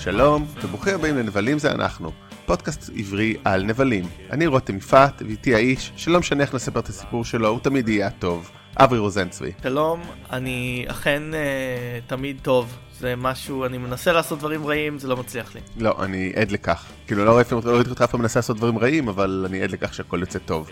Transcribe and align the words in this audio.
שלום, 0.00 0.46
וברוכים 0.62 0.94
הבאים 0.94 1.16
לנבלים 1.16 1.58
זה 1.58 1.70
אנחנו, 1.70 2.12
פודקאסט 2.46 2.90
עברי 2.98 3.36
על 3.44 3.62
נבלים. 3.62 4.04
אני 4.30 4.46
רותם 4.46 4.76
יפעת, 4.76 5.22
ואיתי 5.26 5.54
האיש, 5.54 5.92
שלא 5.96 6.18
משנה 6.18 6.42
איך 6.42 6.54
נספר 6.54 6.80
את 6.80 6.88
הסיפור 6.88 7.24
שלו, 7.24 7.48
הוא 7.48 7.60
תמיד 7.60 7.88
יהיה 7.88 8.06
הטוב. 8.06 8.50
אברי 8.76 8.98
רוזנצבי. 8.98 9.52
שלום, 9.62 10.02
אני 10.32 10.84
אכן 10.88 11.22
אה, 11.34 11.98
תמיד 12.06 12.38
טוב. 12.42 12.76
זה 12.98 13.14
משהו, 13.16 13.66
אני 13.66 13.78
מנסה 13.78 14.12
לעשות 14.12 14.38
דברים 14.38 14.66
רעים, 14.66 14.98
זה 14.98 15.08
לא 15.08 15.16
מצליח 15.16 15.54
לי. 15.54 15.60
לא, 15.76 15.94
אני 16.04 16.32
עד 16.36 16.50
לכך. 16.50 16.84
כאילו, 17.06 17.24
לא 17.24 17.36
ראיתי 17.36 17.54
לא 17.54 17.78
אותך 17.78 18.02
אף 18.02 18.10
פעם 18.10 18.20
מנסה 18.20 18.38
לעשות 18.38 18.56
דברים 18.56 18.78
רעים, 18.78 19.08
אבל 19.08 19.46
אני 19.48 19.62
עד 19.62 19.70
לכך 19.70 19.94
שהכל 19.94 20.18
יוצא 20.20 20.38
טוב. 20.38 20.70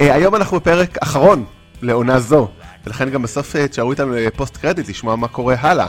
אה, 0.00 0.14
היום 0.14 0.34
אנחנו 0.34 0.56
בפרק 0.56 0.98
אחרון 0.98 1.44
לעונה 1.82 2.20
זו, 2.20 2.48
ולכן 2.86 3.10
גם 3.10 3.22
בסוף 3.22 3.56
אה, 3.56 3.68
תשארו 3.68 3.90
איתנו 3.90 4.12
לפוסט 4.12 4.56
קרדיט 4.56 4.88
לשמוע 4.88 5.16
מה 5.16 5.28
קורה 5.28 5.54
הלאה. 5.58 5.88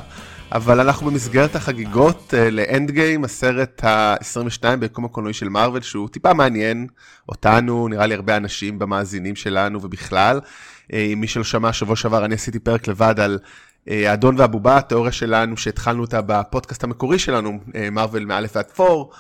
אבל 0.52 0.80
אנחנו 0.80 1.12
במסגרת 1.12 1.56
החגיגות 1.56 2.34
uh, 2.34 2.52
לאנד 2.52 2.92
גיים, 2.92 3.24
הסרט 3.24 3.84
ה-22 3.84 4.76
ביקום 4.80 5.06
הקולנועי 5.06 5.34
של 5.34 5.50
מארוול, 5.50 5.82
שהוא 5.82 6.10
טיפה 6.10 6.34
מעניין 6.34 6.88
אותנו, 7.30 7.88
נראה 7.88 8.06
לי 8.06 8.16
הרבה 8.16 8.38
אנשים 8.38 8.80
במאזינים 8.80 9.36
שלנו 9.36 9.82
ובכלל. 9.82 10.40
Uh, 10.40 10.96
מי 11.18 11.28
שלא 11.28 11.44
שמע, 11.44 11.74
שבוע 11.74 11.96
שעבר 11.96 12.26
אני 12.26 12.36
עשיתי 12.36 12.60
פרק 12.60 12.88
לבד 12.88 13.20
על 13.20 13.40
uh, 13.44 13.92
האדון 13.92 14.36
והבובה, 14.38 14.78
התיאוריה 14.78 15.12
שלנו 15.12 15.58
שהתחלנו 15.58 16.02
אותה 16.02 16.22
בפודקאסט 16.22 16.84
המקורי 16.84 17.20
שלנו, 17.20 17.60
מארוול 17.92 18.26
מאלף 18.26 18.56
ועד 18.56 18.72
פור, 18.72 19.12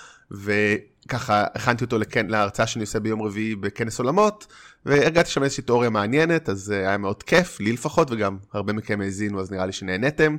וככה 1.09 1.43
הכנתי 1.55 1.83
אותו 1.83 1.97
לכן, 1.97 2.27
להרצאה 2.27 2.67
שאני 2.67 2.83
עושה 2.83 2.99
ביום 2.99 3.21
רביעי 3.21 3.55
בכנס 3.55 3.99
עולמות. 3.99 4.47
והרגעתי 4.85 5.29
שם 5.29 5.43
איזושהי 5.43 5.63
תיאוריה 5.63 5.89
מעניינת, 5.89 6.49
אז 6.49 6.69
היה 6.69 6.97
מאוד 6.97 7.23
כיף, 7.23 7.59
לי 7.59 7.71
לפחות, 7.71 8.11
וגם 8.11 8.37
הרבה 8.53 8.73
מכם 8.73 9.01
האזינו, 9.01 9.41
אז 9.41 9.51
נראה 9.51 9.65
לי 9.65 9.71
שנהנתם. 9.71 10.35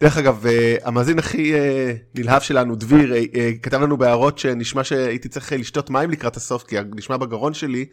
דרך 0.00 0.18
אגב, 0.18 0.46
אה, 0.46 0.76
המאזין 0.84 1.18
הכי 1.18 1.54
אה, 1.54 1.92
נלהב 2.14 2.42
שלנו, 2.42 2.76
דביר, 2.76 3.14
אה, 3.14 3.50
כתב 3.62 3.80
לנו 3.82 3.96
בהערות 3.96 4.38
שנשמע 4.38 4.84
שהייתי 4.84 5.28
צריך 5.28 5.52
לשתות 5.52 5.90
מים 5.90 6.10
לקראת 6.10 6.36
הסוף, 6.36 6.62
כי 6.62 6.76
נשמע 6.94 7.16
בגרון 7.16 7.54
שלי, 7.54 7.84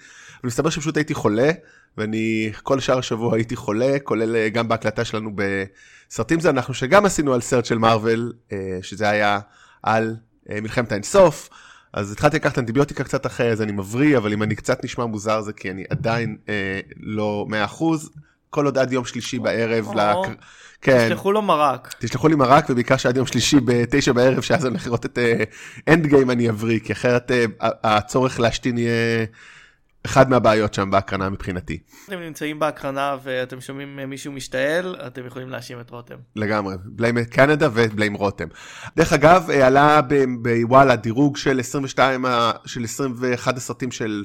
ומסתבר 0.43 0.69
שפשוט 0.69 0.97
הייתי 0.97 1.13
חולה, 1.13 1.51
ואני 1.97 2.51
כל 2.63 2.79
שאר 2.79 2.97
השבוע 2.97 3.35
הייתי 3.35 3.55
חולה, 3.55 3.99
כולל 4.03 4.47
גם 4.47 4.67
בהקלטה 4.67 5.05
שלנו 5.05 5.31
בסרטים 5.35 6.39
זה 6.39 6.49
אנחנו, 6.49 6.73
שגם 6.73 7.05
עשינו 7.05 7.33
על 7.33 7.41
סרט 7.41 7.65
של 7.65 7.77
מארוול, 7.77 8.33
שזה 8.81 9.09
היה 9.09 9.39
על 9.83 10.15
מלחמת 10.49 10.91
האינסוף. 10.91 11.49
אז 11.93 12.11
התחלתי 12.11 12.37
לקחת 12.37 12.59
אנטיביוטיקה 12.59 13.03
קצת 13.03 13.25
אחרי, 13.25 13.51
אז 13.51 13.61
אני 13.61 13.71
מבריא, 13.71 14.17
אבל 14.17 14.33
אם 14.33 14.43
אני 14.43 14.55
קצת 14.55 14.85
נשמע 14.85 15.05
מוזר 15.05 15.41
זה 15.41 15.53
כי 15.53 15.71
אני 15.71 15.83
עדיין 15.89 16.37
אה, 16.49 16.79
לא 16.99 17.45
100%, 17.69 17.83
כל 18.49 18.65
עוד 18.65 18.77
עד 18.77 18.93
יום 18.93 19.05
שלישי 19.05 19.39
בערב. 19.39 19.87
או, 19.87 19.93
לק... 19.93 20.37
כן. 20.81 21.05
תשלחו 21.05 21.31
לו 21.31 21.41
מרק. 21.41 21.93
תשלחו 21.99 22.27
לי 22.27 22.35
מרק, 22.35 22.65
ובעיקר 22.69 22.97
שעד 22.97 23.17
יום 23.17 23.27
שלישי 23.27 23.57
בתשע 23.65 24.11
בערב, 24.11 24.41
שאז 24.41 24.65
אני 24.65 24.69
הולך 24.69 24.85
לראות 24.85 25.05
את 25.05 25.19
End 25.87 26.05
uh, 26.05 26.07
game 26.07 26.31
אני 26.31 26.49
אבריא, 26.49 26.79
כי 26.79 26.93
אחרת 26.93 27.31
uh, 27.31 27.65
הצורך 27.83 28.39
להשתין 28.39 28.77
יהיה... 28.77 29.25
אחד 30.05 30.29
מהבעיות 30.29 30.73
שם 30.73 30.91
בהקרנה 30.91 31.29
מבחינתי. 31.29 31.79
אתם 32.05 32.19
נמצאים 32.19 32.59
בהקרנה 32.59 33.17
ואתם 33.23 33.61
שומעים 33.61 33.99
מישהו 34.07 34.31
משתעל, 34.31 34.95
אתם 35.07 35.25
יכולים 35.25 35.49
להאשים 35.49 35.79
את 35.79 35.89
רותם. 35.89 36.15
לגמרי, 36.35 36.75
blame 36.85 37.23
Canada 37.23 37.67
ו 37.73 37.80
blame 37.80 38.13
רותם. 38.13 38.47
דרך 38.95 39.13
אגב, 39.13 39.49
עלה 39.49 40.01
בוואלה 40.41 40.95
דירוג 40.95 41.37
של 41.37 41.59
22, 41.59 42.25
של 42.65 42.83
21 42.83 43.57
הסרטים 43.57 43.91
של, 43.91 44.23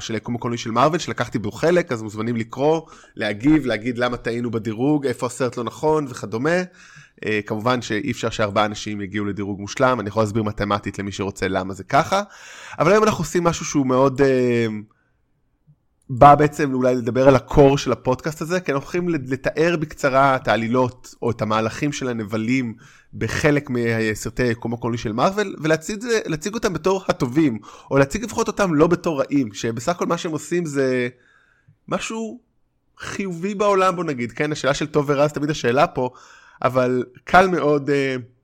של 0.00 0.14
היקום 0.14 0.34
הקולנועי 0.34 0.58
של 0.58 0.70
מארוול, 0.70 0.98
שלקחתי 0.98 1.38
בו 1.38 1.52
חלק, 1.52 1.92
אז 1.92 2.02
מוזמנים 2.02 2.36
לקרוא, 2.36 2.80
להגיב, 3.16 3.66
להגיד 3.66 3.98
למה 3.98 4.16
טעינו 4.16 4.50
בדירוג, 4.50 5.06
איפה 5.06 5.26
הסרט 5.26 5.56
לא 5.56 5.64
נכון 5.64 6.06
וכדומה. 6.08 6.62
Uh, 7.16 7.28
כמובן 7.46 7.82
שאי 7.82 8.10
אפשר 8.10 8.30
שארבעה 8.30 8.64
אנשים 8.64 9.00
יגיעו 9.00 9.24
לדירוג 9.24 9.60
מושלם, 9.60 10.00
אני 10.00 10.08
יכול 10.08 10.22
להסביר 10.22 10.42
מתמטית 10.42 10.98
למי 10.98 11.12
שרוצה 11.12 11.48
למה 11.48 11.74
זה 11.74 11.84
ככה, 11.84 12.22
אבל 12.78 12.92
היום 12.92 13.04
אנחנו 13.04 13.22
עושים 13.22 13.44
משהו 13.44 13.64
שהוא 13.64 13.86
מאוד... 13.86 14.20
בא 16.10 16.34
בעצם 16.34 16.74
אולי 16.74 16.94
לדבר 16.94 17.28
על 17.28 17.36
הקור 17.36 17.78
של 17.78 17.92
הפודקאסט 17.92 18.40
הזה, 18.40 18.60
כי 18.60 18.72
אנחנו 18.72 18.84
הולכים 18.84 19.08
לתאר 19.08 19.76
בקצרה 19.80 20.36
את 20.36 20.48
העלילות 20.48 21.14
או 21.22 21.30
את 21.30 21.42
המהלכים 21.42 21.92
של 21.92 22.08
הנבלים 22.08 22.74
בחלק 23.14 23.70
מסרטי 23.70 24.42
היקום 24.42 24.74
הקולני 24.74 24.98
של 24.98 25.12
מארוול, 25.12 25.56
ולהציג 25.62 26.54
אותם 26.54 26.72
בתור 26.72 27.04
הטובים, 27.08 27.58
או 27.90 27.98
להציג 27.98 28.24
לפחות 28.24 28.48
אותם 28.48 28.74
לא 28.74 28.86
בתור 28.86 29.20
רעים, 29.20 29.54
שבסך 29.54 29.88
הכל 29.88 30.06
מה 30.06 30.18
שהם 30.18 30.32
עושים 30.32 30.66
זה 30.66 31.08
משהו 31.88 32.40
חיובי 32.98 33.54
בעולם 33.54 33.96
בוא 33.96 34.04
נגיד, 34.04 34.32
כן, 34.32 34.52
השאלה 34.52 34.74
של 34.74 34.86
טוב 34.86 35.04
ורע 35.08 35.28
זה 35.28 35.34
תמיד 35.34 35.50
השאלה 35.50 35.86
פה, 35.86 36.10
אבל 36.62 37.04
קל 37.24 37.46
מאוד... 37.46 37.90
Uh, 37.90 38.35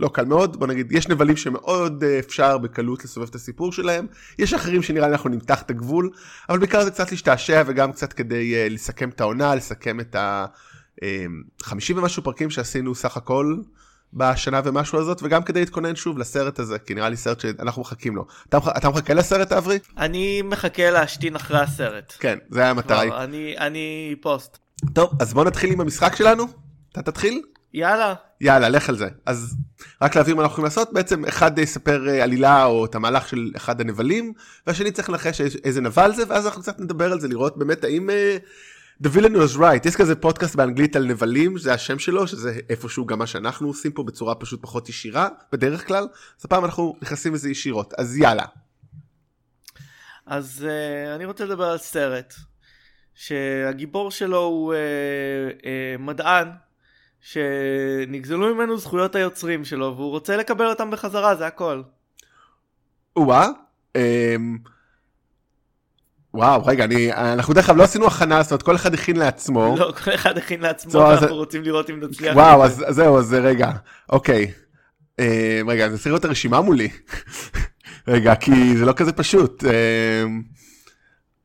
לא 0.00 0.08
קל 0.08 0.24
מאוד, 0.24 0.56
בוא 0.56 0.66
נגיד, 0.66 0.92
יש 0.92 1.08
נבלים 1.08 1.36
שמאוד 1.36 2.04
אה, 2.04 2.18
אפשר 2.18 2.58
בקלות 2.58 3.04
לסובב 3.04 3.28
את 3.28 3.34
הסיפור 3.34 3.72
שלהם, 3.72 4.06
יש 4.38 4.54
אחרים 4.54 4.82
שנראה 4.82 5.08
לי 5.08 5.12
אנחנו 5.12 5.30
נמתח 5.30 5.62
את 5.62 5.70
הגבול, 5.70 6.10
אבל 6.48 6.58
בעיקר 6.58 6.84
זה 6.84 6.90
קצת 6.90 7.10
להשתעשע 7.10 7.62
וגם 7.66 7.92
קצת 7.92 8.12
כדי 8.12 8.54
uh, 8.54 8.72
לסכם 8.72 9.08
את 9.08 9.20
העונה, 9.20 9.54
לסכם 9.54 10.00
את 10.00 10.14
ה-50 10.14 11.64
uh, 11.64 11.96
ומשהו 11.96 12.22
פרקים 12.22 12.50
שעשינו 12.50 12.94
סך 12.94 13.16
הכל 13.16 13.56
בשנה 14.12 14.60
ומשהו 14.64 14.98
הזאת, 14.98 15.20
וגם 15.22 15.42
כדי 15.42 15.60
להתכונן 15.60 15.96
שוב 15.96 16.18
לסרט 16.18 16.58
הזה, 16.58 16.78
כי 16.78 16.94
נראה 16.94 17.08
לי 17.08 17.16
סרט 17.16 17.40
שאנחנו 17.40 17.82
מחכים 17.82 18.16
לו. 18.16 18.26
אתה, 18.48 18.58
אתה 18.76 18.88
מחכה 18.88 19.14
לסרט 19.14 19.52
אברי? 19.52 19.78
אני 19.98 20.42
מחכה 20.42 20.90
להשתין 20.90 21.36
אחרי 21.36 21.60
הסרט. 21.60 22.12
כן, 22.18 22.38
זה 22.50 22.60
היה 22.60 22.70
המטרה. 22.70 23.24
אני, 23.24 23.54
אני 23.58 24.14
פוסט. 24.20 24.58
טוב, 24.94 25.10
אז 25.20 25.34
בוא 25.34 25.44
נתחיל 25.44 25.72
עם 25.72 25.80
המשחק 25.80 26.16
שלנו. 26.16 26.44
אתה 26.92 27.02
תתחיל? 27.02 27.42
יאללה. 27.74 28.14
יאללה, 28.40 28.68
לך 28.68 28.88
על 28.88 28.96
זה. 28.96 29.08
אז 29.26 29.56
רק 30.02 30.16
להבין 30.16 30.36
מה 30.36 30.42
אנחנו 30.42 30.52
יכולים 30.52 30.64
לעשות, 30.64 30.92
בעצם 30.92 31.24
אחד 31.24 31.58
יספר 31.58 32.08
אה, 32.08 32.24
עלילה 32.24 32.64
או 32.64 32.84
את 32.84 32.94
המהלך 32.94 33.28
של 33.28 33.50
אחד 33.56 33.80
הנבלים, 33.80 34.32
והשני 34.66 34.92
צריך 34.92 35.10
לנחש 35.10 35.40
איזה 35.40 35.80
נבל 35.80 36.12
זה, 36.14 36.22
ואז 36.28 36.46
אנחנו 36.46 36.62
קצת 36.62 36.80
נדבר 36.80 37.12
על 37.12 37.20
זה, 37.20 37.28
לראות 37.28 37.58
באמת 37.58 37.84
האם... 37.84 38.10
Uh, 38.10 38.12
The 39.02 39.08
villain 39.08 39.34
was 39.34 39.56
right, 39.58 39.88
יש 39.88 39.96
כזה 39.96 40.14
פודקאסט 40.14 40.54
באנגלית 40.54 40.96
על 40.96 41.06
נבלים, 41.06 41.58
זה 41.58 41.74
השם 41.74 41.98
שלו, 41.98 42.26
שזה 42.26 42.58
איפשהו 42.68 43.06
גם 43.06 43.18
מה 43.18 43.26
שאנחנו 43.26 43.68
עושים 43.68 43.92
פה 43.92 44.02
בצורה 44.02 44.34
פשוט 44.34 44.62
פחות 44.62 44.88
ישירה, 44.88 45.28
בדרך 45.52 45.86
כלל, 45.86 46.02
אז 46.38 46.44
הפעם 46.44 46.64
אנחנו 46.64 46.96
נכנסים 47.02 47.34
לזה 47.34 47.50
ישירות, 47.50 47.94
אז 47.98 48.16
יאללה. 48.16 48.44
אז 50.26 50.66
uh, 50.66 51.14
אני 51.14 51.24
רוצה 51.24 51.44
לדבר 51.44 51.64
על 51.64 51.78
סרט, 51.78 52.34
שהגיבור 53.14 54.10
שלו 54.10 54.38
הוא 54.38 54.74
uh, 54.74 55.62
uh, 55.62 56.02
מדען. 56.02 56.48
שנגזלו 57.20 58.54
ממנו 58.54 58.78
זכויות 58.78 59.14
היוצרים 59.14 59.64
שלו 59.64 59.94
והוא 59.96 60.10
רוצה 60.10 60.36
לקבל 60.36 60.66
אותם 60.66 60.90
בחזרה 60.90 61.36
זה 61.36 61.46
הכל. 61.46 61.82
וואה. 63.16 63.48
אמ... 63.96 64.58
וואו 66.34 66.64
רגע 66.66 66.84
אני 66.84 67.12
אנחנו 67.12 67.54
דרך 67.54 67.68
אגב 67.68 67.78
לא 67.78 67.82
עשינו 67.82 68.06
הכנה 68.06 68.42
זאת 68.42 68.50
אומרת 68.50 68.62
כל 68.62 68.76
אחד 68.76 68.94
הכין 68.94 69.16
לעצמו. 69.16 69.76
לא 69.78 69.92
כל 70.04 70.14
אחד 70.14 70.38
הכין 70.38 70.60
לעצמו 70.60 71.00
ואנחנו 71.00 71.26
אז... 71.26 71.32
רוצים 71.32 71.62
לראות 71.62 71.90
אם 71.90 72.00
נצליח. 72.00 72.36
וואו 72.36 72.64
אז 72.64 72.84
זהו 72.88 73.18
אז 73.18 73.34
רגע 73.34 73.70
אוקיי. 74.08 74.52
אמ, 75.18 75.24
רגע 75.68 75.88
צריך 75.88 76.06
לראות 76.06 76.20
את 76.20 76.24
הרשימה 76.24 76.60
מולי. 76.60 76.88
רגע 78.08 78.34
כי 78.34 78.76
זה 78.76 78.84
לא 78.84 78.92
כזה 78.92 79.12
פשוט. 79.12 79.64
אמ, 79.64 80.42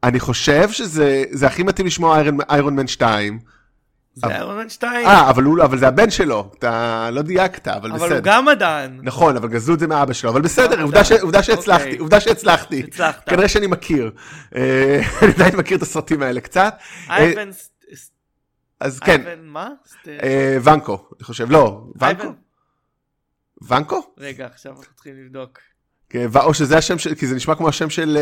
אני 0.04 0.20
חושב 0.20 0.72
שזה 0.72 1.48
הכי 1.48 1.64
מתאים 1.64 1.88
לשמוע 1.88 2.22
איירון 2.50 2.76
מן 2.76 2.88
2. 2.88 3.40
זה 4.16 4.28
איירון 4.28 4.58
מן 4.58 4.70
2. 4.70 5.08
אה, 5.08 5.30
אבל, 5.30 5.62
אבל 5.64 5.78
זה 5.78 5.88
הבן 5.88 6.10
שלו, 6.10 6.52
אתה 6.60 7.10
לא 7.12 7.22
דייקת, 7.22 7.68
אבל, 7.68 7.78
אבל 7.78 8.00
בסדר. 8.00 8.06
אבל 8.06 8.16
הוא 8.16 8.24
גם 8.24 8.46
מדען. 8.46 9.00
נכון, 9.04 9.36
אבל 9.36 9.48
גזלו 9.48 9.76
את 9.76 9.80
זה 9.80 9.88
מאבא 9.88 10.14
שלו, 10.14 10.30
אבל 10.30 10.42
בסדר, 10.42 10.82
עובדה, 10.82 11.04
ש, 11.04 11.12
עובדה 11.12 11.44
שהצלחתי, 11.44 11.84
אוקיי. 11.84 11.98
עובדה 11.98 12.20
שהצלחתי. 12.20 12.84
הצלחת. 12.88 13.30
כנראה 13.30 13.48
שאני 13.48 13.68
מכיר. 13.68 14.12
אה, 14.56 15.02
אני 15.22 15.32
עדיין 15.32 15.56
מכיר 15.56 15.78
את 15.78 15.82
הסרטים 15.82 16.22
האלה 16.22 16.42
קצת. 16.42 16.76
אייבן... 17.10 17.50
אז 18.80 19.00
כן. 19.00 19.26
אייבן 19.26 19.46
מה? 19.46 19.70
אה, 20.08 20.58
ונקו, 20.64 21.08
אני 21.18 21.24
חושב, 21.24 21.52
לא, 21.52 21.84
ונקו? 21.96 22.28
ונקו? 23.62 24.02
רגע, 24.18 24.46
עכשיו 24.46 24.72
אנחנו 24.72 24.94
צריכים 24.96 25.14
לבדוק. 25.18 25.60
כן, 26.10 26.28
או 26.36 26.54
שזה 26.54 26.78
השם 26.78 26.98
של, 26.98 27.16
כי 27.16 27.28
זה 27.28 27.36
נשמע 27.36 27.56
כמו 27.56 27.70
השם 27.70 27.90
של... 27.90 28.18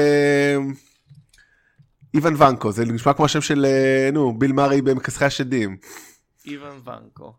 אה, 2.15 2.19
איוון 2.19 2.41
ונקו, 2.41 2.71
זה 2.71 2.85
נשמע 2.85 3.13
כמו 3.13 3.25
השם 3.25 3.41
של, 3.41 3.65
אה, 3.65 4.09
נו, 4.13 4.39
ביל 4.39 4.51
מארי 4.51 4.81
במכסחי 4.81 5.25
השדים. 5.25 5.77
איוון 6.45 6.81
ונקו. 6.85 7.33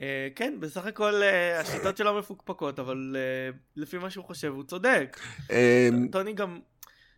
Uh, 0.00 0.04
כן, 0.36 0.54
בסך 0.60 0.86
הכל 0.86 1.22
uh, 1.22 1.60
השיטות 1.60 1.96
שלו 1.96 2.18
מפוקפקות, 2.18 2.78
אבל 2.78 3.16
uh, 3.16 3.56
לפי 3.76 3.98
מה 3.98 4.10
שהוא 4.10 4.24
חושב 4.24 4.48
הוא 4.48 4.64
צודק. 4.64 5.20
Uh, 5.42 5.50
טוני 6.12 6.32
גם, 6.32 6.58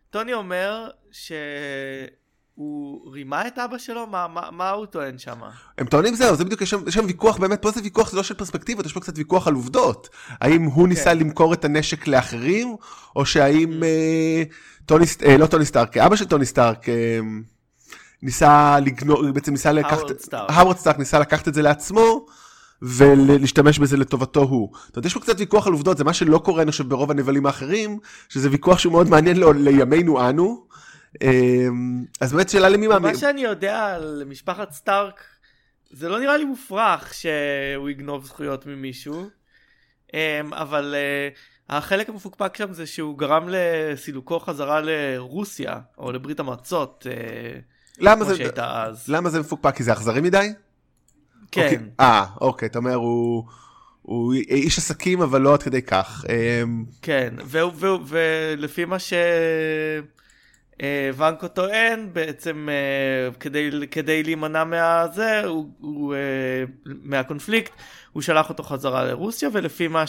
טוני 0.09 0.33
אומר 0.33 0.89
שהוא 1.11 3.11
רימה 3.11 3.47
את 3.47 3.59
אבא 3.59 3.77
שלו? 3.77 4.07
מה, 4.07 4.27
מה, 4.27 4.51
מה 4.51 4.69
הוא 4.69 4.85
טוען 4.85 5.17
שם? 5.17 5.39
הם 5.77 5.87
טוענים 5.87 6.15
זהו, 6.15 6.35
זה 6.35 6.45
בדיוק, 6.45 6.61
יש 6.61 6.69
שם, 6.69 6.87
יש 6.87 6.93
שם 6.93 7.05
ויכוח, 7.05 7.37
באמת 7.37 7.61
פה 7.61 7.71
זה 7.71 7.81
ויכוח, 7.83 8.11
זה 8.11 8.17
לא 8.17 8.23
של 8.23 8.33
פרספקטיבות, 8.33 8.85
יש 8.85 8.93
פה 8.93 8.99
קצת 8.99 9.17
ויכוח 9.17 9.47
על 9.47 9.53
עובדות. 9.53 10.09
האם 10.29 10.63
הוא 10.63 10.87
ניסה 10.87 11.09
כן. 11.09 11.19
למכור 11.19 11.53
את 11.53 11.65
הנשק 11.65 12.07
לאחרים, 12.07 12.75
או 13.15 13.25
שהאם... 13.25 13.83
Uh, 13.83 14.53
טוני, 14.87 15.05
אה, 15.25 15.37
לא 15.37 15.45
טוני 15.45 15.65
סטארק, 15.65 15.97
אבא 15.97 16.15
של 16.15 16.25
טוני 16.25 16.45
סטארק 16.45 16.89
אה, 16.89 17.19
ניסה 18.21 18.79
לגנוב, 18.79 19.29
בעצם 19.29 19.51
ניסה 19.51 19.71
לקחת, 19.71 20.33
האוורד 20.33 20.77
סטארק. 20.77 20.99
ניסה 20.99 21.19
לקחת 21.19 21.47
את 21.47 21.53
זה 21.53 21.61
לעצמו, 21.61 22.25
ולהשתמש 22.81 23.79
בזה 23.79 23.97
לטובתו 23.97 24.41
הוא. 24.41 24.69
זאת 24.85 24.95
אומרת, 24.95 25.05
יש 25.05 25.13
פה 25.13 25.19
קצת 25.19 25.35
ויכוח 25.39 25.67
על 25.67 25.73
עובדות, 25.73 25.97
זה 25.97 26.03
מה 26.03 26.13
שלא 26.13 26.37
קורה, 26.37 26.61
אני 26.61 26.71
חושב, 26.71 26.89
ברוב 26.89 27.11
הנבלים 27.11 27.45
האחרים, 27.45 27.99
שזה 28.29 28.51
ויכוח 28.51 28.79
שהוא 28.79 28.91
מאוד 28.91 29.09
מעניין 29.09 29.37
לימינו 29.55 30.29
אנו. 30.29 30.67
אמ, 31.21 32.05
אז 32.21 32.33
באמת 32.33 32.49
שאלה 32.49 32.69
למי 32.69 32.87
מאמין. 32.87 33.11
מה 33.11 33.17
שאני 33.17 33.41
יודע 33.41 33.85
על 33.85 34.23
משפחת 34.27 34.71
סטארק, 34.71 35.23
זה 35.91 36.09
לא 36.09 36.19
נראה 36.19 36.37
לי 36.37 36.45
מופרך 36.45 37.13
שהוא 37.13 37.89
יגנוב 37.89 38.25
זכויות 38.25 38.65
ממישהו, 38.65 39.29
אמ, 40.13 40.53
אבל 40.53 40.95
אה, 40.97 41.29
החלק 41.69 42.09
המפוקפק 42.09 42.57
שם 42.57 42.73
זה 42.73 42.85
שהוא 42.85 43.17
גרם 43.17 43.49
לסילוקו 43.49 44.39
חזרה 44.39 44.81
לרוסיה, 44.81 45.79
או 45.97 46.11
לברית 46.11 46.39
המועצות, 46.39 47.07
אה, 47.09 47.59
למה 47.99 48.25
זה, 48.25 48.33
למה 49.07 49.29
זה 49.29 49.39
מפוקפק? 49.39 49.75
כי 49.75 49.83
זה 49.83 49.93
אכזרי 49.93 50.21
מדי? 50.21 50.53
כן. 51.51 51.63
אוקיי. 51.63 51.77
אה, 51.99 52.25
אוקיי, 52.41 52.67
אתה 52.67 52.79
אומר 52.79 52.95
הוא... 52.95 53.43
הוא 54.07 54.33
איש 54.33 54.77
עסקים 54.77 55.21
אבל 55.21 55.41
לא 55.41 55.53
עד 55.53 55.63
כדי 55.63 55.81
כך. 55.81 56.25
אמ, 56.29 56.85
כן, 57.01 57.33
ולפי 58.07 58.85
מה 58.85 58.97
שוונקו 61.13 61.47
טוען, 61.47 62.09
בעצם 62.13 62.69
אה, 62.71 63.29
כדי, 63.39 63.69
כדי 63.91 64.23
להימנע 64.23 64.63
מהזה, 64.63 65.43
הוא, 65.45 65.69
הוא, 65.79 66.15
אה, 66.15 66.19
מהקונפליקט, 66.85 67.71
הוא 68.13 68.21
שלח 68.21 68.49
אותו 68.49 68.63
חזרה 68.63 69.05
לרוסיה, 69.05 69.49
ולפי 69.53 69.87
מה 69.87 70.03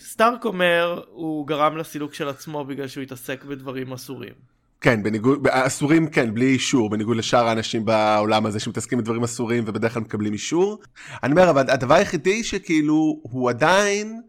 שסטארק 0.00 0.44
אומר, 0.44 1.02
הוא 1.10 1.46
גרם 1.46 1.76
לסילוק 1.76 2.14
של 2.14 2.28
עצמו 2.28 2.64
בגלל 2.64 2.88
שהוא 2.88 3.02
התעסק 3.02 3.44
בדברים 3.44 3.92
אסורים. 3.92 4.54
כן, 4.80 5.02
בניגוד, 5.02 5.46
אסורים 5.50 6.06
כן, 6.06 6.34
בלי 6.34 6.46
אישור, 6.46 6.90
בניגוד 6.90 7.16
לשאר 7.16 7.48
האנשים 7.48 7.84
בעולם 7.84 8.46
הזה 8.46 8.60
שמתעסקים 8.60 8.98
בדברים 8.98 9.24
אסורים 9.24 9.64
ובדרך 9.66 9.94
כלל 9.94 10.02
מקבלים 10.02 10.32
אישור. 10.32 10.78
אני 11.22 11.32
אומר, 11.32 11.50
אבל 11.50 11.70
הדבר 11.70 11.94
היחידי 11.94 12.44
שכאילו, 12.44 13.20
הוא 13.22 13.50
עדיין, 13.50 14.20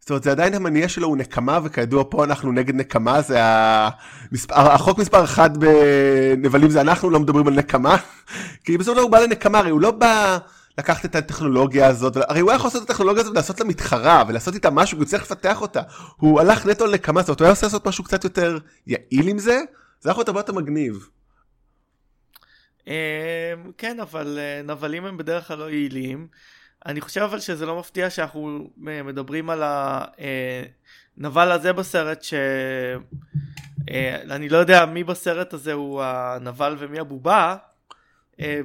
זאת 0.00 0.10
אומרת, 0.10 0.22
זה 0.22 0.30
עדיין 0.30 0.54
המניע 0.54 0.88
שלו 0.88 1.08
הוא 1.08 1.16
נקמה, 1.16 1.58
וכידוע 1.64 2.04
פה 2.10 2.24
אנחנו 2.24 2.52
נגד 2.52 2.74
נקמה, 2.74 3.22
זה 3.22 3.38
המספר, 3.42 4.54
החוק 4.54 4.98
מספר 4.98 5.24
אחת 5.24 5.50
בנבלים 5.56 6.70
זה 6.70 6.80
אנחנו 6.80 7.10
לא 7.10 7.20
מדברים 7.20 7.48
על 7.48 7.54
נקמה, 7.54 7.96
כי 8.64 8.78
בסופו 8.78 8.90
של 8.90 8.94
דבר 8.94 9.02
הוא 9.02 9.10
בא 9.10 9.18
לנקמה, 9.18 9.58
הרי 9.58 9.70
הוא 9.70 9.80
לא 9.80 9.90
בא... 9.90 10.38
לקחת 10.78 11.04
את 11.04 11.14
הטכנולוגיה 11.14 11.86
הזאת, 11.86 12.16
הרי 12.16 12.40
הוא 12.40 12.50
היה 12.50 12.56
יכול 12.56 12.68
לעשות 12.68 12.82
את 12.82 12.90
הטכנולוגיה 12.90 13.20
הזאת 13.20 13.32
ולעשות 13.32 13.60
לה 13.60 13.66
מתחרה 13.66 14.24
ולעשות 14.28 14.54
איתה 14.54 14.70
משהו, 14.70 14.98
הוא 14.98 15.04
צריך 15.04 15.22
לפתח 15.22 15.60
אותה. 15.60 15.82
הוא 16.16 16.40
הלך 16.40 16.66
נטו 16.66 16.86
לנקמה, 16.86 17.22
זאת 17.22 17.40
הוא 17.40 17.44
היה 17.44 17.52
עושה 17.52 17.66
לעשות 17.66 17.86
משהו 17.86 18.04
קצת 18.04 18.24
יותר 18.24 18.58
יעיל 18.86 19.28
עם 19.28 19.38
זה, 19.38 19.60
זה 20.00 20.10
יכול 20.10 20.20
להיות 20.20 20.28
הרבה 20.28 20.40
יותר 20.40 20.52
מגניב. 20.52 21.08
אמ, 22.86 22.92
כן, 23.78 24.00
אבל 24.00 24.38
אה, 24.38 24.62
נבלים 24.64 25.04
הם 25.04 25.16
בדרך 25.16 25.48
כלל 25.48 25.58
לא 25.58 25.70
יעילים. 25.70 26.26
אני 26.86 27.00
חושב 27.00 27.20
אבל 27.20 27.40
שזה 27.40 27.66
לא 27.66 27.78
מפתיע 27.78 28.10
שאנחנו 28.10 28.70
אה, 28.88 29.02
מדברים 29.02 29.50
על 29.50 29.62
הנבל 31.18 31.48
אה, 31.48 31.54
הזה 31.54 31.72
בסרט, 31.72 32.22
שאני 32.22 32.98
לא 34.48 34.58
יודע 34.58 34.86
מי 34.86 35.04
בסרט 35.04 35.52
הזה 35.52 35.72
הוא 35.72 36.02
הנבל 36.02 36.76
ומי 36.78 36.98
הבובה. 36.98 37.56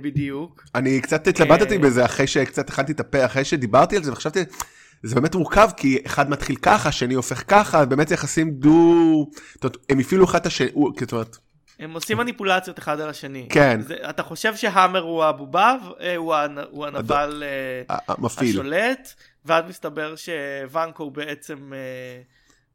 בדיוק. 0.02 0.64
אני 0.76 1.02
קצת 1.02 1.28
התלבטתי 1.28 1.78
בזה 1.78 2.06
אחרי 2.06 2.28
שקצת 2.28 2.70
הכנתי 2.70 2.92
את 2.92 3.00
הפה, 3.00 3.26
אחרי 3.26 3.46
שדיברתי 3.46 3.98
על 3.98 4.04
זה 4.04 4.12
וחשבתי, 4.12 4.44
זה 5.04 5.16
באמת 5.16 5.36
מורכב 5.36 5.70
כי 5.78 6.00
אחד 6.06 6.30
מתחיל 6.30 6.56
ככה, 6.56 6.92
שני 6.92 7.14
הופך 7.14 7.44
ככה, 7.48 7.86
באמת 7.86 8.12
יחסים 8.12 8.52
דו... 8.52 9.30
זאת 9.54 9.64
אומרת, 9.64 9.78
הם 9.90 10.00
הפעילו 10.00 10.26
אחד 10.26 10.40
את 10.40 10.46
השני, 10.46 10.72
זאת 11.00 11.12
אומרת... 11.14 11.38
הם 11.80 11.94
עושים 11.94 12.18
מניפולציות 12.18 12.80
אחד 12.80 13.00
על 13.00 13.10
השני. 13.10 13.48
כן. 13.50 13.82
זה, 13.82 13.96
אתה 14.10 14.24
חושב 14.24 14.56
שהאמר 14.56 15.02
הוא 15.02 15.24
הבובה, 15.24 15.76
אה, 16.02 16.16
הוא, 16.16 16.36
הוא 16.70 16.86
הנבל. 16.86 17.44
אה, 17.90 17.98
המפעיל. 18.08 18.50
השולט, 18.50 19.14
ואז 19.46 19.66
מסתבר 19.70 20.16
שוונקו 20.16 21.04
הוא 21.04 21.12
בעצם 21.12 21.74
אה, 21.74 22.22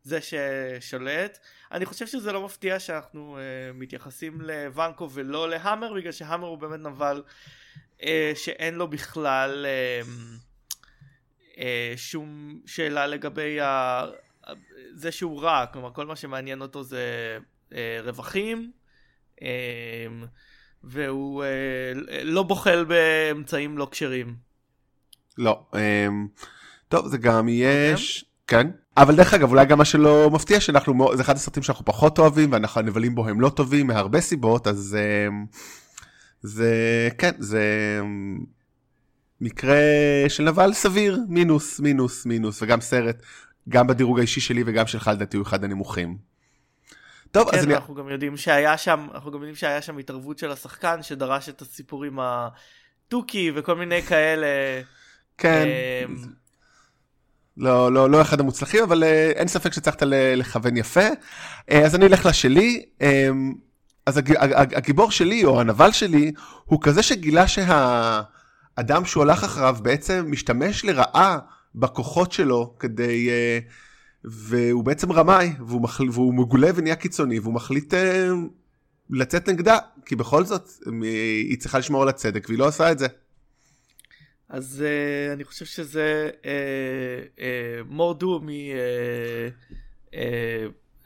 זה 0.03 0.19
ששולט. 0.21 1.39
אני 1.73 1.87
חושב 1.87 2.07
שזה 2.07 2.33
לא 2.33 2.45
מפתיע 2.45 2.81
שאנחנו 2.81 3.39
מתייחסים 3.75 4.41
לוונקו 4.41 5.11
ולא 5.11 5.51
להאמר, 5.51 5.93
בגלל 5.93 6.13
שהאמר 6.13 6.47
הוא 6.47 6.59
באמת 6.59 6.81
נבל 6.81 7.23
שאין 8.35 8.75
לו 8.75 8.89
בכלל... 8.89 9.67
אה, 11.59 11.93
שום 11.97 12.61
שאלה 12.67 13.07
לגבי 13.07 13.61
ה... 13.61 14.05
זה 14.95 15.13
שהוא 15.13 15.43
רע, 15.43 15.67
כלומר 15.73 15.93
כל 15.93 16.07
מה 16.07 16.17
שמעניין 16.17 16.63
אותו 16.63 16.83
זה 16.83 17.39
אה, 17.75 17.99
רווחים, 18.03 18.73
אה, 19.43 19.49
והוא 20.85 21.45
אה, 21.45 21.93
לא 22.25 22.43
בוחל 22.43 22.85
באמצעים 22.85 23.79
לא 23.79 23.89
כשרים. 23.91 24.37
לא, 25.39 25.67
אה, 25.75 26.07
טוב 26.89 27.09
זה 27.09 27.19
גם 27.19 27.49
יש, 27.49 28.25
כן, 28.53 28.71
אבל 28.97 29.17
דרך 29.17 29.35
אגב 29.35 29.51
אולי 29.51 29.67
גם 29.67 29.79
מה 29.79 29.85
שלא 29.85 30.31
מפתיע 30.33 30.61
שאנחנו, 30.61 31.17
זה 31.17 31.23
אחד 31.23 31.37
הסרטים 31.37 31.63
שאנחנו 31.63 31.85
פחות 31.85 32.19
אוהבים 32.19 32.53
ואנחנו 32.53 32.81
הנבלים 32.81 33.15
בו 33.15 33.29
הם 33.29 33.41
לא 33.41 33.49
טובים 33.49 33.87
מהרבה 33.87 34.21
סיבות, 34.21 34.67
אז 34.67 34.97
אה, 35.01 35.29
זה, 36.43 37.09
כן, 37.19 37.33
זה... 37.39 38.01
מקרה 39.43 39.79
של 40.29 40.43
נבל 40.43 40.73
סביר, 40.73 41.19
מינוס, 41.29 41.81
מינוס, 41.81 42.27
מינוס, 42.27 42.63
וגם 42.63 42.81
סרט, 42.81 43.23
גם 43.69 43.87
בדירוג 43.87 44.19
האישי 44.19 44.41
שלי 44.41 44.63
וגם 44.67 44.87
שלך 44.87 45.11
לדעתי 45.13 45.37
הוא 45.37 45.47
אחד 45.47 45.65
הנמוכים. 45.65 46.17
טוב, 47.31 47.51
כן, 47.51 47.59
אז 47.59 47.65
אני... 47.65 47.75
אנחנו 47.75 47.95
גם 47.95 48.09
יודעים 48.09 48.37
שהיה 48.37 48.77
שם, 48.77 49.09
אנחנו 49.15 49.31
גם 49.31 49.39
יודעים 49.39 49.55
שהיה 49.55 49.83
שם 49.83 49.99
התערבות 49.99 50.39
של 50.39 50.51
השחקן 50.51 51.03
שדרש 51.03 51.49
את 51.49 51.63
הסיפור 51.63 52.05
עם 52.05 52.19
התוכי 52.21 53.53
וכל 53.55 53.75
מיני 53.75 54.03
כאלה. 54.03 54.47
כן. 55.39 55.67
אמ, 56.09 56.17
לא, 57.57 57.93
לא, 57.93 58.11
לא 58.11 58.23
אחד 58.23 58.41
המוצלחים, 58.41 58.83
אבל 58.83 59.05
אה, 59.05 59.31
אין 59.35 59.49
ספק 59.49 59.73
שצריכת 59.73 60.03
לכוון 60.37 60.77
יפה. 60.77 61.07
אה, 61.71 61.85
אז 61.85 61.95
אני 61.95 62.07
אלך 62.07 62.27
לשלי. 62.27 62.85
אמ, 63.01 63.55
אז 64.07 64.21
הגיבור 64.77 65.11
שלי, 65.11 65.45
או 65.45 65.61
הנבל 65.61 65.93
שלי, 65.93 66.33
הוא 66.65 66.79
כזה 66.83 67.03
שגילה 67.03 67.49
שה... 67.49 68.21
אדם 68.77 69.05
שהוא 69.05 69.23
הלך 69.23 69.45
אחריו 69.45 69.77
בעצם 69.83 70.27
משתמש 70.29 70.85
לרעה 70.85 71.39
בכוחות 71.75 72.33
שלו 72.33 72.75
כדי... 72.79 73.29
uh, 73.29 73.73
והוא 74.25 74.85
בעצם 74.85 75.13
רמאי, 75.13 75.53
והוא, 75.67 75.83
מחל... 75.83 76.11
והוא 76.13 76.35
מגלה 76.35 76.71
ונהיה 76.75 76.97
קיצוני, 76.97 77.39
והוא 77.39 77.55
מחליט 77.55 77.95
לצאת 79.11 79.49
נגדה, 79.49 79.79
כי 80.07 80.17
בכל 80.17 80.45
זאת 80.45 80.69
היא 81.03 81.59
צריכה 81.59 81.79
לשמור 81.79 82.03
על 82.03 82.09
הצדק, 82.09 82.45
והיא 82.49 82.59
לא 82.59 82.69
עושה 82.69 82.93
את 82.93 82.99
זה. 82.99 83.07
אז 84.53 84.85
uh, 84.85 85.33
אני 85.33 85.45
חושב 85.45 85.65
שזה 85.65 86.31
מורדו 87.89 88.41
מ... 88.43 88.49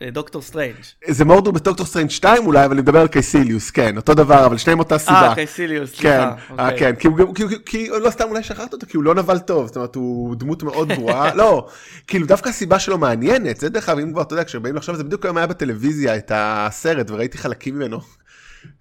אה, 0.02 0.10
דוקטור 0.10 0.42
סטרנג'. 0.42 0.74
זה 1.08 1.24
מורדו 1.24 1.52
בדוקטור 1.52 1.86
סטרנג' 1.86 2.10
2 2.10 2.46
אולי, 2.46 2.64
אבל 2.64 2.72
אני 2.72 2.82
מדבר 2.82 3.00
על 3.00 3.08
קייסיליוס, 3.08 3.70
כן, 3.70 3.96
אותו 3.96 4.14
דבר, 4.14 4.46
אבל 4.46 4.56
שניהם 4.56 4.78
אותה 4.78 4.98
סיבה. 4.98 5.28
אה, 5.28 5.34
קייסיליוס, 5.34 5.90
סליחה. 5.90 6.02
כן, 6.48 6.54
אה, 6.58 6.70
אוקיי. 6.70 6.78
כן, 6.78 6.94
כי, 6.94 7.08
כי, 7.34 7.48
כי, 7.48 7.54
כי 7.66 7.88
לא 8.02 8.10
סתם 8.10 8.24
אולי 8.28 8.42
שכחת 8.42 8.72
אותו, 8.72 8.86
כי 8.86 8.96
הוא 8.96 9.04
לא 9.04 9.14
נבל 9.14 9.38
טוב, 9.38 9.66
זאת 9.66 9.76
אומרת, 9.76 9.94
הוא 9.94 10.36
דמות 10.36 10.62
מאוד 10.62 10.88
גרועה, 10.88 11.34
לא, 11.40 11.68
כאילו 12.06 12.26
דווקא 12.26 12.48
הסיבה 12.48 12.78
שלו 12.78 12.98
מעניינת, 12.98 13.56
זה 13.56 13.68
דרך 13.68 13.88
אגב, 13.88 13.98
אם 13.98 14.12
כבר, 14.12 14.22
אתה 14.22 14.34
יודע, 14.34 14.44
כשבאים 14.44 14.76
לחשוב, 14.76 14.96
זה 14.96 15.04
בדיוק 15.04 15.24
היום 15.24 15.36
היה 15.36 15.46
בטלוויזיה 15.46 16.16
את 16.16 16.32
הסרט, 16.34 17.10
וראיתי 17.10 17.38
חלקים 17.38 17.74
ממנו. 17.74 18.00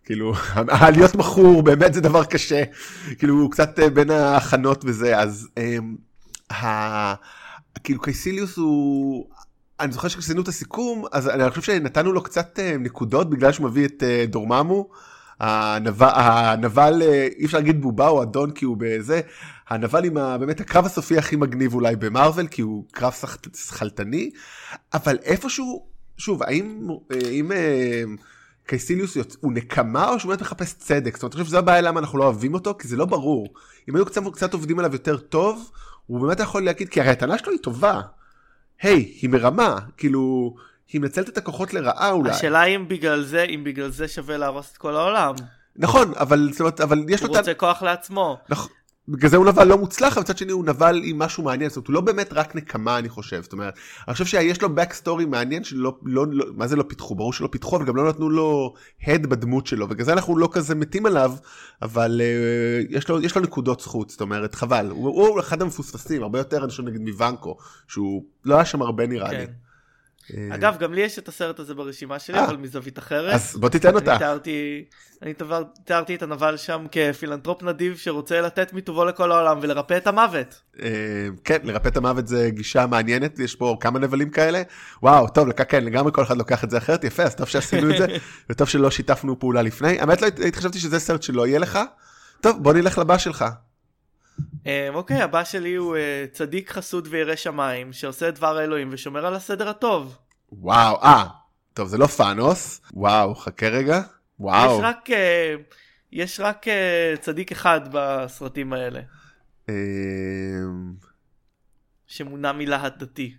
כאילו, 0.05 0.33
להיות 0.95 1.15
מכור 1.15 1.63
באמת 1.63 1.93
זה 1.93 2.01
דבר 2.01 2.23
קשה, 2.23 2.63
כאילו, 3.19 3.35
הוא 3.35 3.51
קצת 3.51 3.79
אה, 3.79 3.89
בעין 3.89 4.09
ההכנות 4.09 4.83
וזה, 4.85 5.19
אז... 5.19 5.47
אה, 5.57 7.13
כאילו 7.83 8.01
קייסיליוס 8.01 8.57
הוא 8.57 9.25
אני 9.79 9.91
זוכר 9.91 10.07
שכשעשינו 10.07 10.41
את 10.41 10.47
הסיכום, 10.47 11.05
אז 11.11 11.29
אני 11.29 11.49
חושב 11.49 11.61
שנתנו 11.61 12.13
לו 12.13 12.23
קצת 12.23 12.59
אה, 12.59 12.77
נקודות 12.79 13.29
בגלל 13.29 13.51
שהוא 13.51 13.65
מביא 13.65 13.85
את 13.85 14.03
אה, 14.03 14.25
דורממו. 14.27 14.89
הנבל, 15.39 16.09
הנבל, 16.13 17.01
אה, 17.01 17.27
אי 17.37 17.45
אפשר 17.45 17.57
להגיד 17.57 17.81
בובה 17.81 18.07
או 18.07 18.23
אדון 18.23 18.51
כי 18.51 18.65
הוא 18.65 18.77
בזה, 18.79 19.21
הנבל 19.69 20.05
עם 20.05 20.17
ה, 20.17 20.37
באמת 20.37 20.61
הקרב 20.61 20.85
הסופי 20.85 21.17
הכי 21.17 21.35
מגניב 21.35 21.73
אולי 21.73 21.95
במרוויל, 21.95 22.47
כי 22.47 22.61
הוא 22.61 22.85
קרב 22.91 23.13
שכלתני, 23.55 24.31
אבל 24.93 25.17
איפשהו, 25.23 25.85
שוב, 26.17 26.43
האם, 26.43 26.87
האם 27.09 27.51
קייסיליוס 28.65 29.17
הוא 29.39 29.53
נקמה 29.53 30.09
או 30.09 30.19
שהוא 30.19 30.29
באמת 30.29 30.41
מחפש 30.41 30.73
צדק? 30.73 31.13
זאת 31.15 31.23
אומרת, 31.23 31.35
אני 31.35 31.43
חושב 31.43 31.49
שזו 31.49 31.57
הבעיה 31.57 31.81
למה 31.81 31.99
אנחנו 31.99 32.17
לא 32.17 32.23
אוהבים 32.23 32.53
אותו, 32.53 32.75
כי 32.79 32.87
זה 32.87 32.97
לא 32.97 33.05
ברור. 33.05 33.53
אם 33.89 33.95
היו 33.95 34.05
קצת, 34.05 34.21
קצת 34.33 34.53
עובדים 34.53 34.79
עליו 34.79 34.93
יותר 34.93 35.17
טוב, 35.17 35.71
הוא 36.05 36.21
באמת 36.21 36.39
יכול 36.39 36.65
להגיד, 36.65 36.89
כי 36.89 37.01
הרי 37.01 37.09
הטענה 37.09 37.37
שלו 37.37 37.51
היא 37.51 37.59
טובה. 37.59 38.01
היי, 38.81 38.99
היא 39.21 39.29
מרמה, 39.29 39.77
כאילו, 39.97 40.55
היא 40.93 41.01
מנצלת 41.01 41.29
את 41.29 41.37
הכוחות 41.37 41.73
לרעה 41.73 42.11
אולי. 42.11 42.29
השאלה 42.29 42.63
אם 42.63 42.87
בגלל 42.87 43.23
זה, 43.23 43.43
אם 43.43 43.63
בגלל 43.63 43.89
זה 43.89 44.07
שווה 44.07 44.37
להרוס 44.37 44.71
את 44.71 44.77
כל 44.77 44.95
העולם. 44.95 45.35
נכון, 45.75 46.13
אבל, 46.15 46.49
זאת 46.51 46.59
אומרת, 46.59 46.81
אבל 46.81 47.05
יש 47.07 47.23
לו... 47.23 47.27
הוא 47.27 47.37
רוצה 47.37 47.53
כוח 47.53 47.81
לעצמו. 47.81 48.37
נכון. 48.49 48.71
בגלל 49.07 49.29
זה 49.29 49.37
הוא 49.37 49.45
נבל 49.45 49.63
לא 49.63 49.77
מוצלח, 49.77 50.13
אבל 50.13 50.21
מצד 50.21 50.37
שני 50.37 50.51
הוא 50.51 50.65
נבל 50.65 51.01
עם 51.03 51.19
משהו 51.19 51.43
מעניין, 51.43 51.69
זאת 51.69 51.77
אומרת, 51.77 51.87
הוא 51.87 51.93
לא 51.93 52.01
באמת 52.01 52.33
רק 52.33 52.55
נקמה, 52.55 52.97
אני 52.97 53.09
חושב. 53.09 53.41
זאת 53.43 53.53
אומרת, 53.53 53.73
אני 54.07 54.13
חושב 54.13 54.25
שיש 54.25 54.61
לו 54.61 54.69
back 54.69 55.03
story 55.03 55.25
מעניין 55.25 55.63
שלא, 55.63 55.97
לא, 56.03 56.25
לא, 56.31 56.45
מה 56.55 56.67
זה 56.67 56.75
לא 56.75 56.83
פיתחו? 56.87 57.15
ברור 57.15 57.33
שלא 57.33 57.47
פיתחו, 57.51 57.75
אבל 57.77 57.85
גם 57.85 57.95
לא 57.95 58.09
נתנו 58.09 58.29
לו 58.29 58.73
הד 59.07 59.25
בדמות 59.25 59.67
שלו, 59.67 59.85
ובגלל 59.85 60.05
זה 60.05 60.13
אנחנו 60.13 60.37
לא 60.37 60.49
כזה 60.51 60.75
מתים 60.75 61.05
עליו, 61.05 61.33
אבל 61.81 62.21
uh, 62.21 62.95
יש, 62.97 63.09
לו, 63.09 63.21
יש 63.21 63.35
לו 63.35 63.41
נקודות 63.41 63.79
זכות, 63.79 64.09
זאת 64.09 64.21
אומרת, 64.21 64.55
חבל. 64.55 64.89
הוא, 64.89 65.07
הוא 65.07 65.39
אחד 65.39 65.61
המפוספסים, 65.61 66.23
הרבה 66.23 66.39
יותר, 66.39 66.57
אני 66.57 66.69
חושב, 66.69 66.83
נגיד 66.83 67.01
מוונקו, 67.01 67.57
שהוא 67.87 68.23
לא 68.45 68.55
היה 68.55 68.65
שם 68.65 68.81
הרבה 68.81 69.07
נראה 69.07 69.29
כן. 69.29 69.39
לי. 69.39 69.45
אה, 70.33 70.55
אגב, 70.55 70.77
גם 70.79 70.93
לי 70.93 71.01
יש 71.01 71.19
את 71.19 71.27
הסרט 71.27 71.59
הזה 71.59 71.73
ברשימה 71.73 72.19
שלי, 72.19 72.37
אה. 72.37 72.45
אבל 72.45 72.57
מזווית 72.57 72.99
אחרת. 72.99 73.33
אז 73.33 73.55
בוא 73.55 73.69
תיתן 73.69 73.95
אותה. 73.95 74.17
אני 75.21 75.33
תיארתי 75.85 76.15
את 76.15 76.23
הנבל 76.23 76.57
שם 76.57 76.85
כפילנטרופ 76.91 77.63
נדיב 77.63 77.97
שרוצה 77.97 78.41
לתת 78.41 78.73
מטובו 78.73 79.05
לכל 79.05 79.31
העולם 79.31 79.59
ולרפא 79.61 79.97
את 79.97 80.07
המוות. 80.07 80.61
אה, 80.81 80.87
כן, 81.43 81.57
לרפא 81.63 81.87
את 81.87 81.97
המוות 81.97 82.27
זה 82.27 82.49
גישה 82.49 82.87
מעניינת, 82.87 83.39
יש 83.39 83.55
פה 83.55 83.77
כמה 83.79 83.99
נבלים 83.99 84.29
כאלה. 84.29 84.61
וואו, 85.03 85.27
טוב, 85.27 85.51
כן, 85.51 85.83
לגמרי 85.83 86.11
כל 86.11 86.23
אחד 86.23 86.37
לוקח 86.37 86.63
את 86.63 86.69
זה 86.69 86.77
אחרת, 86.77 87.03
יפה, 87.03 87.23
אז 87.23 87.35
טוב 87.35 87.47
שעשינו 87.47 87.91
את 87.91 87.97
זה, 87.97 88.07
וטוב 88.49 88.67
שלא 88.67 88.91
שיתפנו 88.91 89.39
פעולה 89.39 89.61
לפני. 89.61 89.99
האמת, 89.99 90.21
לא 90.21 90.27
הייתי 90.37 90.57
חשבתי 90.57 90.79
שזה 90.79 90.99
סרט 90.99 91.23
שלא 91.23 91.47
יהיה 91.47 91.59
לך. 91.59 91.79
טוב, 92.41 92.63
בוא 92.63 92.73
נלך 92.73 92.97
לבא 92.97 93.17
שלך. 93.17 93.45
אוקיי, 94.93 95.21
הבא 95.21 95.43
שלי 95.43 95.75
הוא 95.75 95.97
צדיק 96.31 96.71
חסוד 96.71 97.07
וירא 97.11 97.35
שמיים, 97.35 97.93
שעושה 97.93 98.31
דבר 98.31 98.57
האלוהים 98.57 98.89
ושומר 98.91 99.25
על 99.25 99.35
הסדר 99.35 99.69
הטוב. 99.69 100.17
וואו, 100.51 101.03
אה, 101.03 101.25
טוב, 101.73 101.87
זה 101.87 101.97
לא 101.97 102.07
פאנוס. 102.07 102.81
וואו, 102.93 103.35
חכה 103.35 103.67
רגע. 103.67 104.01
וואו. 104.39 104.77
יש 104.77 104.83
רק, 104.83 105.09
uh, 105.09 105.13
יש 106.11 106.39
רק 106.39 106.67
uh, 106.67 107.21
צדיק 107.21 107.51
אחד 107.51 107.81
בסרטים 107.91 108.73
האלה. 108.73 108.99
אמ, 109.69 110.93
שמונע 112.07 112.51
מלהט 112.51 112.97
דתי. 112.97 113.35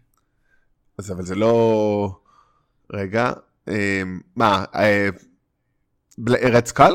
אז 0.98 1.12
אבל 1.12 1.22
זה 1.22 1.34
לא... 1.34 2.20
רגע, 2.92 3.32
אמ, 3.68 4.20
מה, 4.36 4.64
אריק 6.28 6.72
קיל? 6.72 6.92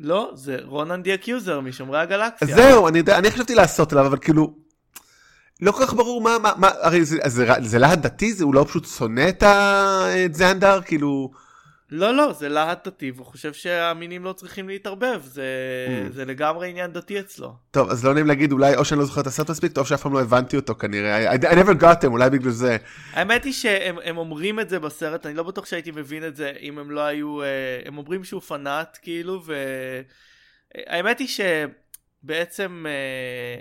לא, 0.00 0.30
זה 0.34 0.56
רונן 0.64 1.02
the 1.02 1.14
Accuser 1.14 1.60
משומרי 1.60 1.98
הגלקסיה. 1.98 2.56
זהו, 2.56 2.88
אני, 2.88 3.02
אני 3.08 3.30
חשבתי 3.30 3.54
לעשות 3.54 3.92
עליו, 3.92 4.06
אבל 4.06 4.18
כאילו, 4.18 4.54
לא 5.60 5.72
כל 5.72 5.86
כך 5.86 5.94
ברור 5.94 6.20
מה, 6.20 6.38
מה, 6.42 6.52
מה 6.56 6.68
הרי 6.80 7.04
זה, 7.04 7.18
זה, 7.26 7.46
זה 7.60 7.78
להט 7.78 7.98
דתי, 7.98 8.32
זה 8.32 8.44
הוא 8.44 8.54
לא 8.54 8.64
פשוט 8.68 8.86
שונא 8.86 9.28
את 9.28 9.42
הזנדר, 9.46 10.80
כאילו... 10.84 11.30
לא, 11.90 12.14
לא, 12.14 12.32
זה 12.32 12.48
להט 12.48 12.88
דתי, 12.88 13.10
והוא 13.10 13.26
חושב 13.26 13.52
שהמינים 13.52 14.24
לא 14.24 14.32
צריכים 14.32 14.68
להתערבב, 14.68 15.22
זה, 15.24 15.44
mm. 16.08 16.12
זה 16.12 16.24
לגמרי 16.24 16.70
עניין 16.70 16.92
דתי 16.92 17.20
אצלו. 17.20 17.54
טוב, 17.70 17.90
אז 17.90 18.04
לא 18.04 18.14
נעים 18.14 18.26
להגיד, 18.26 18.52
אולי 18.52 18.76
או 18.76 18.84
שאני 18.84 19.00
לא 19.00 19.06
זוכר 19.06 19.20
את 19.20 19.26
הסרט 19.26 19.50
מספיק 19.50 19.72
טוב 19.72 19.86
שאף 19.86 20.02
פעם 20.02 20.12
לא 20.12 20.20
הבנתי 20.20 20.56
אותו 20.56 20.74
כנראה, 20.74 21.34
I, 21.34 21.38
I 21.38 21.54
never 21.54 21.82
got 21.82 22.04
him, 22.04 22.06
אולי 22.06 22.30
בגלל 22.30 22.50
זה. 22.50 22.76
האמת 23.12 23.44
היא 23.44 23.52
שהם 23.52 24.18
אומרים 24.18 24.60
את 24.60 24.68
זה 24.68 24.78
בסרט, 24.78 25.26
אני 25.26 25.34
לא 25.34 25.42
בטוח 25.42 25.66
שהייתי 25.66 25.90
מבין 25.90 26.26
את 26.26 26.36
זה 26.36 26.52
אם 26.60 26.78
הם 26.78 26.90
לא 26.90 27.00
היו, 27.00 27.42
אה, 27.42 27.46
הם 27.84 27.98
אומרים 27.98 28.24
שהוא 28.24 28.40
פנאט, 28.40 28.98
כאילו, 29.02 29.42
והאמת 30.86 31.18
היא 31.18 31.28
שבעצם... 32.22 32.86
אה, 32.88 33.60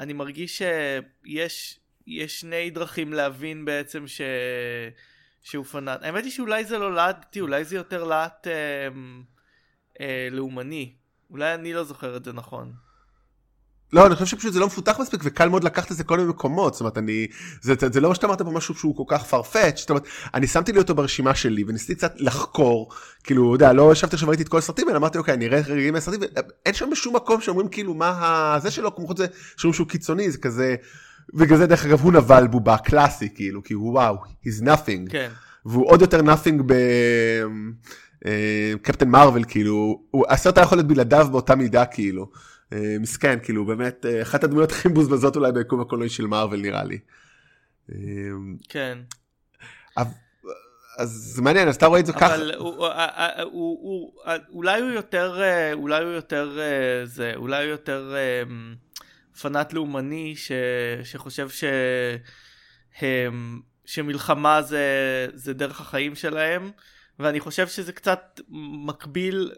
אני 0.00 0.12
מרגיש 0.12 0.58
שיש 0.58 1.80
יש 2.06 2.40
שני 2.40 2.70
דרכים 2.70 3.12
להבין 3.12 3.64
בעצם 3.64 4.06
ש... 4.06 4.20
שהוא 5.46 5.64
פנאט. 5.64 6.02
האמת 6.02 6.24
היא 6.24 6.32
שאולי 6.32 6.64
זה 6.64 6.78
לא 6.78 6.94
להט 6.94 7.36
אולי 7.40 7.64
זה 7.64 7.76
יותר 7.76 8.04
להט 8.04 8.46
אה, 8.46 8.52
אה, 10.00 10.28
לאומני. 10.30 10.92
אולי 11.30 11.54
אני 11.54 11.72
לא 11.72 11.84
זוכר 11.84 12.16
את 12.16 12.24
זה 12.24 12.32
נכון. 12.32 12.72
לא, 13.92 14.06
אני 14.06 14.14
חושב 14.14 14.26
שפשוט 14.26 14.52
זה 14.52 14.60
לא 14.60 14.66
מפותח 14.66 15.00
מספיק 15.00 15.20
וקל 15.24 15.48
מאוד 15.48 15.64
לקחת 15.64 15.92
את 15.92 15.96
זה 15.96 16.04
כל 16.04 16.16
מיני 16.16 16.28
מקומות, 16.28 16.74
זאת 16.74 16.80
אומרת, 16.80 16.98
אני, 16.98 17.26
זה, 17.62 17.74
זה, 17.80 17.88
זה 17.92 18.00
לא 18.00 18.08
מה 18.08 18.14
שאתה 18.14 18.26
אמרת 18.26 18.42
פה 18.42 18.50
משהו 18.50 18.74
שהוא 18.74 18.96
כל 18.96 19.16
כך 19.16 19.34
farfetch, 19.34 19.76
זאת 19.76 19.90
אומרת, 19.90 20.06
אני 20.34 20.46
שמתי 20.46 20.72
לי 20.72 20.78
אותו 20.78 20.94
ברשימה 20.94 21.34
שלי 21.34 21.64
וניסיתי 21.68 21.94
קצת 21.94 22.14
לחקור, 22.16 22.92
כאילו, 23.24 23.54
אתה 23.54 23.64
יודע, 23.64 23.72
לא 23.72 23.92
ישבתי 23.92 24.16
עכשיו 24.16 24.28
ראיתי 24.28 24.42
את 24.42 24.48
כל 24.48 24.58
הסרטים, 24.58 24.88
אלא 24.88 24.96
אמרתי, 24.96 25.18
אוקיי, 25.18 25.34
אני 25.34 25.46
אראה 25.46 25.60
רגעים 25.60 25.94
מהסרטים, 25.94 26.20
אין 26.66 26.74
שם 26.74 26.90
בשום 26.90 27.16
מקום 27.16 27.40
שאומרים 27.40 27.68
כאילו 27.68 27.94
מה 27.94 28.08
ה... 28.08 28.58
זה 28.60 28.70
שלו, 28.70 28.96
כמו 28.96 29.08
זה, 29.16 29.26
שאומרים 29.56 29.74
שהוא 29.74 29.88
קיצוני, 29.88 30.30
זה 30.30 30.38
כזה, 30.38 30.76
בגלל 31.34 31.58
זה 31.58 31.66
דרך 31.66 31.86
אגב 31.86 32.00
הוא 32.00 32.12
נבל 32.12 32.46
בובה 32.46 32.76
קלאסי, 32.78 33.28
כאילו, 33.34 33.62
כי 33.62 33.74
הוא 33.74 33.92
וואו, 33.92 34.16
he's 34.44 34.62
nothing, 34.62 35.10
כן. 35.10 35.30
והוא 35.66 35.86
עוד 35.86 36.00
יותר 36.00 36.20
nothing 36.20 36.62
ב... 36.66 36.74
קפטן 38.82 39.06
אה, 39.06 39.10
מרוויל, 39.10 39.44
כאילו, 39.48 40.02
הסרט 40.28 40.58
היה 40.58 40.64
יכול 40.64 40.78
להיות 40.78 40.88
בלעדיו 40.88 41.28
באותה 41.30 41.54
מידה, 41.54 41.86
כאילו. 41.86 42.30
אה, 42.72 42.96
מסכן, 43.00 43.38
כאילו 43.42 43.64
באמת 43.64 44.06
אה, 44.06 44.22
אחת 44.22 44.44
הדמויות 44.44 44.72
הכי 44.72 44.88
מבוזבזות 44.88 45.36
אולי 45.36 45.52
ביקום 45.52 45.80
הקולנועי 45.80 46.08
של 46.10 46.26
מארוול 46.26 46.60
נראה 46.60 46.84
לי. 46.84 46.98
כן. 48.68 48.98
אז 50.98 51.08
זה 51.08 51.42
מעניין, 51.42 51.68
אז 51.68 51.76
אתה 51.76 51.86
רואה 51.86 52.00
את 52.00 52.06
זה 52.06 52.12
ככה. 52.12 52.34
אבל 52.34 52.52
אולי 54.52 54.80
הוא 54.80 54.90
יותר, 54.90 55.40
אולי 55.72 56.04
הוא 56.04 56.12
יותר, 56.12 56.58
זה, 57.04 57.32
אולי 57.36 57.64
הוא 57.64 57.70
יותר 57.70 58.14
פנאט 59.40 59.72
לאומני 59.72 60.34
שחושב 61.04 61.48
ש... 61.48 61.64
שמלחמה 63.84 64.62
זה, 64.62 64.86
זה 65.34 65.54
דרך 65.54 65.80
החיים 65.80 66.14
שלהם, 66.14 66.70
ואני 67.18 67.40
חושב 67.40 67.68
שזה 67.68 67.92
קצת 67.92 68.40
מקביל, 68.86 69.52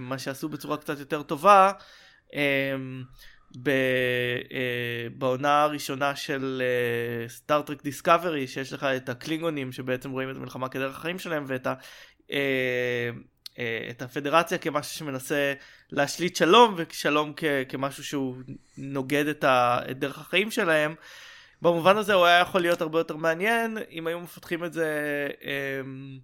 מה 0.00 0.18
שעשו 0.18 0.48
בצורה 0.48 0.76
קצת 0.76 0.98
יותר 0.98 1.22
טובה, 1.22 1.72
אמ, 2.34 3.02
אה, 3.68 5.08
בעונה 5.18 5.62
הראשונה 5.62 6.16
של 6.16 6.62
סטארטרק 7.28 7.82
דיסקאברי 7.82 8.46
שיש 8.46 8.72
לך 8.72 8.84
את 8.84 9.08
הקלינגונים 9.08 9.72
שבעצם 9.72 10.10
רואים 10.10 10.30
את 10.30 10.36
המלחמה 10.36 10.68
כדרך 10.68 10.96
החיים 10.96 11.18
שלהם 11.18 11.44
ואת 11.46 11.66
ה... 11.66 11.74
אה, 13.58 13.64
אה, 13.64 13.90
את 13.90 14.02
הפדרציה 14.02 14.58
כמשהו 14.58 14.94
שמנסה 14.98 15.54
להשליט 15.90 16.36
שלום 16.36 16.74
ושלום 16.76 17.32
כ- 17.36 17.44
כמשהו 17.68 18.04
שהוא 18.04 18.36
נוגד 18.78 19.26
את, 19.26 19.44
ה- 19.44 19.78
את 19.90 19.98
דרך 19.98 20.18
החיים 20.18 20.50
שלהם. 20.50 20.94
במובן 21.62 21.96
הזה 21.96 22.14
הוא 22.14 22.24
היה 22.24 22.38
יכול 22.38 22.60
להיות 22.60 22.80
הרבה 22.80 23.00
יותר 23.00 23.16
מעניין 23.16 23.78
אם 23.90 24.06
היו 24.06 24.20
מפתחים 24.20 24.64
את 24.64 24.72
זה 24.72 24.88
אמ, 25.42 26.18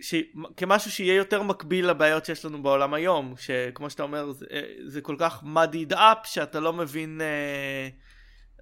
ש... 0.00 0.14
כמשהו 0.56 0.90
שיהיה 0.90 1.14
יותר 1.14 1.42
מקביל 1.42 1.86
לבעיות 1.90 2.24
שיש 2.24 2.44
לנו 2.44 2.62
בעולם 2.62 2.94
היום, 2.94 3.34
שכמו 3.38 3.90
שאתה 3.90 4.02
אומר, 4.02 4.32
זה, 4.32 4.46
זה 4.86 5.00
כל 5.00 5.16
כך 5.18 5.42
muddied 5.42 5.92
up 5.92 6.18
שאתה 6.24 6.60
לא 6.60 6.72
מבין, 6.72 7.20
אה, 7.20 7.88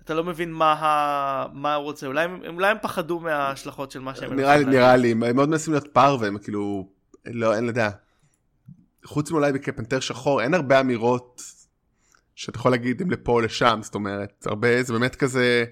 אתה 0.04 0.14
לא 0.14 0.24
מבין 0.24 0.52
מה, 0.52 0.72
ה... 0.72 1.46
מה 1.52 1.74
הוא 1.74 1.84
רוצה, 1.84 2.06
אולי, 2.06 2.26
אולי 2.48 2.70
הם 2.70 2.76
פחדו 2.82 3.20
מההשלכות 3.20 3.90
של 3.90 4.00
מה 4.00 4.14
שהם... 4.14 4.32
נראה 4.34 4.56
לי, 4.56 4.64
נראה 4.64 4.96
לי, 4.96 5.12
הם 5.12 5.36
מאוד 5.36 5.48
מנסים 5.48 5.72
להיות 5.72 5.88
פר 5.92 6.16
והם 6.20 6.38
כאילו, 6.38 6.88
לא, 7.26 7.54
אין 7.54 7.66
לדעת. 7.66 7.96
חוץ 9.04 9.30
מאולי 9.30 9.60
כפנתר 9.62 10.00
שחור, 10.00 10.42
אין 10.42 10.54
הרבה 10.54 10.80
אמירות 10.80 11.42
שאתה 12.34 12.58
יכול 12.58 12.70
להגיד 12.70 13.02
אם 13.02 13.10
לפה 13.10 13.32
או 13.32 13.40
לשם, 13.40 13.80
זאת 13.82 13.94
אומרת, 13.94 14.46
הרבה, 14.46 14.82
זה 14.82 14.92
באמת 14.92 15.16
כזה... 15.16 15.64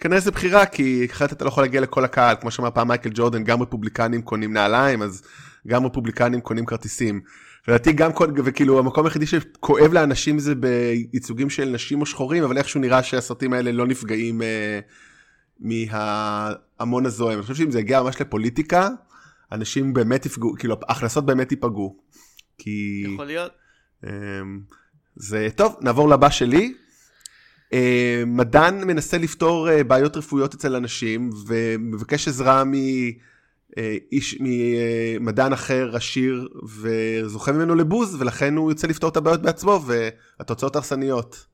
כנראה 0.00 0.20
זה 0.20 0.30
בחירה, 0.30 0.66
כי 0.66 1.06
אחרת 1.10 1.32
אתה 1.32 1.44
לא 1.44 1.48
יכול 1.48 1.64
להגיע 1.64 1.80
לכל 1.80 2.04
הקהל, 2.04 2.36
כמו 2.40 2.50
שאמר 2.50 2.70
פעם 2.70 2.88
מייקל 2.88 3.10
ג'ורדן, 3.14 3.44
גם 3.44 3.62
רפובליקנים 3.62 4.22
קונים 4.22 4.52
נעליים, 4.52 5.02
אז 5.02 5.22
גם 5.66 5.86
רפובליקנים 5.86 6.40
קונים 6.40 6.66
כרטיסים. 6.66 7.20
לדעתי 7.68 7.92
גם, 7.92 8.10
וכאילו 8.44 8.78
המקום 8.78 9.04
היחידי 9.04 9.26
שכואב 9.26 9.92
לאנשים 9.92 10.38
זה 10.38 10.54
בייצוגים 10.54 11.50
של 11.50 11.68
נשים 11.68 12.00
או 12.00 12.06
שחורים, 12.06 12.44
אבל 12.44 12.58
איכשהו 12.58 12.80
נראה 12.80 13.02
שהסרטים 13.02 13.52
האלה 13.52 13.72
לא 13.72 13.86
נפגעים 13.86 14.42
אה, 14.42 14.80
מההמון 15.60 17.06
הזוהם. 17.06 17.34
אני 17.34 17.42
חושב 17.42 17.54
שאם 17.54 17.70
זה 17.70 17.80
יגיע 17.80 18.02
ממש 18.02 18.20
לפוליטיקה, 18.20 18.88
אנשים 19.52 19.92
באמת 19.92 20.26
יפגעו, 20.26 20.54
כאילו 20.58 20.76
ההכנסות 20.88 21.26
באמת 21.26 21.50
ייפגעו. 21.50 21.96
כי... 22.58 23.04
יכול 23.06 23.24
להיות. 23.24 23.52
אה, 24.04 24.10
זה 25.16 25.48
טוב, 25.56 25.76
נעבור 25.80 26.08
לבא 26.08 26.30
שלי. 26.30 26.74
אה, 27.72 28.22
מדען 28.26 28.84
מנסה 28.84 29.18
לפתור 29.18 29.70
אה, 29.70 29.84
בעיות 29.84 30.16
רפואיות 30.16 30.54
אצל 30.54 30.76
אנשים 30.76 31.30
ומבקש 31.46 32.28
עזרה 32.28 32.62
מאיש, 32.64 34.38
ממדען 34.40 35.52
אחר 35.52 35.96
עשיר 35.96 36.48
וזוכה 36.80 37.52
ממנו 37.52 37.74
לבוז 37.74 38.16
ולכן 38.20 38.56
הוא 38.56 38.70
יוצא 38.70 38.86
לפתור 38.86 39.10
את 39.10 39.16
הבעיות 39.16 39.42
בעצמו 39.42 39.84
והתוצאות 39.86 40.76
הרסניות. 40.76 41.51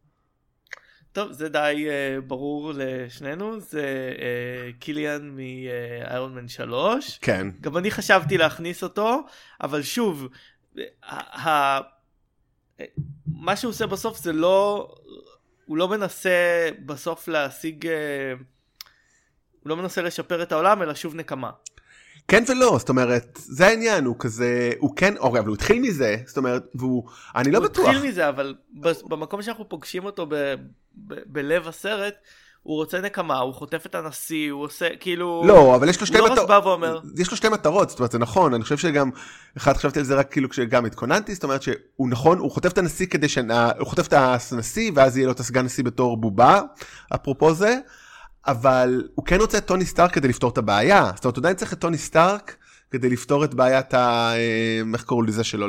טוב 1.19 1.33
זה 1.33 1.49
די 1.49 1.87
uh, 1.87 2.21
ברור 2.21 2.73
לשנינו 2.75 3.61
זה 3.61 4.13
uh, 4.17 4.81
קיליאן 4.81 5.37
מאיירון 5.37 6.35
מן 6.35 6.49
3 6.49 7.19
כן 7.23 7.47
גם 7.61 7.77
אני 7.77 7.91
חשבתי 7.91 8.39
להכניס 8.39 8.83
אותו 8.83 9.21
אבל 9.61 9.83
שוב 9.83 10.29
מה 13.27 13.57
שהוא 13.57 13.71
עושה 13.71 13.87
בסוף 13.87 14.19
זה 14.19 14.33
לא 14.33 14.89
הוא 15.69 15.77
לא 15.77 15.89
מנסה 15.89 16.69
בסוף 16.87 17.29
להשיג, 17.29 17.87
אה, 17.87 18.33
הוא 19.63 19.69
לא 19.71 19.77
מנסה 19.77 20.03
לשפר 20.03 20.43
את 20.43 20.53
העולם, 20.53 20.83
אלא 20.83 20.95
שוב 20.95 21.15
נקמה. 21.15 21.51
כן 22.29 22.45
ולא, 22.49 22.77
זאת 22.79 22.89
אומרת, 22.89 23.39
זה 23.45 23.67
העניין, 23.67 24.05
הוא 24.05 24.17
כזה, 24.19 24.71
הוא 24.79 24.97
כן, 24.97 25.15
אוקיי, 25.17 25.41
אבל 25.41 25.49
הוא 25.49 25.55
התחיל 25.55 25.81
מזה, 25.81 26.17
זאת 26.27 26.37
אומרת, 26.37 26.63
והוא, 26.75 27.05
אני 27.37 27.51
לא 27.51 27.59
הוא 27.59 27.67
בטוח. 27.67 27.89
התחיל 27.89 28.09
מזה, 28.09 28.29
אבל 28.29 28.55
במקום 29.09 29.43
שאנחנו 29.43 29.69
פוגשים 29.69 30.05
אותו 30.05 30.27
ב- 30.27 30.55
ב- 31.07 31.23
בלב 31.27 31.69
הסרט, 31.69 32.15
הוא 32.63 32.77
רוצה 32.77 33.01
נקמה, 33.01 33.39
הוא 33.39 33.55
חוטף 33.55 33.87
את 33.87 33.95
הנשיא, 33.95 34.53
הוא 34.53 34.65
עושה, 34.65 34.89
כאילו... 35.01 35.43
לא, 35.47 35.77
אבל 35.77 35.89
יש 35.89 36.01
לו 36.01 36.07
שתי 36.07 36.19
הוא 36.19 36.29
לא 36.29 36.33
מטרות, 36.33 36.51
רק 36.51 36.63
בא 36.65 36.69
ואומר, 36.69 37.01
יש 37.17 37.31
לו 37.31 37.37
שתי 37.37 37.49
מטרות, 37.49 37.91
זאת 37.91 37.99
אומרת, 37.99 38.13
זה 38.13 38.19
נכון, 38.19 38.55
אני 38.55 38.63
חושב 38.63 38.77
שגם, 38.77 39.11
אחד 39.57 39.77
חשבתי 39.77 39.99
על 39.99 40.05
זה 40.05 40.15
רק 40.15 40.33
כאילו 40.33 40.49
כשגם 40.49 40.85
התכוננתי, 40.85 41.35
זאת 41.35 41.45
אומרת 41.45 41.63
שהוא 41.63 42.09
נכון, 42.09 42.39
הוא 42.39 42.51
חוטף 42.51 42.73
את 42.73 42.79
הנשיא 42.79 43.07
כדי 43.07 43.29
ש... 43.29 43.39
הוא 43.79 43.87
חוטף 43.87 44.07
את 44.07 44.13
הנשיא, 44.53 44.91
ואז 44.95 45.17
יהיה 45.17 45.27
לו 45.27 45.33
את 45.33 45.41
הסגן 45.41 45.65
נשיא 45.65 45.85
בתור 45.85 46.17
בובה, 46.17 46.61
אפרופו 47.15 47.55
זה, 47.55 47.79
אבל 48.49 49.03
הוא 49.15 49.25
כן 49.25 49.41
רוצה 49.41 49.59
את 49.59 49.67
טוני 49.67 49.87
סטארק 49.87 50.13
כדי 50.13 50.29
לפתור 50.29 50.51
את 50.51 50.59
הבעיה, 50.59 51.11
זאת 51.15 51.25
אומרת, 51.25 51.37
הוא 51.37 51.43
עדיין 51.43 51.57
צריך 51.57 51.73
את 51.73 51.81
טוני 51.81 51.99
סטארק 51.99 52.57
כדי 52.91 53.09
לפתור 53.09 53.45
את 53.45 53.55
בעיית 53.55 53.95
ה... 53.95 54.33
אה, 54.35 54.81
איך 54.93 55.05
קראו 55.05 55.23
לזה 55.23 55.45
שלו, 55.45 55.67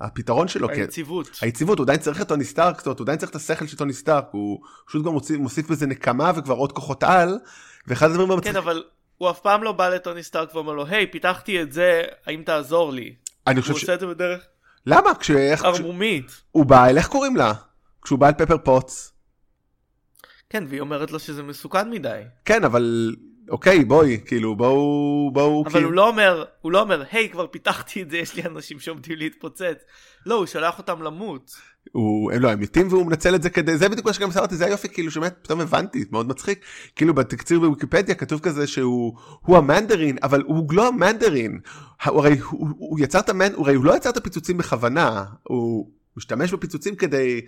הפתרון 0.00 0.48
שלו, 0.48 0.68
כן. 0.68 0.74
היציבות. 0.74 1.30
היציבות, 1.40 1.78
הוא 1.78 1.84
עדיין 1.84 1.98
צריך 1.98 2.20
את 2.20 2.28
טוני 2.28 2.44
סטארק, 2.44 2.78
זאת 2.78 2.86
אומרת, 2.86 2.98
הוא 2.98 3.04
עדיין 3.04 3.18
צריך 3.18 3.30
את 3.30 3.36
השכל 3.36 3.66
של 3.66 3.76
טוני 3.76 3.92
סטארק, 3.92 4.24
הוא 4.30 4.58
פשוט 4.86 5.06
גם 5.06 5.12
מוסיף, 5.12 5.38
מוסיף 5.38 5.70
בזה 5.70 5.86
נקמה 5.86 6.32
וכבר 6.36 6.54
עוד 6.54 6.72
כוחות 6.72 7.02
על, 7.02 7.38
ואחד 7.86 8.10
הדברים 8.10 8.28
כן, 8.28 8.34
המצחיקים, 8.34 8.62
אבל 8.62 8.82
הוא 9.18 9.30
אף 9.30 9.40
פעם 9.40 9.62
לא 9.62 9.72
בא 9.72 9.88
לטוני 9.88 10.22
סטארק 10.22 10.54
ואומר 10.54 10.72
לו, 10.72 10.86
היי, 10.86 11.06
פיתחתי 11.06 11.62
את 11.62 11.72
זה, 11.72 12.02
האם 12.26 12.42
תעזור 12.42 12.92
לי? 12.92 13.14
אני 13.46 13.56
הוא 13.56 13.62
חושב 13.62 13.74
ש... 13.74 13.80
עושה 13.80 13.94
את 13.94 14.00
זה 14.00 14.06
בדרך 14.06 14.40
למה? 14.86 15.14
כש... 15.14 15.30
ערמומית. 15.30 16.42
הוא 16.50 16.66
בא 16.66 16.86
אל, 16.86 16.96
איך 16.96 17.08
קוראים 17.08 17.36
לה? 17.36 17.52
כשהוא 18.02 18.18
בא 18.18 18.26
אל 18.26 18.32
פפר 18.32 18.58
פוטס. 18.58 19.12
כן, 20.50 20.64
והיא 20.68 20.80
אומרת 20.80 21.10
לו 21.10 21.18
שזה 21.18 21.42
מסוכן 21.42 21.90
מדי. 21.90 22.22
כן, 22.44 22.64
אבל 22.64 23.14
אוקיי, 23.48 23.84
בואי, 23.84 24.20
כאילו, 24.26 24.56
בואו, 24.56 25.30
בואו, 25.32 25.62
אבל 25.62 25.72
כאילו... 25.72 25.88
הוא 25.88 25.94
לא 25.94 26.08
אומר, 26.08 26.44
הוא 26.60 26.72
לא 26.72 26.80
אומר, 26.80 27.02
היי, 27.12 27.28
כבר 27.28 27.46
פיתחתי 27.46 28.02
את 28.02 28.10
זה, 28.10 28.16
יש 28.16 28.34
לי 28.34 28.42
אנשים 28.44 28.80
שעומדים 28.80 29.18
להתפוצץ. 29.18 29.84
לא, 30.26 30.34
הוא 30.34 30.46
שולח 30.46 30.78
אותם 30.78 31.02
למות. 31.02 31.56
הוא, 31.92 32.32
הם 32.32 32.42
לא, 32.42 32.50
הם 32.50 32.60
מתים 32.60 32.88
והוא 32.90 33.06
מנצל 33.06 33.34
את 33.34 33.42
זה 33.42 33.50
כדי, 33.50 33.76
זה 33.76 33.88
בדיוק 33.88 34.06
מה 34.06 34.12
שגם 34.12 34.28
אמרתי, 34.36 34.56
זה 34.56 34.66
היופי, 34.66 34.88
כאילו, 34.88 35.10
שבאמת, 35.10 35.34
פתאום 35.42 35.60
הבנתי, 35.60 36.04
מאוד 36.10 36.28
מצחיק. 36.28 36.64
כאילו, 36.96 37.14
בתקציר 37.14 37.60
בוויקיפדיה 37.60 38.14
כתוב 38.14 38.40
כזה 38.40 38.66
שהוא 38.66 39.16
הוא 39.40 39.56
המנדרין, 39.56 40.16
אבל 40.22 40.42
הוא 40.42 40.72
לא 40.72 40.88
המנדרין. 40.88 41.60
הוא 42.06 42.18
הרי, 42.18 42.38
הוא, 42.38 42.68
הוא 42.78 42.98
יצר 43.00 43.18
את 43.18 43.28
המנ... 43.28 43.52
הוא 43.54 43.66
הרי 43.66 43.74
הוא 43.74 43.84
לא 43.84 43.96
יצר 43.96 44.10
את 44.10 44.16
הפיצוצים 44.16 44.58
בכוונה, 44.58 45.24
הוא 45.42 45.90
משתמש 46.16 46.52
בפיצוצים 46.52 46.96
כדי, 46.96 47.40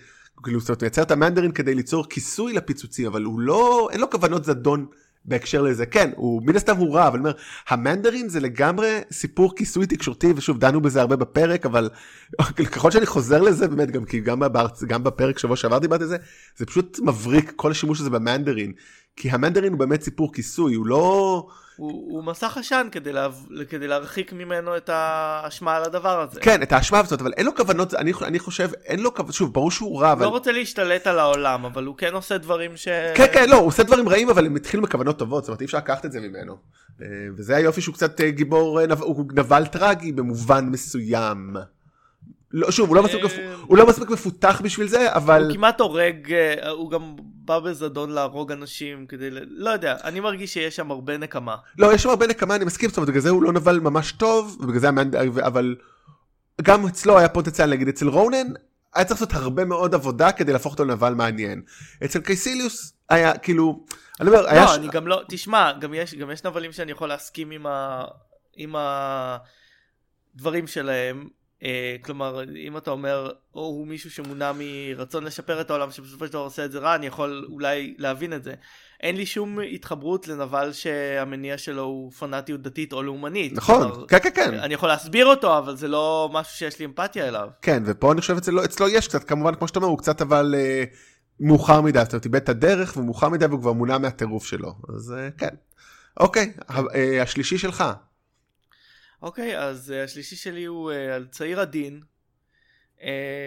כאילו, 0.43 0.61
זאת 0.61 0.69
אומרת, 0.69 0.83
הוא 0.83 0.87
יצר 0.87 1.03
את 1.03 1.11
המנדרין 1.11 1.53
כדי 1.53 1.75
ליצור 1.75 2.09
כיסוי 2.09 2.53
לפיצוצים, 2.53 3.07
אבל 3.07 3.23
הוא 3.23 3.41
לא, 3.41 3.89
אין 3.93 4.01
לו 4.01 4.11
כוונות 4.11 4.45
זדון. 4.45 4.87
בהקשר 5.25 5.63
לזה 5.63 5.87
כן 5.87 6.11
הוא 6.17 6.43
מן 6.47 6.57
הסתם 6.57 6.77
הוא 6.77 6.95
רע 6.95 7.09
אבל 7.09 7.19
אני 7.19 7.29
אומר 7.29 7.39
המנדרין 7.69 8.29
זה 8.29 8.41
לגמרי 8.41 8.99
סיפור 9.13 9.57
כיסוי 9.57 9.87
תקשורתי 9.87 10.33
ושוב 10.37 10.59
דנו 10.59 10.81
בזה 10.81 11.01
הרבה 11.01 11.17
בפרק 11.17 11.67
אבל 11.67 11.91
ככל 12.73 12.91
שאני 12.91 13.07
חוזר 13.07 13.43
לזה 13.43 13.69
באמת 13.69 13.91
גם 13.91 14.05
כי 14.05 14.21
גם, 14.21 14.41
בארץ, 14.53 14.85
גם 14.85 15.05
בפרק 15.05 15.39
שבוע 15.39 15.57
שעבר 15.57 15.79
דיברתי 15.79 16.03
על 16.03 16.09
זה 16.09 16.17
זה 16.57 16.67
פשוט 16.67 16.99
מבריק 17.03 17.53
כל 17.57 17.71
השימוש 17.71 18.01
הזה 18.01 18.11
במנדרין 18.11 18.73
כי 19.21 19.31
המנדרין 19.31 19.73
הוא 19.73 19.79
באמת 19.79 20.03
סיפור 20.03 20.33
כיסוי 20.33 20.75
הוא 20.75 20.87
לא 20.87 21.47
הוא, 21.77 22.13
הוא 22.13 22.25
מסך 22.25 22.57
עשן 22.57 22.89
כדי, 22.93 23.13
לה, 23.13 23.29
כדי 23.69 23.87
להרחיק 23.87 24.33
ממנו 24.33 24.77
את 24.77 24.89
האשמה 24.93 25.77
על 25.77 25.85
הדבר 25.85 26.21
הזה. 26.21 26.41
כן 26.41 26.63
את 26.63 26.73
האשמה 26.73 26.99
הזאת 26.99 27.21
אבל 27.21 27.33
אין 27.37 27.47
לו 27.47 27.55
כוונות 27.55 27.95
אני, 27.95 28.13
אני 28.23 28.39
חושב 28.39 28.71
אין 28.85 29.01
לו 29.01 29.15
כוונות 29.15 29.35
שוב 29.35 29.55
ברור 29.55 29.71
שהוא 29.71 30.01
רע 30.01 30.07
הוא 30.07 30.13
אבל 30.13 30.25
לא 30.25 30.29
רוצה 30.29 30.53
להשתלט 30.53 31.07
על 31.07 31.19
העולם, 31.19 31.65
אבל 31.65 31.85
הוא 31.85 31.97
כן 31.97 32.15
עושה 32.15 32.39
דברים 32.39 32.77
ש... 32.77 32.89
כן 33.15 33.27
כן 33.33 33.49
לא 33.49 33.57
הוא 33.57 33.67
עושה 33.67 33.83
דברים 33.83 34.09
רעים 34.09 34.31
אבל 34.31 34.47
הם 34.47 34.57
התחילו 34.57 34.83
מכוונות 34.83 35.19
טובות 35.19 35.45
זאת 35.45 35.49
אומרת 35.49 35.61
אי 35.61 35.67
אפשר 35.67 35.79
לקחת 35.79 36.05
את 36.05 36.13
זה 36.13 36.21
ממנו 36.21 36.57
אה, 37.03 37.07
וזה 37.37 37.57
היופי 37.57 37.81
שהוא 37.81 37.95
קצת 37.95 38.21
אה, 38.21 38.31
גיבור 38.31 38.81
אה, 38.81 38.87
הוא 39.01 39.25
נבל 39.33 39.67
טרגי 39.67 40.13
במובן 40.13 40.67
מסוים. 40.67 41.57
לא, 42.53 42.71
שוב 42.71 42.89
הוא 42.89 42.97
לא 42.97 43.03
מספיק, 43.03 43.25
אה, 43.25 43.55
הוא 43.67 43.79
לא 43.79 43.87
מספיק 43.87 44.11
מפותח 44.11 44.61
בשביל 44.65 44.89
זה 44.89 45.13
אבל 45.13 45.45
הוא 45.45 45.55
כמעט 45.55 45.81
הורג, 45.81 46.33
אה, 46.33 46.69
הוא 46.69 46.91
גם 46.91 47.17
בא 47.19 47.59
בזדון 47.59 48.11
להרוג 48.11 48.53
אנשים 48.53 49.07
כדי, 49.07 49.31
ל... 49.31 49.39
לא 49.49 49.71
יודע, 49.71 49.97
אני 50.05 50.21
מרגיש 50.21 50.53
שיש 50.53 50.77
שם 50.77 50.91
הרבה 50.91 51.19
נקמה. 51.19 51.57
לא 51.79 51.95
יש 51.95 52.03
שם 52.03 52.09
הרבה 52.09 52.27
נקמה 52.27 52.57
אני 52.57 52.65
מסכים 52.65 52.89
זאת 52.89 52.97
אומרת 52.97 53.09
בגלל 53.09 53.23
זה 53.23 53.31
הוא 53.31 53.43
לא 53.43 53.53
נבל 53.53 53.81
ממש 53.81 54.13
טוב 54.13 54.57
ובגלל 54.61 54.81
זה 54.81 54.89
המנד... 54.89 55.17
אבל 55.17 55.77
גם 56.63 56.87
אצלו 56.87 57.19
היה 57.19 57.29
פוטנציאל 57.29 57.71
נגיד 57.71 57.89
אצל 57.89 58.09
רונן 58.09 58.47
היה 58.95 59.05
צריך 59.05 59.21
לעשות 59.21 59.35
הרבה 59.35 59.65
מאוד 59.65 59.95
עבודה 59.95 60.33
כדי 60.33 60.53
להפוך 60.53 60.73
אותו 60.73 60.85
לנבל 60.85 61.15
מעניין 61.15 61.63
אצל 62.05 62.21
קייסיליוס 62.21 62.93
היה 63.09 63.39
כאילו 63.39 63.85
אני 64.21 64.29
אומר 64.29 64.49
היה 64.49 64.61
לא, 64.63 64.67
ש- 64.67 64.77
אני 64.77 64.89
גם 64.89 65.07
לא, 65.07 65.23
תשמע, 65.29 65.73
גם 65.73 65.95
יש, 65.95 66.15
גם 66.15 66.31
יש 66.31 66.45
נבלים 66.45 66.73
שאני 66.73 66.93
יכול 66.93 67.09
להסכים 67.09 67.51
עם, 67.51 67.67
ה... 67.67 68.05
עם 68.57 68.75
הדברים 70.37 70.67
שלהם. 70.67 71.29
אה, 71.65 71.97
כלומר, 72.03 72.43
אם 72.57 72.77
אתה 72.77 72.91
אומר, 72.91 73.31
או 73.55 73.61
הוא 73.61 73.87
מישהו 73.87 74.11
שמונע 74.11 74.53
מרצון 74.59 75.25
לשפר 75.25 75.61
את 75.61 75.71
העולם, 75.71 75.91
שבסופו 75.91 76.27
של 76.27 76.33
דבר 76.33 76.41
עושה 76.43 76.65
את 76.65 76.73
זה 76.73 76.79
רע, 76.79 76.95
אני 76.95 77.07
יכול 77.07 77.47
אולי 77.53 77.95
להבין 77.99 78.33
את 78.33 78.45
זה. 78.45 78.55
אין 79.03 79.17
לי 79.17 79.27
שום 79.27 79.59
התחברות 79.75 80.29
לנבל 80.29 80.73
שהמניע 80.73 81.59
שלו 81.59 81.83
הוא 81.83 82.13
פנאטיות 82.13 82.63
דתית 82.63 82.93
או 82.93 83.03
לאומנית. 83.03 83.53
נכון 83.53 83.83
כלומר, 83.91 84.07
כן 84.07 84.19
כן 84.23 84.31
כן 84.35 84.55
אני 84.55 84.75
יכול 84.75 84.89
להסביר 84.89 85.27
אותו, 85.27 85.59
אבל 85.59 85.77
זה 85.77 85.89
לא 85.89 86.31
משהו 86.33 86.57
שיש 86.57 86.79
לי 86.79 86.85
אמפתיה 86.85 87.29
אליו. 87.29 87.49
כן, 87.63 87.83
ופה 87.87 88.13
אני 88.13 88.21
חושב 88.21 88.37
אצלו, 88.37 88.65
אצלו 88.65 88.89
יש 88.89 89.09
קצת, 89.09 89.25
כמובן, 89.25 89.55
כמו 89.55 89.69
שאתה 89.69 89.79
אומר, 89.79 89.89
הוא 89.89 89.99
קצת 89.99 90.23
אבל 90.23 90.55
אה, 90.59 90.85
מאוחר 91.41 91.81
מדי, 91.81 92.01
זאת 92.05 92.13
אומרת, 92.13 92.25
איבד 92.25 92.37
את 92.43 92.49
הדרך, 92.49 92.97
ומאוחר 92.97 93.29
מדי, 93.29 93.47
והוא 93.47 93.61
כבר 93.61 93.73
מונע 93.73 93.99
מהטירוף 93.99 94.45
שלו. 94.47 94.75
אז 94.97 95.15
אה, 95.19 95.29
כן. 95.39 95.55
אוקיי, 96.21 96.53
ה- 96.69 96.81
אה, 96.95 97.23
השלישי 97.23 97.59
שלך. 97.59 97.85
אוקיי, 99.23 99.59
אז 99.59 99.91
uh, 99.91 100.05
השלישי 100.05 100.37
שלי 100.37 100.65
הוא 100.65 100.93
uh, 100.93 100.95
על 100.95 101.27
צעיר 101.27 101.61
עדין, 101.61 102.01
uh, 103.01 103.05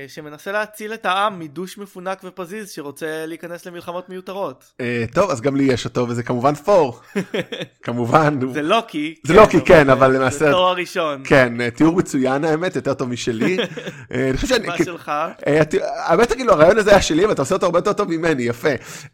שמנסה 0.08 0.52
להציל 0.52 0.94
את 0.94 1.06
העם 1.06 1.40
מדוש 1.40 1.78
מפונק 1.78 2.22
ופזיז 2.24 2.72
שרוצה 2.72 3.26
להיכנס 3.26 3.66
למלחמות 3.66 4.10
מיותרות. 4.10 4.72
אה, 4.82 5.06
טוב, 5.14 5.32
אז 5.32 5.42
גם 5.42 5.56
לי 5.56 5.64
יש 5.64 5.86
אותו, 5.86 6.06
וזה 6.10 6.24
כמובן 6.24 6.56
פור. 6.56 7.00
כמובן. 7.84 8.40
זה 8.54 8.62
לוקי. 8.62 9.16
זה 9.24 9.34
לוקי, 9.34 9.62
כן, 9.62 9.90
אבל 9.90 10.16
למעשה- 10.16 10.38
זה 10.38 10.52
תואר 10.52 10.70
הראשון. 10.70 11.22
כן, 11.26 11.62
אה, 11.62 11.72
תיאור 11.72 11.96
מצוין 11.96 12.46
האמת, 12.46 12.76
יותר 12.76 12.94
טוב 12.94 13.10
משלי. 13.10 13.58
אה, 14.14 14.30
אני 14.30 14.36
חושב 14.38 14.48
שאני... 14.48 14.68
מה 14.68 14.78
שלך? 14.78 15.12
אה, 15.48 15.62
האמת 16.06 16.32
כאילו 16.34 16.54
הרעיון 16.54 16.78
הזה 16.78 16.92
היה 16.92 17.02
שלי 17.02 17.26
ואתה 17.26 17.42
עושה 17.42 17.56
אותו 17.56 17.66
הרבה 17.66 17.80
יותר 17.80 17.94
טוב 17.94 18.10
ממני 18.12 18.44
יפה. 18.44 18.70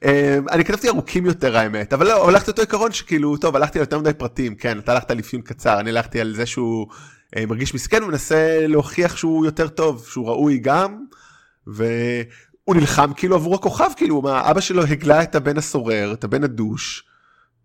אה, 0.05 0.37
אני 0.51 0.65
כתבתי 0.65 0.89
ארוכים 0.89 1.25
יותר 1.25 1.57
האמת 1.57 1.93
אבל 1.93 2.07
לא 2.07 2.29
הלכתי 2.29 2.51
אותו 2.51 2.61
עיקרון 2.61 2.91
שכאילו 2.91 3.37
טוב 3.37 3.55
הלכתי 3.55 3.79
על 3.79 3.83
יותר 3.83 3.99
מדי 3.99 4.13
פרטים 4.13 4.55
כן 4.55 4.79
אתה 4.79 4.91
הלכת 4.91 5.11
על 5.11 5.19
אפיון 5.19 5.41
קצר 5.41 5.79
אני 5.79 5.89
הלכתי 5.89 6.21
על 6.21 6.35
זה 6.35 6.45
שהוא 6.45 6.87
אה, 6.91 6.95
מרגיש 7.35 7.73
מסכן 7.75 8.03
ומנסה 8.03 8.67
להוכיח 8.67 9.17
שהוא 9.17 9.45
יותר 9.45 9.67
טוב 9.67 10.07
שהוא 10.07 10.27
ראוי 10.27 10.57
גם. 10.57 11.05
והוא 11.67 12.75
נלחם 12.75 13.13
כאילו 13.13 13.35
עבור 13.35 13.55
הכוכב 13.55 13.89
כאילו 13.97 14.21
מה, 14.21 14.51
אבא 14.51 14.61
שלו 14.61 14.83
הגלה 14.83 15.23
את 15.23 15.35
הבן 15.35 15.57
הסורר 15.57 16.13
את 16.13 16.23
הבן 16.23 16.43
הדוש. 16.43 17.03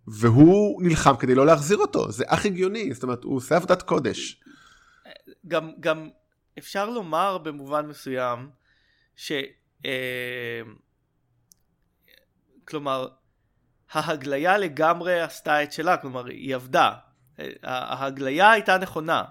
והוא 0.07 0.83
נלחם 0.83 1.17
כדי 1.17 1.35
לא 1.35 1.47
להחזיר 1.47 1.77
אותו 1.77 2.13
זה 2.13 2.25
אך 2.27 2.47
הגיוני 2.47 2.95
זאת 2.95 3.03
אומרת 3.03 3.25
הוא 3.25 3.37
עושה 3.37 3.57
עבודת 3.57 3.83
קודש. 3.83 4.41
גם, 5.49 5.71
גם 5.81 6.09
אפשר 6.59 6.91
לומר 6.91 7.39
במובן 7.39 7.87
מסוים, 7.87 8.51
ש... 9.17 9.33
אה, 9.85 10.61
כלומר, 12.65 13.09
ההגליה 13.93 14.59
לגמרי 14.59 15.21
עשתה 15.21 15.63
את 15.63 15.73
שלה, 15.73 15.97
כלומר, 15.97 16.27
היא 16.27 16.55
עבדה. 16.55 16.93
אה, 17.39 17.47
ההגליה 17.63 18.51
הייתה 18.51 18.79
נכונה. 18.79 19.23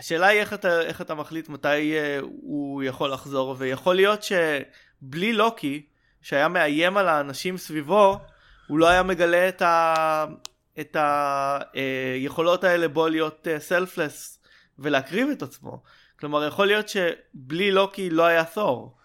השאלה 0.00 0.26
היא 0.26 0.40
איך 0.40 0.52
אתה, 0.52 0.80
איך 0.80 1.00
אתה 1.00 1.14
מחליט 1.14 1.48
מתי 1.48 1.96
אה, 1.96 2.18
הוא 2.22 2.82
יכול 2.82 3.12
לחזור, 3.12 3.56
ויכול 3.58 3.96
להיות 3.96 4.20
שבלי 4.22 5.32
לוקי, 5.32 5.86
שהיה 6.22 6.48
מאיים 6.48 6.96
על 6.96 7.08
האנשים 7.08 7.58
סביבו, 7.58 8.18
הוא 8.66 8.78
לא 8.78 8.88
היה 8.88 9.02
מגלה 9.02 9.48
את, 9.48 9.62
ה, 9.62 10.24
את 10.80 10.96
היכולות 11.00 12.64
האלה 12.64 12.88
בו 12.88 13.08
להיות 13.08 13.46
selfless 13.58 14.38
ולהקריב 14.78 15.28
את 15.28 15.42
עצמו. 15.42 15.82
כלומר, 16.20 16.46
יכול 16.46 16.66
להיות 16.66 16.88
שבלי 16.88 17.70
לוקי 17.70 18.10
לא 18.10 18.24
היה 18.24 18.44
ת'ור. 18.44 18.96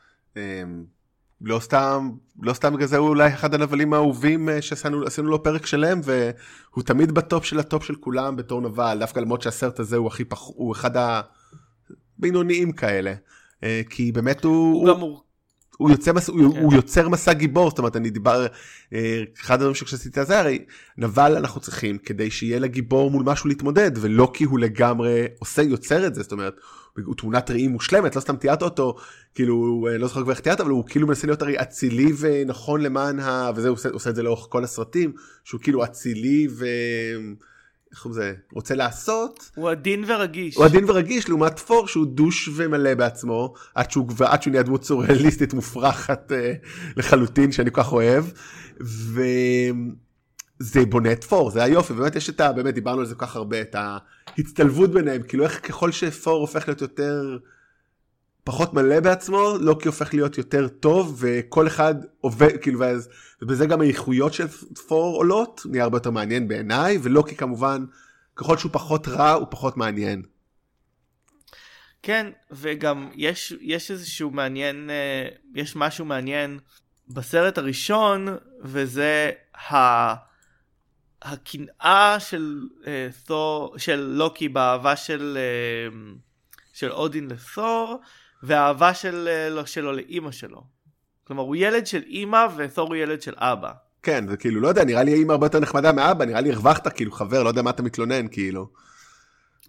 לא 1.42 1.60
סתם 1.60 2.10
לא 2.42 2.54
סתם 2.54 2.74
בגלל 2.74 2.88
זה 2.88 2.98
הוא 2.98 3.10
אולי 3.10 3.34
אחד 3.34 3.54
הנבלים 3.54 3.94
האהובים 3.94 4.50
אה, 4.50 4.62
שעשינו 4.62 5.06
עשינו 5.06 5.30
לו 5.30 5.44
פרק 5.44 5.66
שלם 5.66 6.02
והוא 6.04 6.84
תמיד 6.84 7.12
בטופ 7.12 7.46
של 7.46 7.60
הטופ 7.60 7.84
של 7.84 7.96
כולם 7.96 8.36
בתור 8.36 8.62
נבל 8.62 8.98
דווקא 9.00 9.20
למרות 9.20 9.42
שהסרט 9.42 9.80
הזה 9.80 9.98
הוא 9.98 10.08
הכי 10.08 10.24
פח 10.26 10.42
הוא 10.42 10.74
אחד 10.74 10.92
הבינוניים 12.18 12.72
כאלה 12.72 13.14
אה, 13.64 13.82
כי 13.90 14.12
באמת 14.12 14.44
הוא, 14.44 14.90
הוא 14.90 14.90
הוא. 14.90 15.20
הוא, 15.78 15.92
יוצא 15.92 16.14
מס, 16.14 16.30
הוא, 16.30 16.54
כן. 16.54 16.62
הוא 16.62 16.74
יוצר 16.74 17.10
מסע 17.10 17.34
גיבור 17.34 17.70
זאת 17.70 17.80
אומרת 17.80 17.96
אני 17.96 18.10
דיבר 18.10 18.46
אה, 18.94 19.24
אחד 19.42 19.54
הדברים 19.54 19.76
שכשעשיתי 19.76 20.22
את 20.22 20.28
זה 20.28 20.40
הרי 20.40 20.66
נבל 20.98 21.38
אנחנו 21.38 21.62
צריכים 21.62 21.98
כדי 21.98 22.32
שיהיה 22.32 22.60
לגיבור 22.60 23.12
מול 23.12 23.24
משהו 23.26 23.50
להתמודד 23.50 23.92
ולא 23.96 24.32
כי 24.34 24.44
הוא 24.44 24.60
לגמרי 24.60 25.26
עושה 25.40 25.62
יוצר 25.62 26.08
את 26.08 26.16
זה 26.16 26.24
זאת 26.24 26.32
אומרת 26.32 26.56
הוא 27.04 27.16
תמונת 27.16 27.52
ראי 27.52 27.68
מושלמת 27.68 28.16
לא 28.16 28.22
סתם 28.22 28.36
תיארת 28.36 28.62
אותו 28.62 28.96
כאילו 29.36 29.88
אה, 29.92 29.98
לא 29.98 30.08
זוכר 30.08 30.24
כבר 30.24 30.32
איך 30.32 30.40
תיארת 30.40 30.62
אבל 30.62 30.70
הוא 30.70 30.84
כאילו 30.88 31.08
מנסה 31.08 31.28
להיות 31.28 31.42
הרי 31.42 31.62
אצילי 31.62 32.12
ונכון 32.20 32.82
למען 32.82 33.20
ה... 33.20 33.52
וזה 33.56 33.68
הוא 33.68 33.74
עושה, 33.74 33.90
עושה 33.90 34.10
את 34.10 34.16
זה 34.16 34.24
לאורך 34.24 34.48
כל 34.50 34.64
הסרטים 34.64 35.14
שהוא 35.44 35.62
כאילו 35.62 35.84
אצילי 35.84 36.48
ו... 36.52 36.66
איך 37.92 38.04
קוראים 38.04 38.22
לזה, 38.22 38.34
רוצה 38.54 38.76
לעשות, 38.76 39.52
הוא 39.56 39.70
עדין 39.70 40.04
ורגיש. 40.08 40.56
הוא 40.56 40.66
עדין 40.66 40.90
ורגיש 40.90 41.30
לעומת 41.30 41.60
פור 41.60 41.88
שהוא 41.88 42.06
דוש 42.06 42.50
ומלא 42.56 42.94
בעצמו, 42.94 43.54
עד 43.76 43.92
שהוא, 43.92 44.08
עד 44.26 44.42
שהוא 44.42 44.52
נהיה 44.52 44.64
דמות 44.64 44.84
סוריאליסטית 44.84 45.54
מופרכת 45.54 46.32
אה, 46.32 46.54
לחלוטין 46.98 47.52
שאני 47.52 47.72
כל 47.72 47.84
כך 47.84 47.94
אוהב. 47.94 48.26
וזה 50.60 50.86
בונה 50.86 51.12
את 51.12 51.24
פור, 51.24 51.52
זה 51.52 51.64
היופי, 51.64 51.94
באמת 51.94 52.16
יש 52.16 52.30
את 52.30 52.40
ה... 52.40 52.52
באמת 52.52 52.74
דיברנו 52.74 53.00
על 53.00 53.06
זה 53.06 53.16
כל 53.16 53.26
כך 53.26 53.36
הרבה, 53.36 53.62
את 53.62 53.76
ההצטלבות 53.76 54.92
ביניהם, 54.92 55.24
כאילו 55.24 55.44
איך 55.44 55.68
ככל 55.68 55.92
שפור 55.92 56.40
הופך 56.40 56.68
להיות 56.68 56.82
יותר... 56.82 57.38
פחות 58.46 58.74
מלא 58.74 59.00
בעצמו, 59.00 59.54
לוקי 59.60 59.88
הופך 59.88 60.14
להיות 60.14 60.38
יותר 60.38 60.68
טוב, 60.68 61.16
וכל 61.20 61.68
אחד 61.68 61.96
עובד, 62.22 62.58
כאילו, 62.62 62.80
ואז, 62.80 63.10
ובזה 63.42 63.66
גם 63.66 63.82
האיכויות 63.82 64.34
של 64.34 64.48
פור 64.88 65.16
עולות, 65.16 65.62
נהיה 65.66 65.84
הרבה 65.84 65.98
יותר 65.98 66.12
מעניין 66.12 66.48
בעיניי, 66.48 66.98
ולוקי 67.04 67.36
כמובן, 67.36 67.86
ככל 68.36 68.58
שהוא 68.58 68.72
פחות 68.72 69.08
רע, 69.08 69.32
הוא 69.32 69.48
פחות 69.50 69.78
מעניין. 69.78 70.22
כן, 72.04 72.28
וגם 72.52 73.10
יש, 73.16 73.54
יש 73.62 73.92
איזשהו 73.92 74.32
מעניין, 74.32 74.90
אה, 74.90 75.28
יש 75.56 75.76
משהו 75.76 76.06
מעניין 76.06 76.60
בסרט 77.08 77.58
הראשון, 77.58 78.28
וזה 78.62 79.32
ה... 79.72 79.76
הקנאה 81.26 82.20
של 82.20 82.62
אה, 82.88 83.08
תור, 83.26 83.76
של 83.78 83.96
לוקי 83.96 84.50
באהבה 84.50 84.96
של, 84.96 85.38
אה, 85.38 85.98
של 86.74 86.92
אודין 86.92 87.28
לתור, 87.28 88.00
והאהבה 88.44 88.94
של, 88.94 89.30
לא- 89.52 89.66
שלו 89.66 89.92
לאימא 89.92 90.32
שלו. 90.32 90.64
כלומר, 91.24 91.44
הוא 91.44 91.56
ילד 91.56 91.88
של 91.88 92.02
אימא 92.08 92.48
ותור 92.56 92.88
הוא 92.88 92.96
ילד 92.96 93.22
של 93.22 93.34
אבא. 93.38 93.72
כן, 94.04 94.28
זה 94.28 94.38
כאילו, 94.38 94.62
לא 94.62 94.68
יודע, 94.68 94.84
נראה 94.84 95.04
לי 95.04 95.14
אימא 95.14 95.32
הרבה 95.32 95.46
יותר 95.46 95.60
נחמדה 95.60 95.92
מאבא, 95.92 96.26
נראה 96.26 96.42
לי 96.42 96.52
הרווחת, 96.52 96.88
כאילו, 96.88 97.12
חבר, 97.12 97.44
לא 97.44 97.50
יודע 97.50 97.62
מה 97.62 97.70
אתה 97.70 97.84
מתלונן, 97.84 98.28
כאילו. 98.28 98.68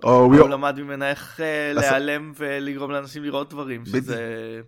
או 0.04 0.24
הוא 0.24 0.48
למד 0.48 0.80
ממנה 0.80 1.10
איך 1.10 1.40
אה, 1.40 1.72
להיעלם 1.72 2.32
ולגרום 2.36 2.90
לאנשים 2.90 3.24
לראות 3.24 3.50
דברים. 3.50 3.86
שזה 3.86 4.60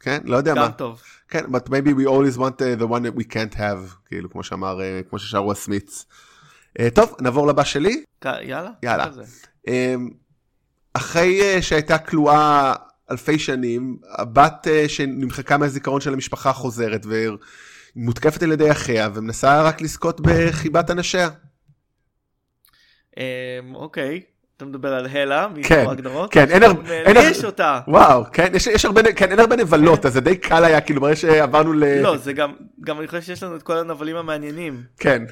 כן, 0.00 0.18
לא 0.24 0.36
יודע 0.36 0.54
מה. 0.54 0.66
גם 0.66 0.72
טוב. 0.72 1.02
כן, 1.28 1.44
but 1.44 1.68
maybe 1.68 1.88
we 1.88 2.06
always 2.06 2.38
want 2.38 2.60
uh, 2.60 2.82
the 2.82 2.86
one 2.86 3.02
that 3.02 3.20
we 3.20 3.32
can't 3.32 3.54
have, 3.54 4.06
כאילו, 4.06 4.30
כמו 4.30 4.42
שאמר, 4.42 4.78
uh, 4.78 5.08
כמו 5.08 5.18
ששרו 5.18 5.52
הסמיץ. 5.52 6.06
Uh, 6.78 6.82
טוב, 6.94 7.14
נעבור 7.20 7.46
לבא 7.46 7.64
שלי. 7.64 8.04
יאללה. 8.24 8.70
יאללה. 8.82 9.06
Um, 9.66 9.70
אחרי 10.92 11.40
uh, 11.40 11.62
שהייתה 11.62 11.98
כלואה 11.98 12.74
אלפי 13.10 13.38
שנים, 13.38 13.98
הבת 14.10 14.66
uh, 14.66 14.88
שנמחקה 14.88 15.58
מהזיכרון 15.58 16.00
של 16.00 16.12
המשפחה 16.12 16.52
חוזרת 16.52 17.06
ומותקפת 17.96 18.42
על 18.42 18.52
ידי 18.52 18.70
אחיה 18.70 19.08
ומנסה 19.14 19.62
רק 19.62 19.80
לזכות 19.80 20.20
בחיבת 20.20 20.90
אנשיה. 20.90 21.28
אמ, 23.18 23.74
אוקיי, 23.74 24.22
אתה 24.58 24.66
מדבר 24.66 24.94
על 24.94 25.06
הלה, 25.12 25.46
כן, 25.62 25.80
מתוך 25.80 25.88
ההגדרות? 25.88 26.32
כן, 26.32 26.50
אין 26.50 26.62
הרבה- 26.62 26.90
אין 26.92 27.16
הרבה- 27.16 27.28
יש 27.28 27.44
אותה. 27.44 27.80
וואו, 27.88 28.24
כן, 28.32 28.52
יש, 28.54 28.66
יש 28.66 28.84
הרבה, 28.84 29.12
כן, 29.12 29.30
אין 29.30 29.40
הרבה 29.40 29.56
נבלות, 29.56 30.06
אז 30.06 30.12
זה 30.12 30.20
די 30.20 30.36
קל 30.36 30.64
היה, 30.64 30.80
כאילו, 30.80 31.00
ברגע 31.00 31.16
שעברנו 31.16 31.72
ל... 31.72 31.84
לא, 32.02 32.16
זה 32.16 32.32
גם, 32.32 32.52
גם 32.80 32.98
אני 32.98 33.06
חושב 33.08 33.22
שיש 33.22 33.42
לנו 33.42 33.56
את 33.56 33.62
כל 33.62 33.78
הנבלים 33.78 34.16
המעניינים. 34.16 34.82
כן. 34.98 35.22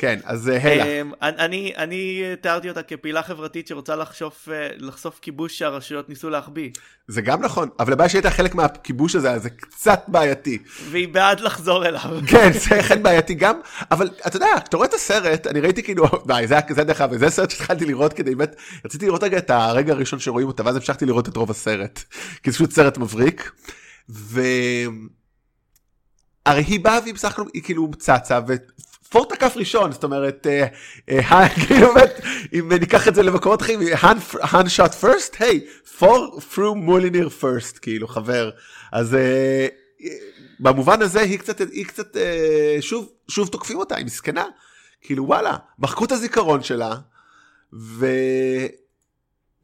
כן, 0.00 0.18
אז 0.24 0.48
uh, 0.48 0.66
הלה. 0.66 0.84
אמ, 0.84 1.12
אני, 1.22 1.72
אני 1.76 2.22
תיארתי 2.40 2.68
אותה 2.68 2.82
כפעילה 2.82 3.22
חברתית 3.22 3.66
שרוצה 3.66 3.96
לחשוף, 3.96 4.48
אה, 4.48 4.68
לחשוף 4.76 5.18
כיבוש 5.22 5.58
שהרשויות 5.58 6.08
ניסו 6.08 6.30
להחביא. 6.30 6.70
זה 7.08 7.22
גם 7.22 7.42
נכון, 7.42 7.68
אבל 7.78 7.92
הבעיה 7.92 8.08
שהייתה 8.08 8.30
חלק 8.30 8.54
מהכיבוש 8.54 9.14
הזה, 9.14 9.38
זה 9.38 9.50
קצת 9.50 10.02
בעייתי. 10.08 10.58
והיא 10.90 11.08
בעד 11.08 11.40
לחזור 11.40 11.86
אליו. 11.86 12.00
כן, 12.30 12.52
זה 12.52 12.80
אכן 12.80 13.02
בעייתי 13.02 13.34
גם, 13.34 13.60
אבל 13.90 14.10
אתה 14.26 14.36
יודע, 14.36 14.46
כשאתה 14.62 14.76
רואה 14.76 14.88
את 14.88 14.94
הסרט, 14.94 15.46
אני 15.46 15.60
ראיתי 15.60 15.82
כאילו, 15.82 16.04
די, 16.28 16.42
זה 16.46 16.58
זה 16.70 16.84
דרך 16.84 17.00
אגב, 17.00 17.16
זה 17.16 17.30
סרט 17.30 17.50
שהתחלתי 17.50 17.84
לראות 17.84 18.12
כדי 18.12 18.34
באמת, 18.34 18.56
רציתי 18.84 19.06
לראות 19.06 19.22
רגע 19.22 19.38
את 19.38 19.50
הרגע 19.50 19.92
הראשון 19.92 20.18
שרואים 20.18 20.46
אותה, 20.46 20.64
ואז 20.64 20.76
המשכתי 20.76 21.06
לראות 21.06 21.28
את 21.28 21.36
רוב 21.36 21.50
הסרט, 21.50 22.00
כי 22.42 22.50
זה 22.50 22.56
פשוט 22.56 22.72
סרט 22.72 22.98
מבריק, 22.98 23.50
ו... 24.10 24.40
הרי 26.46 26.62
היא 26.62 26.80
באה 26.80 26.98
והיא 27.02 27.14
בסך 27.14 27.32
הכל, 27.32 27.44
היא 27.54 27.62
כאילו 27.62 27.90
צצה, 27.98 28.40
ופור 29.10 29.26
תקף 29.26 29.52
ראשון, 29.56 29.92
זאת 29.92 30.04
אומרת, 30.04 30.46
אה, 30.46 30.66
אה, 31.08 31.48
כאילו 31.48 31.86
באמת, 31.94 32.20
אם 32.52 32.72
ניקח 32.72 33.08
את 33.08 33.14
זה 33.14 33.22
למקומות 33.22 33.62
אחרים, 33.62 33.80
han 34.42 34.66
shot 34.76 35.02
first, 35.02 35.36
היי, 35.38 35.66
פור 35.98 36.40
through 36.52 36.74
מוליניר 36.74 37.28
first, 37.40 37.78
כאילו, 37.78 38.08
חבר. 38.08 38.50
אז 38.92 39.14
אה, 39.14 39.66
במובן 40.60 41.02
הזה 41.02 41.20
היא 41.20 41.38
קצת, 41.38 41.60
היא 41.60 41.86
קצת, 41.86 42.16
אה, 42.16 42.76
שוב, 42.80 43.12
שוב 43.28 43.48
תוקפים 43.48 43.78
אותה, 43.78 43.96
היא 43.96 44.06
מסכנה. 44.06 44.44
כאילו 45.00 45.26
וואלה, 45.26 45.56
מחקו 45.78 46.04
את 46.04 46.12
הזיכרון 46.12 46.62
שלה, 46.62 46.94
והיא 47.72 48.70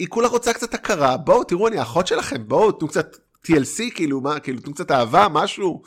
כולה 0.08 0.28
רוצה 0.28 0.52
קצת 0.52 0.74
הכרה, 0.74 1.16
בואו 1.16 1.44
תראו 1.44 1.68
אני 1.68 1.78
האחות 1.78 2.06
שלכם, 2.06 2.48
בואו 2.48 2.72
תנו 2.72 2.88
קצת 2.88 3.16
TLC, 3.46 3.94
כאילו 3.94 4.20
מה, 4.20 4.40
כאילו 4.40 4.60
תנו 4.60 4.74
קצת 4.74 4.90
אהבה, 4.90 5.26
משהו. 5.30 5.82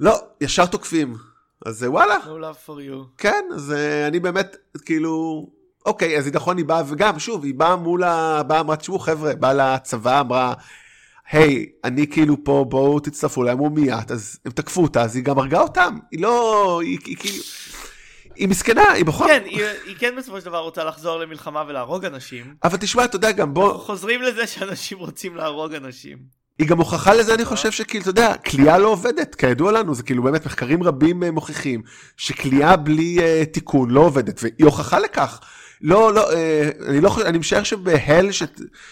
לא, 0.00 0.18
ישר 0.40 0.66
תוקפים. 0.66 1.29
אז 1.66 1.82
וואלה, 1.82 2.16
No 2.24 2.28
love 2.28 2.68
for 2.68 2.70
you. 2.70 3.06
כן, 3.18 3.44
אז 3.54 3.74
אני 4.06 4.20
באמת, 4.20 4.56
כאילו, 4.84 5.46
אוקיי, 5.86 6.18
אז 6.18 6.26
היא 6.26 6.34
נכון, 6.34 6.56
היא 6.56 6.64
באה, 6.64 6.82
וגם, 6.88 7.18
שוב, 7.18 7.44
היא 7.44 7.54
באה 7.54 7.76
מול 7.76 8.04
ה... 8.04 8.42
באה, 8.42 8.60
אמרה, 8.60 8.76
תשמעו, 8.76 8.98
חבר'ה, 8.98 9.34
באה 9.34 9.54
לצבא, 9.54 10.20
אמרה, 10.20 10.54
היי, 11.30 11.66
אני 11.84 12.06
כאילו 12.06 12.44
פה, 12.44 12.64
בואו 12.68 13.00
תצטרפו 13.00 13.42
אליי, 13.42 13.52
אמרו 13.52 13.70
מיד, 13.70 14.12
אז 14.12 14.38
הם 14.44 14.52
תקפו 14.52 14.82
אותה, 14.82 15.02
אז 15.02 15.16
היא 15.16 15.24
גם 15.24 15.38
הרגה 15.38 15.60
אותם, 15.60 15.98
היא 16.10 16.22
לא, 16.22 16.80
היא, 16.84 16.98
היא 17.04 17.16
כאילו, 17.16 17.42
היא 18.34 18.48
מסכנה, 18.48 18.92
היא 18.92 19.04
בכל... 19.04 19.24
כן, 19.26 19.42
היא, 19.44 19.64
היא 19.86 19.96
כן 19.98 20.14
בסופו 20.18 20.40
של 20.40 20.46
דבר 20.46 20.58
רוצה 20.58 20.84
לחזור 20.84 21.18
למלחמה 21.18 21.64
ולהרוג 21.68 22.04
אנשים. 22.04 22.54
אבל 22.64 22.76
תשמע, 22.76 23.04
אתה 23.04 23.16
יודע, 23.16 23.32
גם 23.32 23.48
אנחנו 23.48 23.54
בוא, 23.54 23.78
חוזרים 23.78 24.22
לזה 24.22 24.46
שאנשים 24.46 24.98
רוצים 24.98 25.36
להרוג 25.36 25.74
אנשים. 25.74 26.39
היא 26.60 26.68
גם 26.68 26.78
הוכחה 26.78 27.14
לזה, 27.14 27.34
אני 27.34 27.44
חושב 27.44 27.70
שכאילו, 27.70 28.02
אתה 28.02 28.10
יודע, 28.10 28.34
כליאה 28.34 28.78
לא 28.78 28.88
עובדת, 28.88 29.34
כידוע 29.34 29.72
לנו, 29.72 29.94
זה 29.94 30.02
כאילו 30.02 30.22
באמת 30.22 30.46
מחקרים 30.46 30.82
רבים 30.82 31.22
אה, 31.22 31.30
מוכיחים 31.30 31.82
שכליאה 32.16 32.76
בלי 32.76 33.18
uh, 33.18 33.46
תיקון 33.52 33.90
לא 33.90 34.00
עובדת, 34.00 34.40
והיא 34.42 34.64
הוכחה 34.64 34.98
לכך. 34.98 35.40
לא, 35.80 36.14
לא, 36.14 36.32
אה, 36.32 36.70
אני 36.88 37.00
לא 37.00 37.08
חושב, 37.08 37.26
אני 37.26 37.38
משער 37.38 37.62
שבהל 37.62 38.32
ש, 38.32 38.42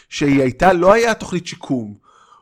שהיא 0.09 0.43
הייתה, 0.43 0.73
לא 0.73 0.93
היה 0.93 1.15
תוכנית 1.15 1.47
שיקום. 1.47 1.95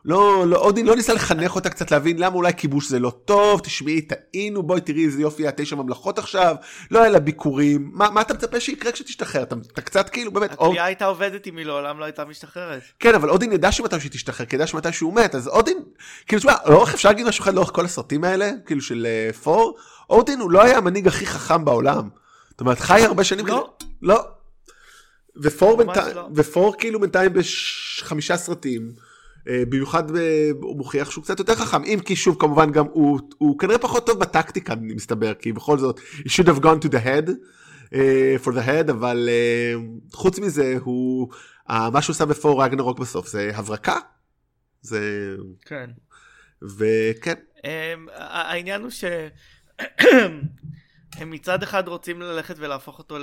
לא, 0.05 0.47
לא, 0.47 0.57
אודין 0.57 0.85
לא 0.85 0.95
ניסה 0.95 1.13
לחנך 1.13 1.55
אותה 1.55 1.69
קצת 1.69 1.91
להבין 1.91 2.17
למה 2.19 2.35
אולי 2.35 2.53
כיבוש 2.53 2.87
זה 2.87 2.99
לא 2.99 3.09
טוב, 3.25 3.59
תשמעי, 3.59 4.01
טעינו, 4.01 4.63
בואי 4.63 4.81
תראי 4.81 5.05
איזה 5.05 5.21
יופי 5.21 5.47
התשע 5.47 5.75
ממלכות 5.75 6.19
עכשיו, 6.19 6.55
לא 6.91 6.99
היה 6.99 7.09
לה 7.09 7.19
ביקורים, 7.19 7.89
מה, 7.93 8.09
מה 8.09 8.21
אתה 8.21 8.33
מצפה 8.33 8.59
שיקרה 8.59 8.91
כשתשתחרר? 8.91 9.43
אתה, 9.43 9.55
אתה 9.73 9.81
קצת 9.81 10.09
כאילו, 10.09 10.31
באמת, 10.31 10.55
אוד, 10.57 10.67
הכלייה 10.67 10.85
הייתה 10.85 11.05
עובדת 11.05 11.47
אם 11.47 11.57
היא 11.57 11.65
לעולם 11.65 11.99
לא 11.99 12.05
הייתה 12.05 12.25
משתחררת. 12.25 12.81
כן, 12.99 13.15
אבל 13.15 13.29
אודין 13.29 13.51
ידע 13.51 13.71
שמתי 13.71 13.99
שהיא 13.99 14.11
תשתחרר, 14.11 14.45
כי 14.45 14.55
ידע 14.55 14.67
שמתי 14.67 14.93
שהוא 14.93 15.13
מת, 15.13 15.35
אז 15.35 15.47
אודין, 15.47 15.77
כאילו, 16.27 16.39
תשמע, 16.39 16.53
לאורך 16.65 16.93
אפשר 16.93 17.09
להגיד 17.09 17.27
משהו 17.27 17.43
אחד 17.43 17.53
לאורך 17.53 17.71
כל 17.73 17.85
הסרטים 17.85 18.23
האלה, 18.23 18.51
כאילו 18.65 18.81
של 18.81 19.07
אה, 19.09 19.33
פור, 19.33 19.77
אודין 20.09 20.39
הוא 20.39 20.51
לא 20.51 20.63
היה 20.63 20.77
המנהיג 20.77 21.07
הכי 21.07 21.25
חכם 21.25 21.65
בעולם. 21.65 22.09
זאת 22.49 22.61
אומרת, 22.61 22.79
חי 22.79 23.01
הרבה 23.01 23.23
שנים 23.23 23.47
לא. 23.47 23.69
כזה, 23.79 23.89
לא. 24.01 24.23
ופור, 25.43 25.77
ממש 25.77 25.85
בינתיים, 25.85 26.15
לא. 26.15 26.27
ופור 26.35 26.75
כאילו 26.77 26.99
בינתיים 26.99 27.31
בחמישה 27.33 28.37
סרטים, 28.37 28.91
במיוחד 29.49 30.11
ב- 30.11 30.51
הוא 30.61 30.77
מוכיח 30.77 31.11
שהוא 31.11 31.23
קצת 31.23 31.39
יותר 31.39 31.55
חכם, 31.55 31.83
אם 31.83 31.99
כי 32.05 32.15
שוב 32.15 32.35
כמובן 32.39 32.71
גם 32.71 32.85
הוא, 32.85 33.19
הוא 33.37 33.59
כנראה 33.59 33.77
פחות 33.77 34.05
טוב 34.05 34.19
בטקטיקה, 34.19 34.73
אני 34.73 34.93
מסתבר, 34.93 35.33
כי 35.33 35.53
בכל 35.53 35.77
זאת, 35.77 35.99
he 35.99 36.29
should 36.29 36.47
have 36.47 36.59
gone 36.63 36.85
to 36.85 36.89
the 36.89 37.05
head, 37.05 37.31
אה, 37.93 38.35
for 38.43 38.49
the 38.49 38.67
head, 38.67 38.91
אבל 38.91 39.29
אה, 39.31 39.73
חוץ 40.13 40.39
מזה, 40.39 40.75
הוא, 40.83 41.29
אה, 41.69 41.89
מה 41.89 42.01
שהוא 42.01 42.13
עשה 42.13 42.25
בפור 42.25 42.63
רגנרוק 42.63 42.99
בסוף 42.99 43.27
זה 43.27 43.51
הברקה. 43.55 43.95
זה, 44.81 45.35
כן. 45.65 45.89
וכן, 46.77 47.33
Um, 47.57 48.11
העניין 48.15 48.81
הוא 48.81 48.89
שהם 48.89 49.31
מצד 51.31 51.63
אחד 51.63 51.87
רוצים 51.87 52.21
ללכת 52.21 52.55
ולהפוך 52.59 52.99
אותו 52.99 53.17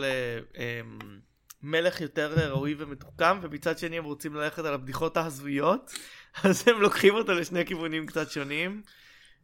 למלך 1.65 2.01
יותר 2.01 2.51
ראוי 2.51 2.75
ומתוחכם 2.79 3.39
ומצד 3.43 3.79
שני 3.79 3.99
הם 3.99 4.05
רוצים 4.05 4.35
ללכת 4.35 4.65
על 4.65 4.75
הבדיחות 4.75 5.17
ההזויות 5.17 5.93
אז 6.45 6.65
הם 6.69 6.81
לוקחים 6.81 7.15
אותו 7.15 7.35
לשני 7.35 7.67
כיוונים 7.67 8.07
קצת 8.07 8.31
שונים. 8.31 8.83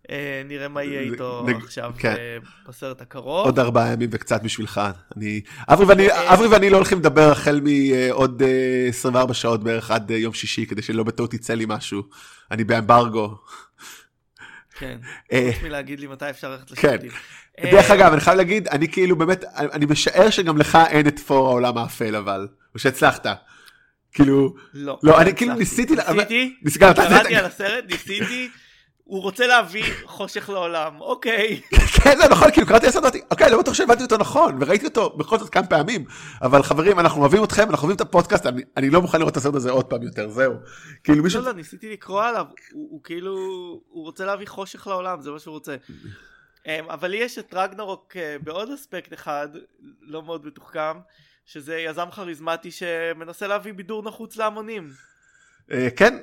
Uh, 0.07 0.11
נראה 0.45 0.69
מה 0.69 0.83
יהיה 0.83 1.01
איתו 1.01 1.47
עכשיו 1.63 1.93
כן. 1.99 2.15
uh, 2.15 2.69
בסרט 2.69 3.01
הקרוב. 3.01 3.47
עוד 3.47 3.59
ארבעה 3.59 3.93
ימים 3.93 4.09
וקצת 4.13 4.43
בשבילך. 4.43 4.81
אני, 5.17 5.41
אברי 5.69 5.87
ואני, 5.87 6.11
אה, 6.11 6.35
אברי 6.35 6.49
ואני 6.49 6.71
לא 6.71 6.77
הולכים 6.77 6.99
לדבר 6.99 7.31
החל 7.31 7.61
מעוד 7.61 8.43
אה, 8.43 8.87
24 8.89 9.35
שעות 9.35 9.63
בערך 9.63 9.91
עד 9.91 10.13
אה, 10.13 10.17
יום 10.17 10.33
שישי, 10.33 10.67
כדי 10.67 10.83
שלא 10.83 11.03
בטעות 11.03 11.35
יצא 11.35 11.55
לי 11.55 11.65
משהו. 11.69 12.03
אני 12.51 12.65
באמברגו. 12.65 13.35
כן. 14.81 14.99
אה, 15.33 15.51
חוץ 15.55 15.63
מלהגיד 15.63 16.01
לי 16.01 16.07
מתי 16.07 16.31
אפשר 16.31 16.51
ללכת 16.51 16.75
כן. 16.75 16.89
לשירותים. 16.89 17.11
דרך 17.61 17.91
אה, 17.91 17.95
אגב, 17.97 18.13
אני 18.13 18.21
חייב 18.21 18.37
להגיד, 18.37 18.69
אני 18.69 18.89
כאילו 18.89 19.17
באמת, 19.17 19.45
אני 19.57 19.87
משער 19.87 20.31
שגם 20.31 20.59
לך 20.59 20.79
אין 20.89 21.07
את 21.07 21.19
פור 21.19 21.49
העולם 21.49 21.79
האפל, 21.79 22.17
אבל, 22.17 22.49
או 22.75 22.79
שהצלחת. 22.79 23.27
כאילו, 24.13 24.55
לא. 24.75 24.99
לא, 25.03 25.13
אני 25.13 25.21
הצלחתי. 25.21 25.37
כאילו 25.37 25.55
ניסיתי 25.55 25.95
ניסיתי, 26.63 26.79
קראתי 26.79 27.37
על 27.39 27.45
הסרט, 27.45 27.85
ניסיתי, 27.89 28.51
הוא 29.11 29.23
רוצה 29.23 29.47
להביא 29.47 29.85
חושך 30.05 30.49
לעולם, 30.49 31.01
אוקיי. 31.01 31.61
כן, 32.03 32.17
זה 32.17 32.29
נכון, 32.31 32.51
כאילו 32.51 32.67
קראתי 32.67 32.87
הסרט, 32.87 33.15
אוקיי, 33.31 33.51
לא 33.51 33.59
בטוח 33.59 33.75
שהבנתי 33.75 34.03
אותו 34.03 34.17
נכון, 34.17 34.59
וראיתי 34.61 34.87
אותו 34.87 35.11
בכל 35.11 35.39
זאת 35.39 35.49
כמה 35.49 35.67
פעמים, 35.67 36.05
אבל 36.43 36.63
חברים, 36.63 36.99
אנחנו 36.99 37.21
אוהבים 37.21 37.45
אתכם, 37.45 37.63
אנחנו 37.63 37.77
אוהבים 37.77 37.97
את 37.97 38.01
הפודקאסט, 38.01 38.47
אני, 38.47 38.63
אני 38.77 38.91
לא 38.91 39.03
מוכן 39.03 39.19
לראות 39.19 39.33
את 39.33 39.37
הסרט 39.37 39.55
הזה 39.55 39.71
עוד 39.71 39.85
פעם 39.85 40.03
יותר, 40.03 40.29
זהו. 40.31 40.55
כאילו 41.05 41.23
מישהו... 41.23 41.41
לא, 41.41 41.47
לא, 41.47 41.53
ניסיתי 41.53 41.93
לקרוא 41.93 42.23
עליו, 42.23 42.47
הוא, 42.73 42.89
הוא 42.91 43.01
כאילו, 43.05 43.35
הוא 43.89 44.05
רוצה 44.05 44.25
להביא 44.25 44.47
חושך 44.47 44.87
לעולם, 44.87 45.21
זה 45.21 45.31
מה 45.31 45.39
שהוא 45.39 45.53
רוצה. 45.53 45.77
אמ, 46.67 46.91
אבל 46.91 47.09
לי 47.09 47.17
יש 47.17 47.39
את 47.39 47.55
רגנרוק 47.55 48.17
אה, 48.17 48.37
בעוד 48.43 48.71
אספקט 48.71 49.13
אחד, 49.13 49.49
לא 50.01 50.23
מאוד 50.23 50.47
מתוחכם, 50.47 50.99
שזה 51.47 51.79
יזם 51.79 52.07
כריזמטי 52.11 52.71
שמנסה 52.71 53.47
להביא 53.47 53.73
בידור 53.73 54.03
נחוץ 54.03 54.37
להמונים. 54.37 54.91
אה, 55.73 55.89
כן, 55.97 56.19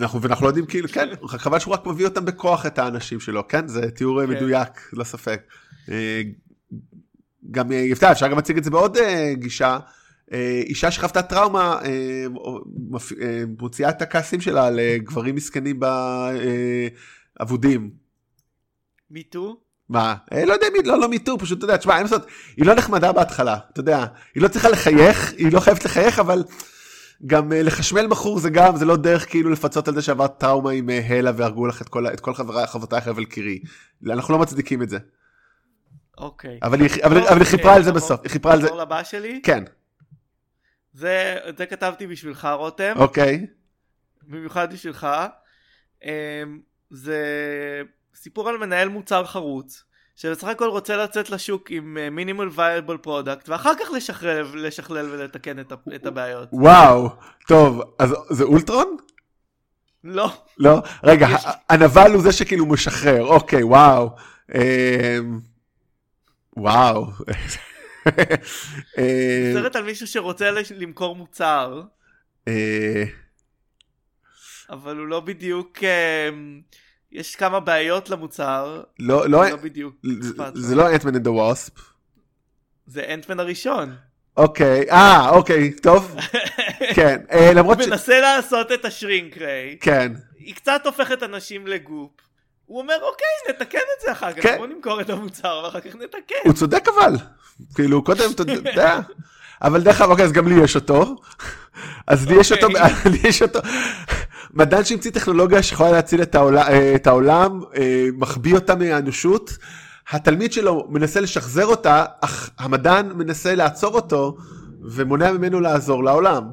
אנחנו, 0.00 0.22
ואנחנו 0.22 0.44
לא 0.44 0.50
יודעים 0.50 0.66
כאילו, 0.66 0.88
כן, 0.88 1.08
חבל 1.26 1.58
שהוא 1.58 1.74
רק 1.74 1.86
מביא 1.86 2.04
אותם 2.04 2.24
בכוח 2.24 2.66
את 2.66 2.78
האנשים 2.78 3.20
שלו, 3.20 3.48
כן, 3.48 3.68
זה 3.68 3.90
תיאור 3.90 4.20
אה, 4.20 4.26
כן. 4.26 4.32
מדויק, 4.32 4.70
לא 4.92 5.04
ספק. 5.04 5.42
אה, 5.90 6.22
גם 7.50 7.72
אה, 7.72 7.76
יפתח, 7.76 8.08
אפשר 8.12 8.28
גם 8.28 8.36
להציג 8.36 8.56
את 8.56 8.64
זה 8.64 8.70
בעוד 8.70 8.98
גישה. 9.32 9.78
אישה 10.66 10.90
שחוותה 10.90 11.22
טראומה 11.22 11.78
אה, 11.84 12.26
אה, 13.22 13.42
מוציאה 13.60 13.90
את 13.90 14.02
הכעסים 14.02 14.40
שלה 14.40 14.70
לגברים 14.70 15.34
מסכנים 15.34 15.80
באבודים. 17.40 17.90
מיטו? 19.10 19.60
מה? 19.88 20.14
לא 20.46 20.52
יודע 20.52 20.66
מי, 20.72 20.78
לא, 20.84 21.00
לא 21.00 21.08
מיטו, 21.08 21.38
פשוט, 21.38 21.58
אתה 21.58 21.64
יודע, 21.64 21.76
תשמע, 21.76 21.92
אין 21.96 22.02
מה 22.02 22.10
לעשות, 22.10 22.26
היא 22.56 22.66
לא 22.66 22.74
נחמדה 22.74 23.12
בהתחלה, 23.12 23.58
אתה 23.72 23.80
יודע, 23.80 24.04
היא 24.34 24.42
לא 24.42 24.48
צריכה 24.48 24.68
לחייך, 24.68 25.32
היא 25.36 25.52
לא 25.52 25.60
חייבת 25.60 25.84
לחייך, 25.84 26.18
אבל 26.18 26.44
גם 27.26 27.52
אה, 27.52 27.62
לחשמל 27.62 28.06
בחור 28.06 28.38
זה 28.38 28.50
גם, 28.50 28.76
זה 28.76 28.84
לא 28.84 28.96
דרך 28.96 29.30
כאילו 29.30 29.50
לפצות 29.50 29.88
על 29.88 29.94
זה 29.94 30.02
שעברת 30.02 30.38
טראומה 30.38 30.70
עם 30.70 30.90
אה, 30.90 31.18
הלה 31.18 31.32
והרגו 31.36 31.66
לך 31.66 31.82
את 31.82 31.88
כל, 31.88 32.06
את 32.06 32.20
כל 32.20 32.34
חברותייך 32.66 33.08
אבל 33.08 33.24
קירי. 33.24 33.60
אנחנו 34.06 34.34
לא 34.34 34.40
מצדיקים 34.40 34.82
את 34.82 34.88
זה. 34.88 34.98
אוקיי. 36.18 36.58
אבל 36.62 36.80
היא, 36.80 36.90
אבל, 37.04 37.26
אבל 37.28 37.38
היא 37.38 37.46
חיפרה 37.46 37.74
על 37.74 37.82
זה 37.82 37.92
בסוף, 37.92 38.20
היא 38.22 38.30
חיפרה 38.30 38.52
על 38.52 38.60
זה, 38.60 38.68
לבא 38.70 39.02
שלי? 39.02 39.40
כן, 39.44 39.64
זה, 40.92 41.36
זה 41.56 41.66
כתבתי 41.66 42.06
בשבילך 42.06 42.48
רותם, 42.58 42.92
אוקיי, 42.96 43.46
במיוחד 44.22 44.72
בשבילך. 44.72 45.06
אמ, 46.04 46.10
זה 46.90 47.22
סיפור 48.14 48.48
על 48.48 48.58
מנהל 48.58 48.88
מוצר 48.88 49.24
חרוץ, 49.24 49.84
שבסך 50.16 50.44
הכל 50.48 50.68
רוצה 50.68 50.96
לצאת 50.96 51.30
לשוק 51.30 51.70
עם 51.70 51.98
minimal 52.14 52.48
viable 52.52 52.96
product, 52.96 53.48
ואחר 53.48 53.72
כך 53.80 53.90
לשכלל, 53.96 54.42
לשכלל 54.54 55.10
ולתקן 55.10 55.58
את, 55.60 55.72
את 55.94 56.06
הבעיות. 56.06 56.48
וואו, 56.52 57.08
טוב, 57.46 57.82
אז 57.98 58.14
זה 58.30 58.44
אולטרון? 58.44 58.96
לא, 60.04 60.28
לא? 60.58 60.78
רגע, 61.04 61.26
יש- 61.34 61.44
הנבל 61.68 62.12
הוא 62.12 62.22
זה 62.22 62.32
שכאילו 62.32 62.66
משחרר, 62.66 63.26
אוקיי, 63.26 63.62
וואו. 63.62 64.10
אמ, 64.54 64.60
וואו. 66.56 67.06
אה, 68.98 69.50
סרט 69.54 69.76
על 69.76 69.82
מישהו 69.84 70.06
שרוצה 70.06 70.50
למכור 70.76 71.16
מוצר, 71.16 71.82
אה, 72.48 73.04
אבל 74.70 74.96
הוא 74.98 75.06
לא 75.06 75.20
בדיוק... 75.20 75.78
אמ, 75.82 76.60
יש 77.14 77.36
כמה 77.36 77.60
בעיות 77.60 78.10
למוצר, 78.10 78.82
לא, 78.98 79.28
לא, 79.28 79.50
לא 79.50 79.56
בדיוק 79.56 79.94
זה-. 80.54 80.74
לא 80.74 80.90
אנטמן 80.94 81.14
and 81.14 81.26
the 81.26 81.43
Wasp. 81.43 81.72
זה 82.86 83.04
אנטמן 83.14 83.40
הראשון. 83.40 83.96
אוקיי, 84.36 84.90
אה, 84.90 85.30
אוקיי, 85.30 85.72
טוב, 85.72 86.16
כן, 86.96 87.20
אה, 87.32 87.46
הוא 87.46 87.54
למרות 87.54 87.82
ש... 87.82 87.86
מנסה 87.86 88.20
לעשות 88.20 88.72
את 88.72 88.84
ה 88.84 88.91
shrink 88.91 89.36
ray, 89.36 89.76
כן, 89.80 90.12
היא 90.38 90.54
קצת 90.54 90.82
הופכת 90.84 91.22
אנשים 91.22 91.66
ל 91.66 91.73
goop. 91.73 92.10
הוא 92.66 92.80
אומר 92.80 92.94
אוקיי 93.02 93.54
נתקן 93.54 93.78
את 93.78 94.02
זה 94.02 94.12
אחר 94.12 94.32
כך, 94.32 94.42
כן. 94.42 94.56
בוא 94.58 94.66
נמכור 94.66 95.00
את 95.00 95.10
המוצר 95.10 95.62
ואחר 95.64 95.80
כך 95.80 95.96
נתקן. 95.96 96.34
הוא 96.44 96.52
צודק 96.52 96.84
אבל, 96.88 97.16
כאילו 97.74 98.04
קודם 98.04 98.30
אתה 98.34 98.52
יודע, 98.52 98.98
אבל 99.62 99.82
דרך 99.82 100.00
אגב, 100.00 100.10
אוקיי, 100.10 100.24
אז 100.24 100.32
גם 100.32 100.48
לי 100.48 100.54
יש 100.54 100.74
אותו, 100.74 101.16
אז 102.06 102.28
לי 102.28 102.34
יש 102.34 102.52
אותו, 102.52 102.66
אוקיי. 102.66 102.92
לי 103.12 103.18
יש 103.28 103.42
אותו, 103.42 103.58
מדען 104.54 104.84
שהמציא 104.84 105.10
טכנולוגיה 105.10 105.62
שיכולה 105.62 105.92
להציל 105.92 106.22
את 106.22 106.34
העולם, 106.34 106.66
את 106.94 107.06
העולם 107.06 107.60
אה, 107.76 108.08
מחביא 108.18 108.54
אותה 108.54 108.74
מהאנושות, 108.74 109.58
התלמיד 110.10 110.52
שלו 110.52 110.86
מנסה 110.90 111.20
לשחזר 111.20 111.66
אותה, 111.66 112.04
אך 112.20 112.50
המדען 112.58 113.12
מנסה 113.12 113.54
לעצור 113.54 113.94
אותו, 113.94 114.36
ומונע 114.82 115.32
ממנו 115.32 115.60
לעזור 115.60 116.04
לעולם. 116.04 116.44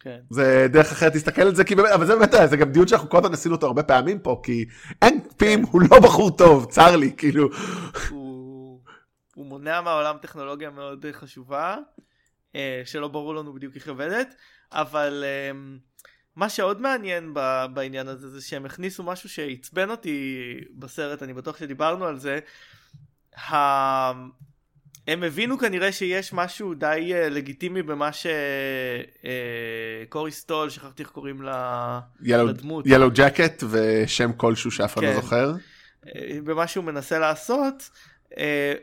כן. 0.00 0.16
זה 0.30 0.66
דרך 0.70 0.92
אחרת 0.92 1.14
להסתכל 1.14 1.42
על 1.42 1.54
זה, 1.54 1.64
כי 1.64 1.74
באמת, 1.74 1.90
אבל 1.90 2.06
זה 2.06 2.16
באמת, 2.16 2.34
זה 2.50 2.56
גם 2.56 2.72
דיון 2.72 2.86
שאנחנו 2.86 3.08
כל 3.08 3.18
הזמן 3.18 3.32
עשינו 3.32 3.54
אותו 3.54 3.66
הרבה 3.66 3.82
פעמים 3.82 4.18
פה, 4.18 4.40
כי 4.42 4.64
אין 5.02 5.20
פים, 5.36 5.64
הוא 5.70 5.82
לא 5.90 6.00
בחור 6.00 6.30
טוב, 6.30 6.66
צר 6.70 6.96
לי, 6.96 7.12
כאילו. 7.16 7.48
הוא 9.38 9.46
מונע 9.46 9.80
מהעולם 9.80 10.16
טכנולוגיה 10.22 10.70
מאוד 10.70 11.06
אה, 11.06 11.12
חשובה, 11.12 11.76
אה, 12.56 12.82
שלא 12.84 13.08
ברור 13.08 13.34
לנו 13.34 13.52
בדיוק 13.52 13.74
איך 13.76 13.88
עובדת, 13.88 14.34
אבל 14.72 15.24
אה, 15.26 15.58
מה 16.36 16.48
שעוד 16.48 16.80
מעניין 16.80 17.34
בעניין 17.74 18.08
הזה 18.08 18.30
זה 18.30 18.46
שהם 18.46 18.66
הכניסו 18.66 19.02
משהו 19.02 19.28
שעצבן 19.28 19.90
אותי 19.90 20.38
בסרט, 20.78 21.22
אני 21.22 21.34
בטוח 21.34 21.56
שדיברנו 21.58 22.04
על 22.06 22.18
זה. 22.18 22.38
ה- 23.50 24.12
הם 25.08 25.22
הבינו 25.22 25.58
כנראה 25.58 25.92
שיש 25.92 26.32
משהו 26.32 26.74
די 26.74 27.10
אה, 27.14 27.28
לגיטימי 27.28 27.82
במה 27.82 28.10
שקורי 30.08 30.32
סטול, 30.32 30.70
שכחתי 30.70 31.02
איך 31.02 31.10
קוראים 31.10 31.42
לה- 31.42 32.00
לדמות. 32.20 32.84
ילו 32.86 33.10
ג'קט 33.14 33.62
ושם 33.70 34.32
כלשהו 34.32 34.70
שאף 34.70 34.94
אחד 34.94 35.02
לא 35.02 35.08
כן. 35.08 35.14
זוכר. 35.20 35.52
אה, 36.06 36.38
במה 36.44 36.66
שהוא 36.66 36.84
מנסה 36.84 37.18
לעשות 37.18 37.90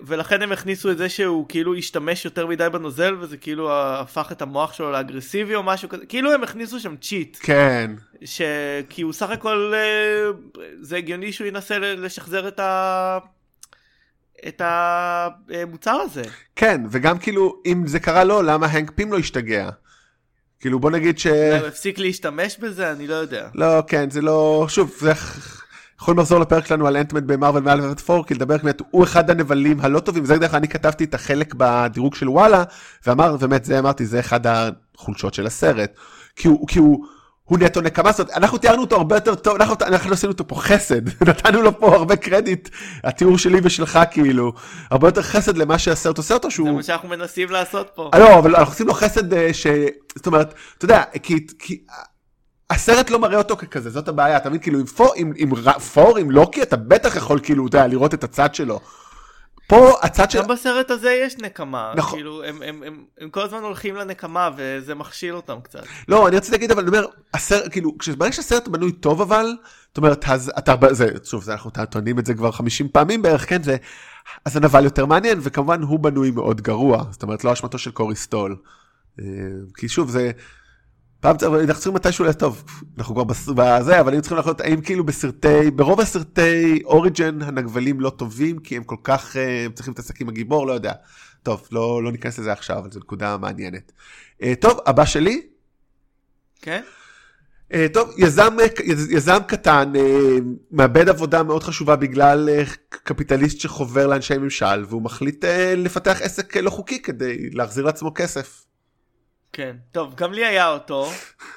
ולכן 0.01 0.41
הם 0.41 0.51
הכניסו 0.51 0.91
את 0.91 0.97
זה 0.97 1.10
שהוא 1.10 1.45
כאילו 1.49 1.75
השתמש 1.75 2.25
יותר 2.25 2.47
מדי 2.47 2.67
בנוזל 2.71 3.15
וזה 3.19 3.38
כאילו 3.38 3.71
הפך 3.73 4.31
את 4.31 4.41
המוח 4.41 4.73
שלו 4.73 4.91
לאגרסיבי 4.91 5.55
או 5.55 5.63
משהו 5.63 5.89
כזה. 5.89 6.05
כאילו 6.05 6.34
הם 6.34 6.43
הכניסו 6.43 6.79
שם 6.79 6.95
צ'יט 7.01 7.38
כן, 7.41 7.91
ש... 8.25 8.41
כי 8.89 9.01
הוא 9.01 9.13
סך 9.13 9.29
הכל 9.29 9.73
אה, 9.75 10.31
זה 10.81 10.97
הגיוני 10.97 11.31
שהוא 11.31 11.47
ינסה 11.47 11.79
לשחזר 11.79 12.47
את 12.47 12.60
ה... 12.60 13.17
את 14.47 14.62
המוצר 14.65 15.91
הזה. 15.91 16.23
כן, 16.55 16.81
וגם 16.91 17.17
כאילו, 17.17 17.62
אם 17.65 17.88
זה 17.88 17.99
קרה 17.99 18.23
לו, 18.23 18.41
למה 18.41 18.67
הנק 18.67 18.91
פים 18.95 19.12
לא 19.12 19.17
השתגע? 19.17 19.69
כאילו, 20.60 20.79
בוא 20.79 20.91
נגיד 20.91 21.19
ש... 21.19 21.27
הוא 21.27 21.67
הפסיק 21.67 21.99
להשתמש 21.99 22.58
בזה 22.58 22.91
אני 22.91 23.08
לא 23.08 23.13
יודע. 23.13 23.47
לא, 23.55 23.84
כן, 23.88 24.10
זה 24.10 24.21
לא... 24.21 24.65
שוב, 24.69 24.95
זה... 24.99 25.12
יכולים 26.01 26.19
לחזור 26.19 26.39
לפרק 26.39 26.65
שלנו 26.65 26.88
על 26.88 26.97
אנטמן 26.97 27.27
במרוויל 27.27 27.63
מעל 27.63 27.81
ורד 27.81 27.99
פור, 27.99 28.25
כי 28.25 28.34
לדבר 28.34 28.58
באמת, 28.58 28.81
הוא 28.91 29.03
אחד 29.03 29.29
הנבלים 29.29 29.79
הלא 29.81 29.99
טובים, 29.99 30.23
וזה 30.23 30.38
דרך 30.38 30.53
אני 30.53 30.67
כתבתי 30.67 31.03
את 31.03 31.13
החלק 31.13 31.53
בדירוג 31.58 32.15
של 32.15 32.29
וואלה, 32.29 32.63
ואמר, 33.08 33.38
באמת, 33.38 33.65
זה 33.65 33.79
אמרתי, 33.79 34.05
זה 34.05 34.19
אחד 34.19 34.39
החולשות 34.47 35.34
של 35.34 35.45
הסרט. 35.45 35.97
כי 36.36 36.47
הוא, 36.47 36.67
כי 36.67 36.79
הוא, 36.79 37.05
הוא 37.43 37.58
נטו 37.60 37.81
נקמה, 37.81 38.12
זאת 38.12 38.19
אומרת, 38.19 38.38
אנחנו 38.38 38.58
תיארנו 38.58 38.81
אותו 38.81 38.95
הרבה 38.95 39.15
יותר 39.15 39.36
טוב, 39.36 39.55
אנחנו, 39.55 39.75
אנחנו 39.81 40.13
עשינו 40.13 40.31
אותו 40.31 40.47
פה 40.47 40.55
חסד, 40.55 41.08
נתנו 41.29 41.62
לו 41.62 41.79
פה 41.79 41.95
הרבה 41.95 42.15
קרדיט, 42.15 42.69
התיאור 43.03 43.38
שלי 43.38 43.60
ושלך 43.63 43.99
כאילו, 44.12 44.53
הרבה 44.91 45.08
יותר 45.08 45.21
חסד 45.21 45.58
למה 45.58 45.79
שהסרט 45.79 46.17
עושה 46.17 46.34
אותו, 46.34 46.49
זה 46.49 46.55
שהוא... 46.55 46.69
מה 46.69 46.84
שאנחנו 46.84 47.10
מנסים 47.10 47.49
לעשות 47.49 47.91
פה 47.95 48.10
אה, 48.13 48.19
לא, 48.19 48.39
אבל 48.39 48.55
אנחנו 48.55 48.73
עושים 48.73 48.88
לו 48.88 48.93
חסד 48.93 49.34
אה, 49.34 49.53
ש... 49.53 49.67
זאת 50.15 50.27
אומרת, 50.27 50.53
אתה 50.77 50.86
יודע, 50.86 51.03
כי... 51.23 51.47
כי... 51.60 51.81
הסרט 52.69 53.10
לא 53.10 53.19
מראה 53.19 53.38
אותו 53.38 53.58
ככזה, 53.58 53.89
זאת 53.89 54.08
הבעיה, 54.08 54.38
אתה 54.38 54.49
מבין? 54.49 54.62
כאילו, 54.62 54.80
עם 54.80 54.86
פור, 54.86 55.13
עם, 55.15 55.34
עם 55.36 55.56
פור, 55.80 56.17
עם 56.17 56.32
לוקי, 56.32 56.62
אתה 56.62 56.75
בטח 56.75 57.15
יכול, 57.15 57.39
כאילו, 57.43 57.67
אתה 57.67 57.78
יודע, 57.78 57.88
לראות 57.88 58.13
את 58.13 58.23
הצד 58.23 58.56
שלו. 58.56 58.80
פה 59.67 59.93
הצד 60.01 60.32
של... 60.32 60.41
גם 60.41 60.47
בסרט 60.47 60.91
הזה 60.91 61.12
יש 61.25 61.38
נקמה, 61.38 61.93
נכון. 61.95 62.19
כאילו 62.19 62.43
הם, 62.43 62.62
הם, 62.62 62.84
הם, 62.86 63.04
הם 63.19 63.30
כל 63.30 63.41
הזמן 63.41 63.63
הולכים 63.63 63.95
לנקמה 63.95 64.49
וזה 64.58 64.95
מכשיל 64.95 65.36
אותם 65.36 65.58
קצת. 65.63 65.84
לא, 66.08 66.28
אני 66.28 66.38
רציתי 66.38 66.51
להגיד, 66.51 66.71
אבל 66.71 66.82
אני 66.82 66.88
אומר, 66.88 67.06
הסרט, 67.34 67.71
כאילו, 67.71 67.97
כשברגע 67.97 68.32
שהסרט 68.32 68.67
בנוי 68.67 68.91
טוב, 68.91 69.21
אבל, 69.21 69.45
זאת 69.88 69.97
אומרת, 69.97 70.25
אז 70.30 70.51
אתה, 70.58 70.75
זה, 70.91 71.08
שוב, 71.23 71.43
זה, 71.43 71.54
אנחנו 71.54 71.71
טוענים 71.89 72.19
את 72.19 72.25
זה 72.25 72.34
כבר 72.34 72.51
50 72.51 72.89
פעמים 72.89 73.21
בערך, 73.21 73.49
כן, 73.49 73.63
זה, 73.63 73.78
אז 74.45 74.58
הנבל 74.58 74.84
יותר 74.84 75.06
מעניין, 75.06 75.39
וכמובן 75.41 75.82
הוא 75.82 75.99
בנוי 75.99 76.32
מאוד 76.32 76.62
גרוע, 76.62 77.04
זאת 77.12 77.23
אומרת, 77.23 77.43
לא 77.43 77.54
אשמתו 77.54 77.78
של 77.78 77.91
קורי 77.91 78.15
סטול. 78.15 78.56
אה, 79.19 79.25
כי 79.78 79.89
שוב, 79.89 80.10
זה, 80.10 80.32
פעם 81.26 81.38
צריך, 81.38 81.52
אנחנו 81.54 81.74
צריכים 81.74 81.94
מתישהו, 81.94 82.34
טוב, 82.34 82.64
אנחנו 82.98 83.16
כבר 83.16 83.24
בזה, 83.56 84.00
אבל 84.00 84.12
היינו 84.12 84.22
צריכים 84.22 84.38
לחיות, 84.38 84.62
האם 84.62 84.82
כאילו 84.82 85.04
בסרטי, 85.04 85.72
ברוב 85.72 86.00
הסרטי 86.02 86.82
אוריג'ן 86.86 87.42
הנגבלים 87.42 88.00
לא 88.00 88.10
טובים, 88.10 88.60
כי 88.60 88.78
הם 88.78 88.84
כל 88.84 88.96
כך, 89.04 89.38
אה, 89.38 89.66
הם 89.66 89.72
צריכים 89.72 89.92
להתעסק 89.92 90.22
עם 90.22 90.30
הגיבור, 90.30 90.68
לא 90.68 90.74
יודע. 90.74 90.94
טוב, 91.44 91.68
לא, 91.72 92.04
לא 92.04 92.12
ניכנס 92.12 92.40
לזה 92.40 92.52
עכשיו, 92.52 92.78
אבל 92.78 92.92
זו 92.92 93.00
נקודה 93.00 93.38
מעניינת. 93.38 93.92
אה, 94.42 94.54
טוב, 94.60 94.80
הבא 94.86 95.06
שלי, 95.06 95.42
כן? 96.62 96.82
Uh, 97.74 97.78
טוב, 97.94 98.10
יזם, 98.18 98.58
יז- 98.84 99.12
יזם 99.12 99.38
קטן 99.48 99.94
מאבד 100.72 101.10
עבודה 101.10 101.44
מאוד 101.44 101.64
חשובה 101.64 101.96
בגלל 101.96 102.50
קפיטליסט 102.90 103.60
שחובר 103.60 104.08
לאנשי 104.08 104.38
ממשל, 104.38 104.86
והוא 104.90 105.02
מחליט 105.02 105.46
לפתח 105.78 106.22
עסק 106.22 106.58
לא 106.58 106.70
חוקי 106.70 107.02
כדי 107.02 107.50
להחזיר 107.50 107.86
לעצמו 107.86 108.12
כסף. 108.16 108.66
כן, 109.56 109.76
טוב, 109.91 110.15
גם 110.15 110.34
לי 110.34 110.46
היה 110.46 110.70
אותו, 110.70 111.10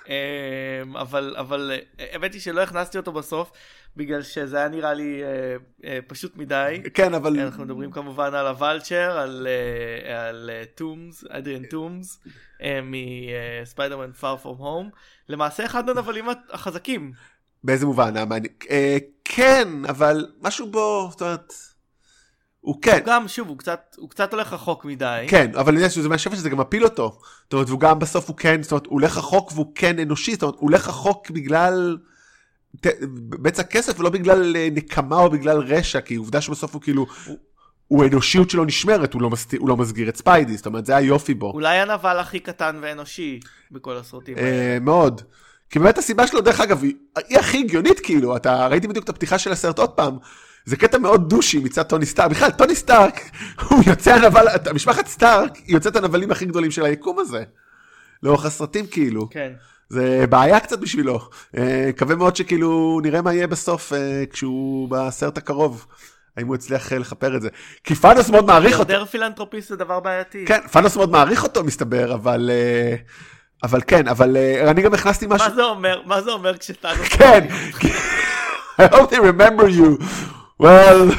אמ, 0.09 0.97
אבל, 0.97 1.35
אבל 1.39 1.73
אה, 1.75 2.07
האמת 2.13 2.33
היא 2.33 2.41
שלא 2.41 2.61
הכנסתי 2.61 2.99
אותו 2.99 3.13
בסוף, 3.13 3.53
בגלל 3.97 4.23
שזה 4.23 4.57
היה 4.57 4.69
נראה 4.69 4.95
לי 4.95 5.23
אה, 5.23 5.57
אה, 5.85 5.99
פשוט 6.07 6.37
מדי. 6.37 6.83
כן, 6.95 7.15
אבל... 7.15 7.41
אנחנו 7.41 7.65
מדברים 7.65 7.91
כמובן 7.91 8.35
על 8.35 8.47
ה 8.47 8.55
Vulture, 8.55 9.19
על, 9.19 9.47
אה, 9.51 10.29
על 10.29 10.51
טומס, 10.75 11.25
אדריאן 11.29 11.65
טומס, 11.65 12.21
מספיידרמן 12.83 14.13
Far 14.13 14.37
From 14.37 14.59
Home. 14.59 14.91
למעשה 15.29 15.65
אחד 15.65 15.89
הנבלים 15.89 16.27
החזקים. 16.51 17.13
באיזה 17.65 17.87
מובן? 17.87 18.15
אה, 18.71 18.97
כן, 19.25 19.69
אבל 19.89 20.27
משהו 20.41 20.71
בו, 20.71 21.09
זאת 21.11 21.23
אומרת... 21.23 21.53
הוא 22.61 22.83
כן, 22.83 22.99
הוא 22.99 23.07
גם, 23.07 23.29
שוב, 23.29 23.49
הוא 23.49 23.59
קצת, 23.59 23.97
הוא 23.99 24.11
קצת 24.11 24.33
הולך 24.33 24.53
רחוק 24.53 24.85
מדי. 24.85 25.27
כן, 25.29 25.51
אבל 25.55 25.73
אני 25.73 25.81
יודע 25.81 25.91
שזה 25.91 26.09
מהשפט 26.09 26.37
שזה 26.37 26.51
גם 26.51 26.59
מפיל 26.61 26.85
אותו. 26.85 27.19
זאת 27.45 27.53
אומרת, 27.53 27.69
והוא 27.69 27.81
גם 27.81 27.99
בסוף 27.99 28.29
הוא 28.29 28.37
כן, 28.37 28.63
זאת 28.63 28.73
אומרת, 28.73 28.87
הוא 28.87 28.93
הולך 28.93 29.19
רחוק 29.19 29.53
והוא 29.55 29.73
כן 29.75 29.99
אנושי, 29.99 30.33
זאת 30.33 30.43
אומרת, 30.43 30.55
הוא 30.55 30.71
הולך 30.71 30.89
רחוק 30.89 31.31
בגלל 31.31 31.99
ת- 32.81 32.87
בצע 33.31 33.63
כסף 33.63 34.01
ולא 34.01 34.11
בגלל 34.11 34.57
אה, 34.57 34.69
נקמה 34.73 35.17
או 35.17 35.31
בגלל 35.31 35.59
רשע, 35.59 36.01
כי 36.01 36.15
עובדה 36.15 36.41
שבסוף 36.41 36.75
הוא 36.75 36.83
כאילו, 36.83 37.07
הוא 37.89 38.05
האנושיות 38.05 38.51
שלו 38.51 38.65
נשמרת, 38.65 39.15
הוא 39.15 39.23
לא, 39.23 39.31
מסתיר, 39.31 39.61
הוא 39.61 39.69
לא 39.69 39.77
מסגיר 39.77 40.09
את 40.09 40.17
ספיידי, 40.17 40.57
זאת 40.57 40.67
אומרת, 40.67 40.87
זה 40.87 40.97
היופי 40.97 41.35
בו. 41.35 41.51
אולי 41.53 41.79
הנבל 41.79 42.19
הכי 42.19 42.41
קטן 42.41 42.79
ואנושי 42.83 43.41
בכל 43.71 43.97
הסרטים 43.97 44.37
האלה. 44.37 44.49
אה, 44.49 44.79
מאוד. 44.81 45.23
כי 45.71 45.79
באמת 45.79 45.99
הסיבה 45.99 46.27
שלו, 46.27 46.41
דרך 46.41 46.61
אגב, 46.61 46.83
היא, 46.83 46.95
היא 47.29 47.39
הכי 47.39 47.59
הגיונית, 47.59 48.01
כאילו, 48.01 48.37
אתה 48.37 48.67
ראיתי 48.67 48.89
בדיוק 48.89 49.05
את 49.05 49.09
הפתיחה 49.09 49.39
של 49.39 49.53
הסרט 49.53 49.79
עוד 49.79 49.91
פעם. 49.91 50.17
זה 50.65 50.77
קטע 50.77 50.99
מאוד 50.99 51.29
douchey 51.29 51.59
מצד 51.59 51.83
טוני 51.83 52.07
סטארק. 52.07 52.31
בכלל, 52.31 52.51
טוני 52.51 52.75
סטארק, 52.75 53.21
הוא 53.69 53.83
יוצא 53.87 54.15
הנבל, 54.15 54.47
משפחת 54.75 55.07
סטארק, 55.07 55.57
היא 55.57 55.75
יוצאת 55.75 55.97
הנבלים 55.97 56.31
הכי 56.31 56.45
גדולים 56.45 56.71
של 56.71 56.85
היקום 56.85 57.19
הזה. 57.19 57.45
לאורך 58.23 58.45
הסרטים, 58.45 58.87
כאילו. 58.87 59.31
כן. 59.31 59.53
זה 59.89 60.25
בעיה 60.31 60.61
קצת 60.61 60.79
בשבילו. 60.79 61.21
אה, 61.57 61.87
מקווה 61.89 62.17
מאוד 62.17 62.37
שכאילו 62.37 63.01
נראה 63.03 63.23
מה 63.23 63.35
יהיה 63.35 63.47
בסוף 63.47 63.93
אה, 63.93 64.25
כשהוא 64.33 64.89
בסרט 64.91 65.39
הקרוב. 65.39 65.87
האם 66.37 66.47
הוא 66.47 66.55
יצליח 66.55 66.93
אה, 66.93 66.99
לכפר 66.99 67.37
את 67.37 67.43
זה. 67.43 67.49
כי 67.85 67.95
תאנוס 67.95 68.31
מאוד 68.31 68.47
מעריך 68.47 68.81
אותו. 68.81 68.93
יותר 68.93 69.05
פילנטרופיסט 69.05 69.69
זה 69.69 69.77
דבר 69.77 70.01
בעייתי. 70.01 70.45
כן, 70.47 70.61
תאנוס 70.73 70.97
מאוד 70.97 71.11
מעריך 71.11 71.43
אותו 71.43 71.65
מסתבר, 71.65 72.15
אבל... 72.15 72.51
אבל 73.63 73.81
כן, 73.87 74.09
אבל 74.09 74.37
אני 74.69 74.83
גם 74.83 74.95
הכנסתי 74.95 75.27
משהו... 75.29 75.49
מה 75.49 75.55
זה 75.55 75.63
אומר, 75.63 76.03
מה 76.05 76.23
זה 76.23 76.31
אומר 76.31 76.59
כשטאנוס... 76.59 77.09
כן, 77.09 77.47
I 78.81 78.95
hope 78.95 79.11
they 79.11 79.19
remember 79.19 79.67
you. 79.67 80.05
Well, 80.63 81.15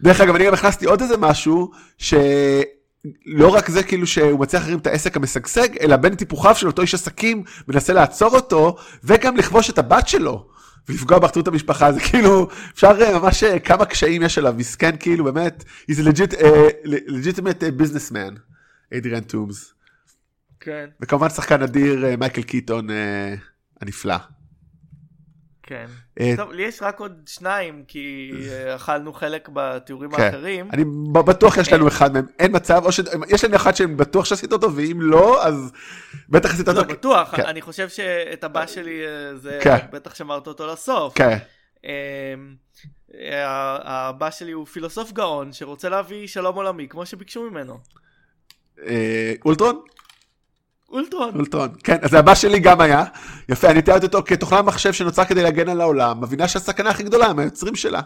דרך 0.00 0.20
אגב, 0.20 0.34
אני 0.34 0.46
גם 0.46 0.54
הכנסתי 0.54 0.86
עוד 0.86 1.02
איזה 1.02 1.16
משהו, 1.16 1.70
שלא 1.98 3.48
רק 3.48 3.70
זה 3.70 3.82
כאילו 3.82 4.06
שהוא 4.06 4.40
מצליח 4.40 4.62
להרים 4.62 4.78
את 4.78 4.86
העסק 4.86 5.16
המשגשג, 5.16 5.76
אלא 5.80 5.96
בין 5.96 6.14
טיפוחיו 6.14 6.54
של 6.54 6.66
אותו 6.66 6.82
איש 6.82 6.94
עסקים 6.94 7.44
מנסה 7.68 7.92
לעצור 7.92 8.34
אותו, 8.36 8.76
וגם 9.04 9.36
לכבוש 9.36 9.70
את 9.70 9.78
הבת 9.78 10.08
שלו. 10.08 10.48
ולפגוע 10.88 11.18
באחדות 11.18 11.48
המשפחה, 11.48 11.92
זה 11.92 12.00
כאילו, 12.00 12.48
אפשר 12.74 13.02
אה, 13.02 13.18
ממש 13.18 13.42
אה, 13.42 13.58
כמה 13.58 13.84
קשיים 13.84 14.22
יש 14.22 14.38
עליו, 14.38 14.54
מסכן 14.56 14.96
כאילו, 15.00 15.24
באמת, 15.24 15.64
he's 15.90 15.94
a 15.94 16.02
legit, 16.08 16.32
uh, 16.32 16.86
legitimate 17.08 17.60
uh, 17.60 17.82
businessman, 17.82 18.38
אדריאן 18.96 19.20
טומס. 19.20 19.74
כן, 20.60 20.86
וכמובן 21.00 21.28
שחקן 21.28 21.62
אדיר, 21.62 22.16
מייקל 22.18 22.42
קיטון 22.42 22.90
אה, 22.90 23.34
הנפלא. 23.80 24.16
כן. 25.66 25.86
אה, 26.20 26.34
טוב, 26.36 26.52
לי 26.52 26.62
יש 26.62 26.82
רק 26.82 27.00
עוד 27.00 27.12
שניים, 27.26 27.84
כי 27.88 28.32
אה, 28.50 28.74
אכלנו 28.76 29.12
חלק 29.12 29.48
בתיאורים 29.52 30.10
כן. 30.10 30.22
האחרים. 30.22 30.68
אני 30.72 30.84
בטוח 31.12 31.56
יש 31.56 31.72
לנו 31.72 31.88
אחד 31.88 32.12
מהם, 32.12 32.26
אין 32.38 32.56
מצב, 32.56 32.82
או 32.84 32.92
שיש 32.92 33.44
לנו 33.44 33.56
אחד 33.56 33.76
שאני 33.76 33.94
בטוח 33.94 34.24
שעשית 34.24 34.52
אותו, 34.52 34.76
ואם 34.76 34.98
לא, 35.00 35.46
אז 35.46 35.72
בטח 36.28 36.54
עשית 36.54 36.68
לא, 36.68 36.72
אותו. 36.72 36.92
בטוח, 36.92 37.36
כן. 37.36 37.42
אני 37.46 37.62
חושב 37.62 37.88
שאת 37.88 38.44
הבא 38.44 38.66
שלי 38.66 39.06
אה, 39.06 39.36
זה, 39.36 39.58
כן. 39.62 39.78
בטח 39.92 40.14
שמרת 40.14 40.46
אותו 40.46 40.66
לסוף. 40.66 41.14
כן, 41.14 41.38
אמ, 41.84 41.90
אה, 43.14 43.78
הבא 43.84 44.30
שלי 44.30 44.52
הוא 44.52 44.66
פילוסוף 44.66 45.12
גאון 45.12 45.52
שרוצה 45.52 45.88
להביא 45.88 46.26
שלום 46.26 46.56
עולמי 46.56 46.88
כמו 46.88 47.06
שביקשו 47.06 47.50
ממנו. 47.50 47.78
אה, 48.86 49.32
אולטרון? 49.44 49.80
אולטרון. 50.96 51.34
אולטרון, 51.34 51.68
כן, 51.84 51.96
אז 52.02 52.14
הבא 52.14 52.34
שלי 52.34 52.58
גם 52.58 52.80
היה. 52.80 53.04
יפה, 53.48 53.70
אני 53.70 53.82
תיארתי 53.82 54.06
אותו 54.06 54.22
כתוכנה 54.26 54.62
מחשב 54.62 54.92
שנוצרה 54.92 55.24
כדי 55.24 55.42
להגן 55.42 55.68
על 55.68 55.80
העולם, 55.80 56.20
מבינה 56.20 56.48
שהסכנה 56.48 56.90
הכי 56.90 57.02
גדולה 57.02 57.26
הם 57.26 57.38
היוצרים 57.38 57.76
שלה. 57.76 58.00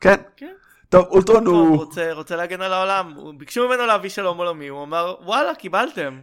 כן, 0.00 0.16
כן. 0.36 0.52
טוב, 0.88 1.06
אולטרון 1.10 1.46
הוא. 1.46 1.76
רוצה, 1.76 2.12
רוצה 2.12 2.36
להגן 2.36 2.60
על 2.60 2.72
העולם, 2.72 3.14
ביקשו 3.38 3.68
ממנו 3.68 3.86
להביא 3.86 4.10
שלום 4.10 4.38
עולמי, 4.38 4.68
הוא 4.68 4.82
אמר 4.82 5.14
וואלה 5.24 5.54
קיבלתם. 5.54 6.18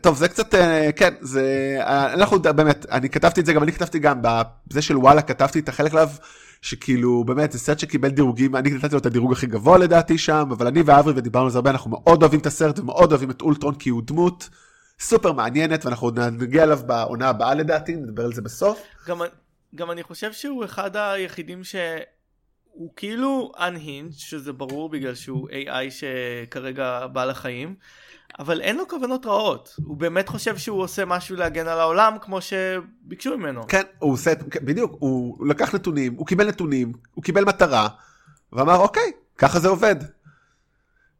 טוב, 0.00 0.16
זה 0.16 0.28
קצת, 0.28 0.54
אה, 0.54 0.90
כן, 0.96 1.14
זה... 1.20 1.76
אה, 1.80 2.12
אנחנו 2.12 2.38
באמת, 2.42 2.86
אני 2.90 3.08
כתבתי 3.08 3.40
את 3.40 3.46
זה, 3.46 3.52
גם 3.52 3.62
אני 3.62 3.72
כתבתי 3.72 3.98
גם, 3.98 4.20
בזה 4.66 4.82
של 4.82 4.96
וואלה, 4.96 5.22
כתבתי 5.22 5.58
את 5.58 5.68
החלק 5.68 5.92
עליו, 5.92 6.08
שכאילו, 6.62 7.24
באמת, 7.24 7.52
זה 7.52 7.58
סרט 7.58 7.78
שקיבל 7.78 8.08
דירוגים, 8.08 8.56
אני 8.56 8.70
נתתי 8.70 8.92
לו 8.92 8.98
את 8.98 9.06
הדירוג 9.06 9.32
הכי 9.32 9.46
גבוה 9.46 9.78
לדעתי 9.78 10.18
שם, 10.18 10.48
אבל 10.50 10.66
אני 10.66 10.82
ואברי, 10.82 11.12
ודיברנו 11.16 11.44
על 11.44 11.50
זה 11.50 11.58
הרבה, 11.58 11.70
אנחנו 11.70 11.90
מאוד 11.90 12.22
אוהבים 12.22 12.40
את 12.40 12.46
הסרט 12.46 12.78
ומאוד 12.78 13.12
אוהבים 13.12 13.30
את 13.30 13.42
אולטרון, 13.42 13.74
כי 13.74 13.90
הוא 13.90 14.02
דמות 14.04 14.48
סופר 15.00 15.32
מעניינת, 15.32 15.84
ואנחנו 15.84 16.06
עוד 16.06 16.18
נגיע 16.20 16.62
אליו 16.62 16.80
בעונה 16.86 17.28
הבאה 17.28 17.54
לדעתי, 17.54 17.96
נדבר 17.96 18.24
על 18.24 18.32
זה 18.32 18.42
בסוף. 18.42 18.82
גם, 19.08 19.20
גם 19.74 19.90
אני 19.90 20.02
חושב 20.02 20.32
שהוא 20.32 20.64
אחד 20.64 20.96
היחידים 20.96 21.64
שהוא 21.64 22.90
כאילו 22.96 23.52
unhinged, 23.56 24.12
שזה 24.12 24.52
ברור 24.52 24.88
בגלל 24.88 25.14
שהוא 25.14 25.48
AI 25.50 25.90
שכרגע 25.90 27.06
בא 27.06 27.24
לחיים, 27.24 27.74
אבל 28.38 28.60
אין 28.60 28.76
לו 28.76 28.88
כוונות 28.88 29.26
רעות. 29.26 29.76
הוא 29.84 29.96
באמת 29.96 30.28
חושב 30.28 30.56
שהוא 30.58 30.82
עושה 30.82 31.04
משהו 31.04 31.36
להגן 31.36 31.68
על 31.68 31.80
העולם 31.80 32.16
כמו 32.20 32.38
שביקשו 32.40 33.38
ממנו. 33.38 33.66
כן, 33.68 33.82
הוא 33.98 34.12
עושה, 34.12 34.32
בדיוק, 34.62 34.96
הוא 34.98 35.46
לקח 35.46 35.74
נתונים, 35.74 36.14
הוא 36.14 36.26
קיבל 36.26 36.48
נתונים, 36.48 36.92
הוא 37.14 37.24
קיבל 37.24 37.44
מטרה, 37.44 37.88
ואמר, 38.52 38.76
אוקיי, 38.76 39.12
ככה 39.38 39.58
זה 39.60 39.68
עובד. 39.68 39.96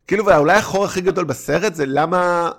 כאילו, 0.07 0.27
ואולי 0.27 0.57
החור 0.57 0.85
הכי 0.85 1.01
גדול 1.01 1.25
בסרט 1.25 1.75
זה 1.75 1.87
למה 1.87 2.51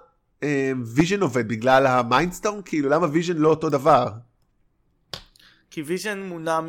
ויז'ן 0.86 1.22
עובד, 1.22 1.48
בגלל 1.48 1.88
ה 1.88 1.94
Mind 1.94 2.21
Stone? 2.21 2.62
כאילו, 2.66 2.90
למה 2.90 3.08
ויז'ן 3.12 3.38
לא 3.38 3.50
אותו 3.50 3.70
דבר? 3.70 4.08
כי 5.72 5.82
ויז'ן 5.82 6.20
מונע, 6.20 6.60
מ... 6.62 6.68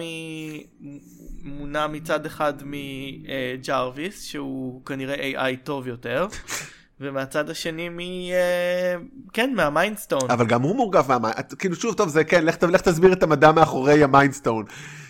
מונע 1.43 1.87
מצד 1.87 2.27
אחד 2.27 2.55
מג'רוויס, 2.65 4.23
שהוא 4.23 4.85
כנראה 4.87 5.33
AI 5.33 5.57
טוב 5.65 5.87
יותר, 5.87 6.27
ומהצד 7.01 7.51
השני 7.51 7.89
מ... 7.89 8.01
אה, 8.01 8.95
כן, 9.33 9.55
מה 9.57 9.69
Mind 9.69 9.93
Stone. 9.93 10.31
אבל 10.31 10.47
גם 10.47 10.63
הוא 10.63 10.77
מורכב 10.77 11.05
מה 11.09 11.22
mind, 11.22 11.55
כאילו, 11.59 11.77
שוב, 11.77 11.95
טוב, 11.95 12.09
זה 12.09 12.25
כן, 12.25 12.45
לך, 12.45 12.63
לך 12.63 12.81
תסביר 12.81 13.13
את 13.13 13.23
המדע 13.23 13.53
מאחורי 13.53 14.05
ה 14.05 14.10
Mind 14.10 14.32
Stone. 14.32 14.64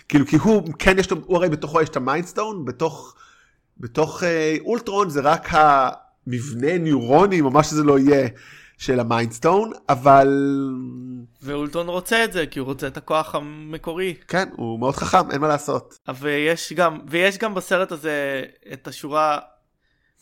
כאילו, 0.08 0.26
כי 0.26 0.36
הוא, 0.36 0.62
כן, 0.78 0.98
יש 0.98 1.10
לו, 1.10 1.16
הוא 1.26 1.36
הרי 1.36 1.48
בתוכו 1.48 1.80
יש 1.80 1.88
את 1.88 1.96
ה 1.96 2.02
Mind 2.02 2.27
Stone, 2.27 2.64
בתוך, 2.64 3.14
בתוך 3.78 4.22
אה, 4.22 4.56
אולטרון 4.64 5.10
זה 5.10 5.20
רק 5.20 5.48
המבנה 5.50 6.02
ניורונים, 6.26 7.44
או 7.44 7.50
מה 7.50 7.62
שזה 7.62 7.82
לא 7.82 7.98
יהיה, 7.98 8.28
של 8.78 9.00
ה 9.00 9.07
Mind 9.07 9.33
Stone, 9.33 9.72
אבל... 9.88 10.28
ואולטרון 11.42 11.88
רוצה 11.88 12.24
את 12.24 12.32
זה, 12.32 12.46
כי 12.46 12.58
הוא 12.58 12.66
רוצה 12.66 12.86
את 12.86 12.96
הכוח 12.96 13.34
המקורי. 13.34 14.14
כן, 14.28 14.48
הוא 14.56 14.78
מאוד 14.80 14.94
חכם, 14.94 15.30
אין 15.30 15.40
מה 15.40 15.48
לעשות. 15.48 15.98
ויש 16.20 16.72
גם, 16.72 16.98
ויש 17.08 17.38
גם 17.38 17.54
בסרט 17.54 17.92
הזה 17.92 18.42
את 18.72 18.88
השורה 18.88 19.38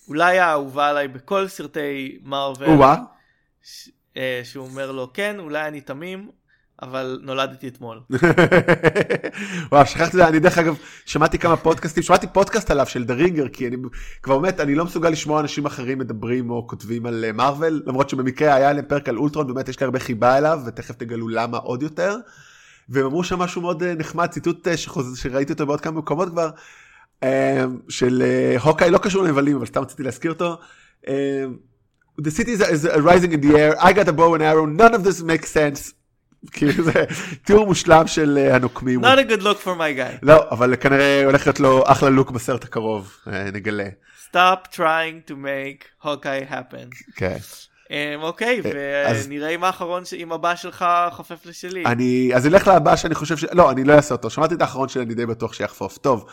אולי 0.08 0.38
האהובה 0.38 0.88
עליי 0.88 1.08
בכל 1.08 1.48
סרטי 1.48 2.18
מארוול. 2.24 2.68
ש- 3.62 3.88
אה, 4.16 4.40
שהוא 4.44 4.66
אומר 4.66 4.92
לו 4.92 5.12
כן 5.12 5.36
אולי 5.38 5.68
אני 5.68 5.80
תמים 5.80 6.30
אבל 6.82 7.20
נולדתי 7.22 7.68
אתמול. 7.68 8.00
וואו, 9.72 9.86
שכחתי 9.86 10.22
אני 10.22 10.38
דרך 10.38 10.58
אגב, 10.58 10.76
שמעתי 11.06 11.38
כמה 11.38 11.56
פודקאסטים, 11.56 12.02
שמעתי 12.02 12.26
פודקאסט 12.26 12.70
עליו 12.70 12.86
של 12.86 13.04
דה 13.04 13.14
רינגר, 13.14 13.48
כי 13.48 13.68
אני 13.68 13.76
כבר 14.22 14.38
באמת, 14.38 14.60
אני 14.60 14.74
לא 14.74 14.84
מסוגל 14.84 15.08
לשמוע 15.08 15.40
אנשים 15.40 15.66
אחרים 15.66 15.98
מדברים 15.98 16.50
או 16.50 16.66
כותבים 16.66 17.06
על 17.06 17.24
אה, 17.24 17.32
מארוול, 17.32 17.82
למרות 17.86 18.10
שבמקרה 18.10 18.54
היה 18.54 18.72
להם 18.72 18.84
פרק 18.88 19.08
על 19.08 19.16
אולטרון, 19.16 19.46
באמת 19.46 19.68
יש 19.68 19.80
לי 19.80 19.84
הרבה 19.84 19.98
חיבה 19.98 20.38
אליו, 20.38 20.60
ותכף 20.66 20.94
תגלו 20.94 21.28
למה 21.28 21.58
עוד 21.58 21.82
יותר. 21.82 22.16
והם 22.88 23.06
אמרו 23.06 23.24
שם 23.24 23.38
משהו 23.38 23.62
מאוד 23.62 23.82
אה, 23.82 23.94
נחמד, 23.94 24.26
ציטוט 24.26 24.68
אה, 24.68 24.76
שחוז... 24.76 25.18
שראיתי 25.18 25.52
אותו 25.52 25.66
בעוד 25.66 25.80
כמה 25.80 25.98
מקומות 25.98 26.28
כבר, 26.28 26.50
אה, 27.22 27.64
של 27.88 28.22
אה, 28.22 28.60
הוקאי, 28.60 28.90
לא 28.90 28.98
קשור 28.98 29.22
לנבלים, 29.22 29.56
אבל 29.56 29.66
סתם 29.66 29.80
רציתי 29.80 30.02
להזכיר 30.02 30.32
אותו. 30.32 30.56
אה, 31.08 31.44
The 32.22 32.30
city 32.30 32.50
is 32.50 32.84
rising 32.84 33.32
in 33.32 33.40
the 33.40 33.56
air, 33.56 33.72
I 33.78 33.92
got 33.92 34.08
a 34.08 34.12
bow 34.12 34.34
and 34.34 34.42
arrow, 34.42 34.66
none 34.66 34.94
of 34.94 35.04
this 35.04 35.22
makes 35.22 35.50
sense. 35.50 35.99
כאילו 36.52 36.84
זה 36.84 37.04
תיאור 37.44 37.66
מושלם 37.66 38.06
של 38.06 38.38
אה, 38.38 38.54
הנוקמים. 38.56 39.04
Not 39.04 39.18
a 39.18 39.30
good 39.30 39.42
look 39.42 39.64
for 39.64 39.78
my 39.78 39.98
guy. 39.98 40.18
לא, 40.22 40.44
אבל 40.50 40.76
כנראה 40.76 41.24
הולך 41.24 41.46
להיות 41.46 41.60
לו 41.60 41.82
אחלה 41.86 42.10
לוק 42.10 42.30
בסרט 42.30 42.64
הקרוב, 42.64 43.16
אה, 43.32 43.50
נגלה. 43.52 43.86
Stop 44.30 44.74
trying 44.74 45.30
to 45.30 45.32
make 45.32 46.04
Hawkeye 46.06 46.50
happen. 46.52 47.14
כן. 47.16 47.36
אמ, 47.90 48.22
אוקיי, 48.22 48.60
אז- 49.06 49.26
ונראה 49.26 49.48
אם 49.48 49.64
האחרון, 49.64 50.02
אם 50.16 50.32
הבא 50.32 50.54
שלך 50.54 50.84
חופף 51.10 51.46
לשלי. 51.46 51.84
אני, 51.86 52.30
אז 52.34 52.46
אלך 52.46 52.68
לבא 52.68 52.96
שאני 52.96 53.14
חושב 53.14 53.36
ש... 53.36 53.44
לא, 53.44 53.70
אני 53.70 53.84
לא 53.84 53.92
אעשה 53.92 54.14
אותו. 54.14 54.30
שמעתי 54.30 54.54
את 54.54 54.60
האחרון 54.60 54.88
שלי, 54.88 55.02
אני 55.02 55.14
די 55.14 55.26
בטוח 55.26 55.52
שיחפוף. 55.52 55.98
טוב. 55.98 56.26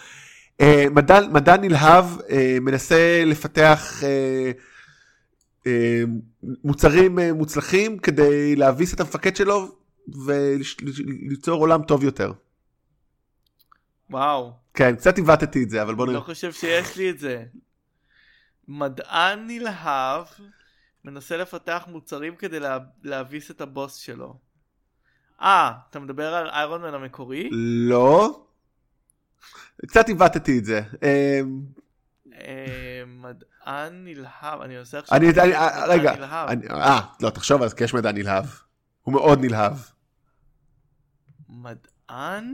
אה, 0.61 0.85
מדען, 0.91 1.31
מדען 1.31 1.61
נלהב 1.61 2.05
אה, 2.29 2.57
מנסה 2.61 3.23
לפתח 3.25 4.03
אה, 4.03 4.51
אה, 5.67 6.03
מוצרים 6.63 7.19
אה, 7.19 7.33
מוצלחים 7.33 7.97
כדי 7.97 8.55
להביס 8.55 8.93
את 8.93 8.99
המפקד 8.99 9.35
שלו 9.35 9.67
וליצור 10.25 11.59
עולם 11.61 11.83
טוב 11.83 12.03
יותר. 12.03 12.31
וואו. 14.09 14.53
כן, 14.73 14.95
קצת 14.95 15.17
עיוותתי 15.17 15.63
את 15.63 15.69
זה, 15.69 15.81
אבל 15.81 15.95
בוא 15.95 16.05
אני 16.05 16.11
נראה. 16.13 16.21
לא 16.21 16.25
חושב 16.25 16.51
שיש 16.51 16.97
לי 16.97 17.09
את 17.09 17.19
זה. 17.19 17.43
מדען 18.67 19.47
נלהב 19.47 20.25
מנסה 21.05 21.37
לפתח 21.37 21.83
מוצרים 21.87 22.35
כדי 22.35 22.59
לה... 22.59 22.77
להביס 23.03 23.51
את 23.51 23.61
הבוס 23.61 23.95
שלו. 23.95 24.37
אה, 25.41 25.71
אתה 25.89 25.99
מדבר 25.99 26.33
על 26.33 26.49
איירון 26.49 26.81
מן 26.81 26.93
המקורי? 26.93 27.49
לא. 27.89 28.43
קצת 29.87 30.07
עיוותתי 30.07 30.59
את 30.59 30.65
זה. 30.65 30.81
אה, 31.03 31.41
אה, 32.33 33.03
מדען 33.07 34.03
נלהב, 34.05 34.61
אני 34.61 34.77
עושה 34.77 34.99
עכשיו... 34.99 35.17
אני, 35.17 35.29
אני, 35.29 35.49
מדען 35.49 35.89
רגע. 35.89 36.13
אני- 36.47 36.69
אה, 36.69 36.99
לא, 37.21 37.29
תחשוב 37.29 37.67
זה, 37.67 37.75
כי 37.75 37.83
יש 37.83 37.93
מדע 37.93 38.11
נלהב. 38.11 38.45
הוא 39.01 39.13
מאוד 39.13 39.39
נלהב. 39.41 39.73
מדען 41.67 42.53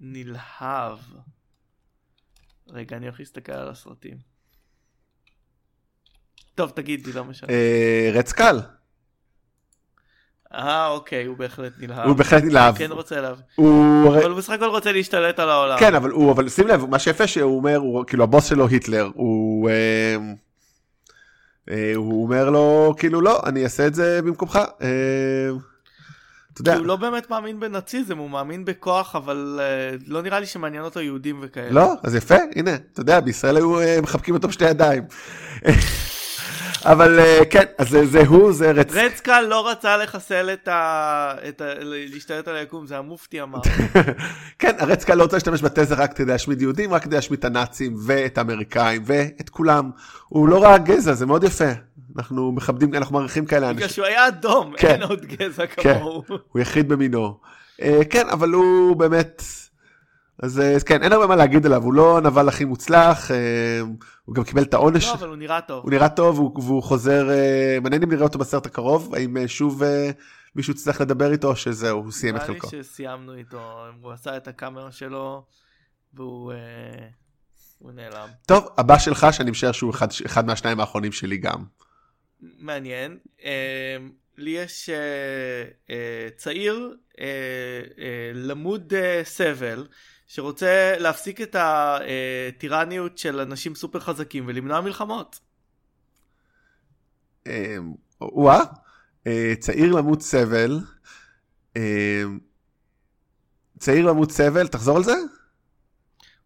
נלהב. 0.00 0.98
רגע, 2.68 2.96
אני 2.96 3.06
הולך 3.06 3.20
להסתכל 3.20 3.52
על 3.52 3.68
הסרטים. 3.68 4.16
טוב, 6.54 6.70
תגיד 6.70 7.06
לי, 7.06 7.12
לא 7.12 7.24
משנה. 7.24 7.48
אה, 7.50 8.10
רדסקל, 8.14 8.60
אה, 10.54 10.88
אוקיי, 10.88 11.24
הוא 11.24 11.36
בהחלט 11.36 11.72
נלהב. 11.78 12.08
הוא 12.08 12.16
בהחלט 12.16 12.42
נלהב. 12.42 12.78
כן 12.78 12.92
רוצה 12.92 13.18
אליו. 13.18 13.38
הוא... 13.54 14.08
אבל 14.08 14.30
הוא 14.30 14.38
בסך 14.38 14.52
הכל 14.52 14.64
רוצה 14.64 14.92
להשתלט 14.92 15.38
על 15.38 15.50
העולם. 15.50 15.78
כן, 15.78 15.94
אבל 15.94 16.10
הוא, 16.10 16.32
אבל 16.32 16.48
שים 16.48 16.68
לב, 16.68 16.84
מה 16.84 16.98
שיפה 16.98 17.26
שהוא 17.26 17.56
אומר, 17.56 17.76
הוא, 17.76 18.04
כאילו 18.06 18.24
הבוס 18.24 18.44
שלו 18.44 18.68
היטלר, 18.68 19.10
הוא... 19.14 19.70
אה, 19.70 20.16
אה, 21.70 21.92
הוא 21.94 22.22
אומר 22.24 22.50
לו, 22.50 22.94
כאילו 22.98 23.20
לא, 23.20 23.40
אני 23.46 23.64
אעשה 23.64 23.86
את 23.86 23.94
זה 23.94 24.22
במקומך. 24.22 24.58
אה, 24.82 25.48
אתה 26.52 26.60
יודע, 26.60 26.72
כי 26.72 26.78
הוא 26.78 26.86
לא 26.86 26.96
באמת 26.96 27.30
מאמין 27.30 27.60
בנאציזם, 27.60 28.18
הוא 28.18 28.30
מאמין 28.30 28.64
בכוח, 28.64 29.16
אבל 29.16 29.60
אה, 29.60 29.96
לא 30.06 30.22
נראה 30.22 30.40
לי 30.40 30.46
שמעניין 30.46 30.84
אותו 30.84 31.00
יהודים 31.00 31.38
וכאלה. 31.42 31.70
לא, 31.70 31.92
אז 32.02 32.14
יפה, 32.14 32.36
הנה, 32.56 32.74
אתה 32.74 33.00
יודע, 33.00 33.20
בישראל 33.20 33.56
היו 33.56 33.80
אה, 33.80 34.00
מחבקים 34.02 34.34
אותו 34.34 34.48
בשתי 34.48 34.64
ידיים. 34.64 35.02
אבל 36.84 37.20
אה, 37.20 37.44
כן, 37.50 37.64
אז 37.78 37.88
זה, 38.02 38.26
הוא, 38.26 38.52
זה 38.52 38.70
רצ... 38.70 38.92
רדסקל 38.92 39.40
לא 39.40 39.68
רצה 39.68 39.96
לחסל 39.96 40.50
את 40.52 40.68
ה... 40.68 41.34
להשתלט 41.80 42.48
על 42.48 42.56
היקום, 42.56 42.86
זה 42.86 42.98
המופתי 42.98 43.42
אמר. 43.42 43.58
כן, 44.58 44.74
הרצקה 44.78 45.14
לא 45.14 45.22
רוצה 45.22 45.36
להשתמש 45.36 45.62
בתזה 45.62 45.94
רק 45.94 46.16
כדי 46.16 46.32
להשמיד 46.32 46.62
יהודים, 46.62 46.92
רק 46.92 47.02
כדי 47.02 47.16
להשמיד 47.16 47.38
את 47.38 47.44
הנאצים 47.44 47.96
ואת 48.06 48.38
האמריקאים 48.38 49.02
ואת 49.06 49.48
כולם. 49.48 49.90
הוא 50.28 50.48
לא 50.48 50.62
ראה 50.62 50.78
גזע, 50.78 51.12
זה 51.12 51.26
מאוד 51.26 51.44
יפה. 51.44 51.70
אנחנו 52.16 52.52
מכבדים, 52.52 52.94
אנחנו 52.94 53.18
מעריכים 53.18 53.46
כאלה 53.46 53.72
בגלל 53.72 53.82
אנשים. 53.82 53.94
שהוא 53.94 54.06
היה 54.06 54.28
אדום, 54.28 54.74
כן. 54.76 54.88
אין 54.88 55.02
עוד 55.02 55.26
גזע 55.26 55.66
כן. 55.66 55.94
כמוהו. 55.94 56.22
הוא 56.52 56.60
יחיד 56.60 56.88
במינו. 56.88 57.38
אה, 57.82 58.00
כן, 58.10 58.28
אבל 58.28 58.50
הוא 58.50 58.96
באמת... 58.96 59.42
אז 60.42 60.60
אה, 60.60 60.80
כן, 60.86 61.02
אין 61.02 61.12
הרבה 61.12 61.26
מה 61.26 61.36
להגיד 61.36 61.66
עליו, 61.66 61.82
הוא 61.82 61.94
לא 61.94 62.18
הנבל 62.18 62.48
הכי 62.48 62.64
מוצלח, 62.64 63.30
אה, 63.30 63.80
הוא 64.24 64.34
גם 64.34 64.44
קיבל 64.44 64.62
את 64.62 64.74
העונש. 64.74 65.04
לא, 65.04 65.14
אבל 65.14 65.28
הוא 65.28 65.36
נראה 65.36 65.60
טוב. 65.60 65.82
הוא 65.82 65.90
נראה 65.90 66.08
טוב 66.08 66.38
והוא, 66.38 66.62
והוא 66.62 66.82
חוזר, 66.82 67.30
אה, 67.30 67.78
מעניין 67.82 68.02
אם 68.02 68.10
נראה 68.10 68.22
אותו 68.22 68.38
בסרט 68.38 68.66
הקרוב, 68.66 69.14
האם 69.14 69.48
שוב 69.48 69.82
מישהו 70.56 70.72
יצטרך 70.72 71.00
לדבר 71.00 71.32
איתו 71.32 71.56
שזהו, 71.56 71.98
הוא 71.98 72.12
סיים 72.12 72.36
את 72.36 72.40
נראה 72.40 72.54
חלקו. 72.54 72.76
לי 72.76 72.84
שסיימנו 72.84 73.34
איתו, 73.34 73.84
הוא 74.02 74.12
עשה 74.12 74.36
את 74.36 74.48
הקאמרה 74.48 74.92
שלו, 74.92 75.44
והוא 76.14 76.52
הוא 77.78 77.92
נעלם. 77.92 78.28
טוב, 78.46 78.68
הבא 78.78 78.98
שלך 78.98 79.26
שאני 79.32 79.50
משער 79.50 79.72
שהוא 79.72 79.90
אחד, 79.90 80.08
אחד 80.26 80.46
מהשניים 80.46 80.80
האחרונים 80.80 81.12
שלי 81.12 81.36
גם. 81.36 81.64
מעניין. 82.40 83.18
לי 84.38 84.50
יש 84.50 84.90
צעיר 86.36 86.96
למוד 88.34 88.92
סבל, 89.24 89.86
שרוצה 90.34 90.94
להפסיק 90.98 91.40
את 91.40 91.56
הטירניות 91.58 93.18
של 93.18 93.40
אנשים 93.40 93.74
סופר 93.74 94.00
חזקים 94.00 94.46
ולמנוע 94.46 94.80
מלחמות. 94.80 95.40
אה, 97.46 97.76
וואה, 98.20 98.60
אה, 99.26 99.54
צעיר 99.60 99.92
למות 99.92 100.22
סבל, 100.22 100.80
אה, 101.76 102.22
צעיר 103.78 104.06
למות 104.06 104.30
סבל, 104.30 104.68
תחזור 104.68 104.96
על 104.96 105.04
זה? 105.04 105.12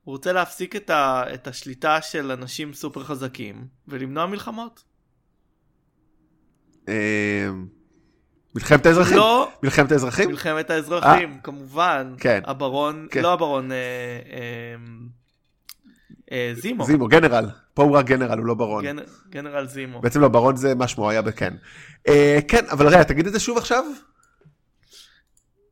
הוא 0.05 0.12
רוצה 0.12 0.32
להפסיק 0.32 0.76
את, 0.76 0.91
ה, 0.91 1.24
את 1.34 1.47
השליטה 1.47 2.03
של 2.03 2.30
אנשים 2.30 2.74
סופר 2.74 3.05
חזקים 3.05 3.68
ולמנוע 3.89 4.26
מלחמות. 4.26 4.84
אה, 8.57 8.61
מלחמת 8.61 8.87
האזרחים? 8.87 9.17
לא 9.17 9.51
מלחמת 9.63 9.93
האזרחים? 9.93 10.29
מלחמת 10.29 10.71
האזרחים, 10.71 11.39
כמובן. 11.43 12.15
כן. 12.19 12.41
הברון, 12.45 13.07
כן. 13.11 13.23
לא 13.23 13.33
הברון, 13.33 13.73
אה, 13.73 13.77
אה, 14.33 14.75
אה, 16.33 16.53
זימו. 16.55 16.85
זימו, 16.85 17.09
גנרל. 17.09 17.51
פה 17.75 17.83
הוא 17.83 17.97
רק 17.97 18.07
גנרל, 18.07 18.39
הוא 18.39 18.47
לא 18.47 18.55
ברון. 18.55 18.85
גנ, 18.85 18.97
גנרל 19.31 19.67
זימו. 19.67 20.01
בעצם 20.01 20.21
לא, 20.21 20.29
ברון 20.29 20.57
זה 20.57 20.75
מה 20.75 20.89
שמו 20.89 21.11
היה 21.11 21.23
בכן. 21.23 21.55
אה, 22.09 22.39
כן, 22.49 22.65
אבל 22.71 22.89
רגע, 22.89 23.03
תגיד 23.03 23.27
את 23.27 23.33
זה 23.33 23.41
שוב 23.41 23.59
עכשיו? 23.59 23.85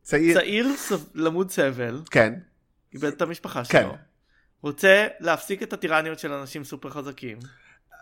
צעיר. 0.01 0.39
צעיר 0.39 0.67
למוד 1.15 1.51
סבל, 1.51 2.01
כן. 2.11 2.33
איבד 2.93 3.07
את 3.07 3.21
המשפחה 3.21 3.63
כן. 3.63 3.81
שלו. 3.81 3.95
רוצה 4.61 5.07
להפסיק 5.19 5.63
את 5.63 5.73
הטירניות 5.73 6.19
של 6.19 6.31
אנשים 6.31 6.63
סופר 6.63 6.89
חזקים. 6.89 7.37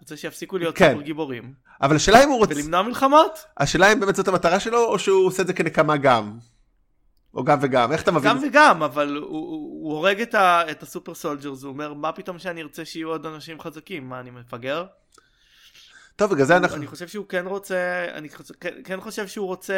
רוצה 0.01 0.17
שיפסיקו 0.17 0.57
להיות 0.57 0.77
כן. 0.77 0.91
סופר 0.91 1.01
גיבורים. 1.01 1.53
אבל 1.81 1.95
השאלה 1.95 2.23
אם 2.23 2.29
הוא 2.29 2.37
רוצה... 2.37 2.53
ולמנוע 2.55 2.81
מלחמות. 2.81 3.45
השאלה 3.57 3.93
אם 3.93 3.99
באמת 3.99 4.15
זאת 4.15 4.27
המטרה 4.27 4.59
שלו, 4.59 4.85
או 4.85 4.99
שהוא 4.99 5.27
עושה 5.27 5.41
את 5.41 5.47
זה 5.47 5.53
כנקמה 5.53 5.97
גם. 5.97 6.37
או 7.33 7.43
גם 7.43 7.59
וגם, 7.61 7.91
איך 7.91 8.03
אתה 8.03 8.11
מבין? 8.11 8.31
גם 8.31 8.39
וגם, 8.47 8.83
אבל 8.83 9.15
הוא, 9.15 9.27
הוא, 9.27 9.83
הוא 9.83 9.93
הורג 9.93 10.21
את, 10.21 10.35
ה, 10.35 10.71
את 10.71 10.83
ה 10.83 10.88
super 10.88 11.13
soldiers, 11.13 11.63
הוא 11.63 11.69
אומר, 11.69 11.93
מה 11.93 12.11
פתאום 12.11 12.39
שאני 12.39 12.61
ארצה 12.61 12.85
שיהיו 12.85 13.09
עוד 13.09 13.25
אנשים 13.25 13.61
חזקים? 13.61 14.09
מה, 14.09 14.19
אני 14.19 14.29
מפגר? 14.29 14.85
טוב, 16.15 16.33
בגלל 16.33 16.45
זה 16.45 16.57
אנחנו... 16.57 16.77
אני 16.77 16.87
חושב 16.87 17.07
שהוא 17.07 17.25
כן 17.29 17.45
רוצה, 17.47 18.05
אני 18.13 18.29
חושב, 18.29 18.53
כן, 18.53 18.73
כן 18.83 19.01
חושב 19.01 19.27
שהוא 19.27 19.47
רוצה, 19.47 19.73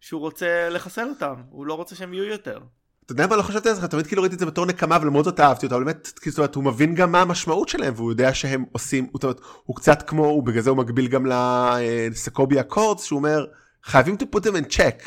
שהוא 0.00 0.20
רוצה 0.20 0.68
לחסל 0.70 1.08
אותם, 1.08 1.34
הוא 1.50 1.66
לא 1.66 1.74
רוצה 1.74 1.94
שהם 1.94 2.14
יהיו 2.14 2.24
יותר. 2.24 2.58
אתה 3.06 3.12
יודע 3.12 3.26
מה 3.26 3.36
לא 3.36 3.42
חשבתי 3.42 3.68
על 3.68 3.74
זה? 3.74 3.88
תמיד 3.88 4.06
כאילו 4.06 4.22
ראיתי 4.22 4.34
את 4.34 4.40
זה 4.40 4.46
בתור 4.46 4.66
נקמה 4.66 4.98
ולמרות 5.02 5.24
זאת 5.24 5.40
אהבתי 5.40 5.66
אותה, 5.66 5.76
אבל 5.76 5.84
באמת, 5.84 6.18
כאילו, 6.20 6.32
זאת 6.32 6.38
אומרת, 6.38 6.54
הוא 6.54 6.64
מבין 6.64 6.94
גם 6.94 7.12
מה 7.12 7.20
המשמעות 7.20 7.68
שלהם 7.68 7.92
והוא 7.96 8.10
יודע 8.10 8.34
שהם 8.34 8.64
עושים, 8.72 9.06
זאת 9.14 9.24
אומרת, 9.24 9.40
הוא 9.64 9.76
קצת 9.76 10.02
כמו, 10.02 10.26
הוא 10.26 10.42
בגלל 10.42 10.62
זה 10.62 10.70
הוא 10.70 10.78
מקביל 10.78 11.08
גם 11.08 11.26
ל 11.26 11.43
Sokovia 11.43 12.62
Accords, 12.62 13.02
שהוא 13.02 13.16
אומר, 13.16 13.46
חייבים 13.84 14.16
to 14.20 14.36
put 14.36 14.40
them 14.40 14.52
in 14.52 14.72
check. 14.72 15.04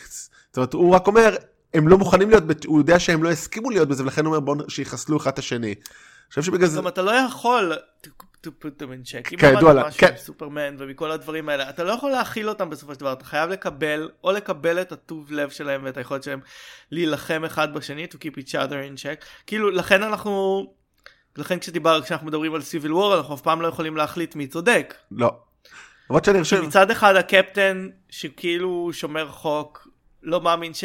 זאת 0.49 0.57
אומרת, 0.57 0.73
הוא 0.73 0.95
רק 0.95 1.07
אומר, 1.07 1.35
הם 1.73 1.87
לא 1.87 1.97
מוכנים 1.97 2.29
להיות, 2.29 2.65
הוא 2.65 2.79
יודע 2.79 2.99
שהם 2.99 3.23
לא 3.23 3.29
יסכימו 3.29 3.69
להיות 3.69 3.89
בזה, 3.89 4.03
ולכן 4.03 4.25
הוא 4.25 4.35
אומר, 4.35 4.39
בואו 4.39 4.69
שיחסלו 4.69 5.17
אחד 5.17 5.31
את 5.31 5.39
השני. 5.39 5.67
אני 5.67 6.29
חושב 6.29 6.41
שבגלל 6.41 6.67
זה, 6.67 6.77
גם 6.77 6.87
אתה 6.87 7.01
לא 7.01 7.11
יכול 7.11 7.73
to, 8.45 8.65
put 8.65 8.81
them 8.81 8.85
in 8.85 9.11
check. 9.11 9.37
כידוע 9.39 9.73
לה, 9.73 9.91
כן. 9.91 10.13
מסופרמן 10.13 10.75
ומכל 10.77 11.11
הדברים 11.11 11.49
האלה, 11.49 11.69
אתה 11.69 11.83
לא 11.83 11.91
יכול 11.91 12.11
להכיל 12.11 12.49
אותם 12.49 12.69
בסופו 12.69 12.93
של 12.93 12.99
דבר, 12.99 13.13
אתה 13.13 13.25
חייב 13.25 13.49
לקבל, 13.49 14.09
או 14.23 14.31
לקבל 14.31 14.81
את 14.81 14.91
הטוב 14.91 15.31
לב 15.31 15.49
שלהם 15.49 15.81
ואת 15.83 15.97
היכולת 15.97 16.23
שלהם 16.23 16.39
להילחם 16.91 17.45
אחד 17.45 17.73
בשני, 17.73 18.07
to 18.11 18.15
keep 18.15 18.37
each 18.37 18.51
other 18.51 18.71
in 18.71 18.97
check. 18.97 19.25
כאילו, 19.47 19.71
לכן 19.71 20.03
אנחנו, 20.03 20.65
לכן 21.37 21.59
כשדיבר, 21.59 22.01
כשאנחנו 22.01 22.27
מדברים 22.27 22.55
על 22.55 22.61
סיביל 22.61 22.93
וור, 22.93 23.17
אנחנו 23.17 23.35
אף 23.35 23.41
פעם 23.41 23.61
לא 23.61 23.67
יכולים 23.67 23.97
להחליט 23.97 24.35
מי 24.35 24.47
צודק. 24.47 24.93
לא. 25.11 25.31
למרות 26.09 26.25
שאני 26.25 26.43
חושב, 26.43 26.61
מצד 26.61 26.91
אחד 26.91 27.15
הקפטן 27.15 27.89
שכאילו 28.09 28.89
שומר 28.93 29.31
חוק 29.31 29.84
לא 30.25 30.41
מאמין 30.41 30.73
ש... 30.73 30.83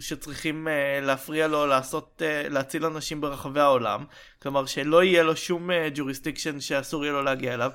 שצריכים 0.00 0.68
אה, 0.68 1.04
להפריע 1.04 1.48
לו 1.48 1.66
לעשות 1.66 2.22
אה, 2.22 2.52
להציל 2.52 2.84
אנשים 2.84 3.20
ברחבי 3.20 3.60
העולם 3.60 4.04
כלומר 4.42 4.66
שלא 4.66 5.04
יהיה 5.04 5.22
לו 5.22 5.36
שום 5.36 5.70
jurisdiction 5.94 6.60
שאסור 6.60 7.04
יהיה 7.04 7.12
לו 7.12 7.22
להגיע 7.22 7.54
אליו 7.54 7.70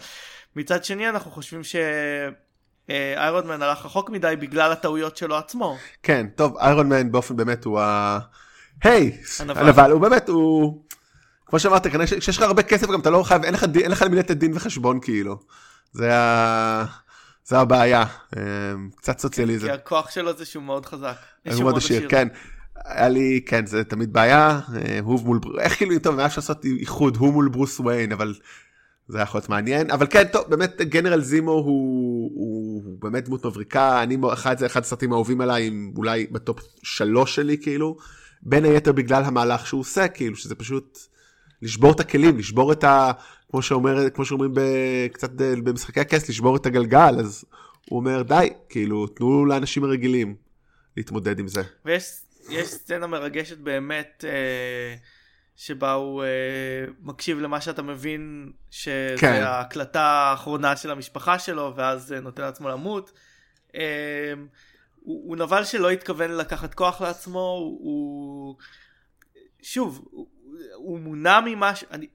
מצד 0.55 0.83
שני 0.83 1.09
אנחנו 1.09 1.31
חושבים 1.31 1.61
שאיירון 1.63 3.47
מן 3.47 3.61
הלך 3.61 3.85
רחוק 3.85 4.09
מדי 4.09 4.35
בגלל 4.39 4.71
הטעויות 4.71 5.17
שלו 5.17 5.37
עצמו 5.37 5.77
כן, 6.03 6.27
טוב, 6.35 6.57
איירון 6.57 6.89
מן 6.89 7.11
באופן 7.11 7.35
באמת 7.35 7.65
הוא 7.65 7.79
ה... 7.79 8.19
היי, 8.83 9.17
הנבל. 9.39 9.91
הוא 9.91 10.01
באמת, 10.01 10.29
הוא... 10.29 10.83
כמו 11.45 11.59
שאמרת, 11.59 11.87
כנראה 11.87 12.07
ש- 12.07 12.13
כשיש 12.13 12.37
לך 12.37 12.43
הרבה 12.43 12.63
כסף 12.63 12.87
גם 12.87 12.99
אתה 12.99 13.09
לא 13.09 13.23
חייב, 13.23 13.43
אין 13.43 13.53
לך 13.53 13.65
אין 13.81 13.91
לך 13.91 14.01
למי 14.01 14.15
לתת 14.15 14.37
דין 14.37 14.51
וחשבון 14.55 14.99
כאילו. 15.01 15.39
זה 15.93 16.15
ה... 16.15 16.85
זה 17.47 17.59
הבעיה, 17.59 18.05
אמ, 18.37 18.89
קצת 18.95 19.19
סוציאליזם. 19.19 19.67
כי 19.67 19.73
הכוח 19.73 20.11
שלו 20.11 20.37
זה 20.37 20.45
שהוא 20.45 20.63
מאוד 20.63 20.85
חזק. 20.85 21.15
הוא 21.53 21.63
מאוד 21.63 21.77
עשיר, 21.77 22.09
כן. 22.09 22.27
היה 22.85 23.09
לי, 23.09 23.41
כן, 23.45 23.65
זה 23.65 23.83
תמיד 23.83 24.13
בעיה, 24.13 24.59
אה, 24.75 24.99
הוא 25.03 25.19
מול, 25.23 25.39
איך 25.59 25.77
כאילו, 25.77 25.99
טוב, 25.99 26.17
היה 26.17 26.25
אפשר 26.25 26.41
לעשות 26.41 26.65
איחוד, 26.65 27.17
הוא 27.17 27.33
מול 27.33 27.49
ברוס 27.49 27.79
וויין, 27.79 28.11
אבל 28.11 28.35
זה 29.07 29.17
היה 29.17 29.23
יכול 29.23 29.37
להיות 29.37 29.49
מעניין, 29.49 29.91
אבל 29.91 30.07
כן, 30.09 30.23
טוב, 30.23 30.45
באמת, 30.49 30.81
גנרל 30.81 31.21
זימו 31.21 31.51
הוא, 31.51 31.63
הוא, 31.63 32.83
הוא 32.85 32.97
באמת 33.01 33.25
דמות 33.25 33.45
מבריקה, 33.45 34.03
אני, 34.03 34.17
אחד, 34.33 34.57
זה 34.57 34.65
אחד 34.65 34.81
הסרטים 34.81 35.11
האהובים 35.11 35.41
עליי, 35.41 35.67
עם 35.67 35.93
אולי 35.97 36.27
בטופ 36.31 36.59
שלוש 36.83 37.35
שלי, 37.35 37.57
כאילו, 37.57 37.97
בין 38.41 38.65
היתר 38.65 38.91
בגלל 38.91 39.23
המהלך 39.23 39.67
שהוא 39.67 39.81
עושה, 39.81 40.07
כאילו, 40.07 40.35
שזה 40.35 40.55
פשוט, 40.55 40.99
לשבור 41.61 41.91
את 41.91 41.99
הכלים, 41.99 42.37
לשבור 42.37 42.71
את 42.71 42.83
ה... 42.83 43.11
כמו, 43.57 43.61
שאומר, 43.61 44.09
כמו 44.09 44.25
שאומרים 44.25 44.53
קצת 45.13 45.31
במשחקי 45.63 45.99
הכס, 45.99 46.29
לשבור 46.29 46.55
את 46.55 46.65
הגלגל, 46.65 47.15
אז 47.19 47.45
הוא 47.89 47.99
אומר, 47.99 48.21
די, 48.21 48.49
כאילו, 48.69 49.07
תנו 49.07 49.45
לאנשים 49.45 49.83
הרגילים 49.83 50.35
להתמודד 50.97 51.39
עם 51.39 51.47
זה. 51.47 51.61
ויש 51.85 52.21
סצנה 52.63 53.07
מרגשת 53.07 53.57
באמת, 53.57 54.25
אה, 54.27 54.95
שבה 55.55 55.93
הוא 55.93 56.23
אה, 56.23 56.85
מקשיב 57.01 57.39
למה 57.39 57.61
שאתה 57.61 57.81
מבין, 57.81 58.51
שזה 58.71 59.15
כן. 59.17 59.43
ההקלטה 59.43 60.01
האחרונה 60.01 60.75
של 60.75 60.91
המשפחה 60.91 61.39
שלו, 61.39 61.73
ואז 61.75 62.13
אה, 62.13 62.19
נותן 62.19 62.41
לעצמו 62.41 62.69
למות. 62.69 63.11
אה, 63.75 64.33
הוא, 64.95 65.29
הוא 65.29 65.37
נבל 65.37 65.63
שלא 65.63 65.89
התכוון 65.89 66.31
לקחת 66.31 66.73
כוח 66.73 67.01
לעצמו, 67.01 67.77
הוא... 67.79 68.55
שוב, 69.61 70.07
הוא, 70.11 70.27
הוא 70.75 70.99
מונע 70.99 71.39
ממשהו, 71.45 71.87
אני, 71.91 72.07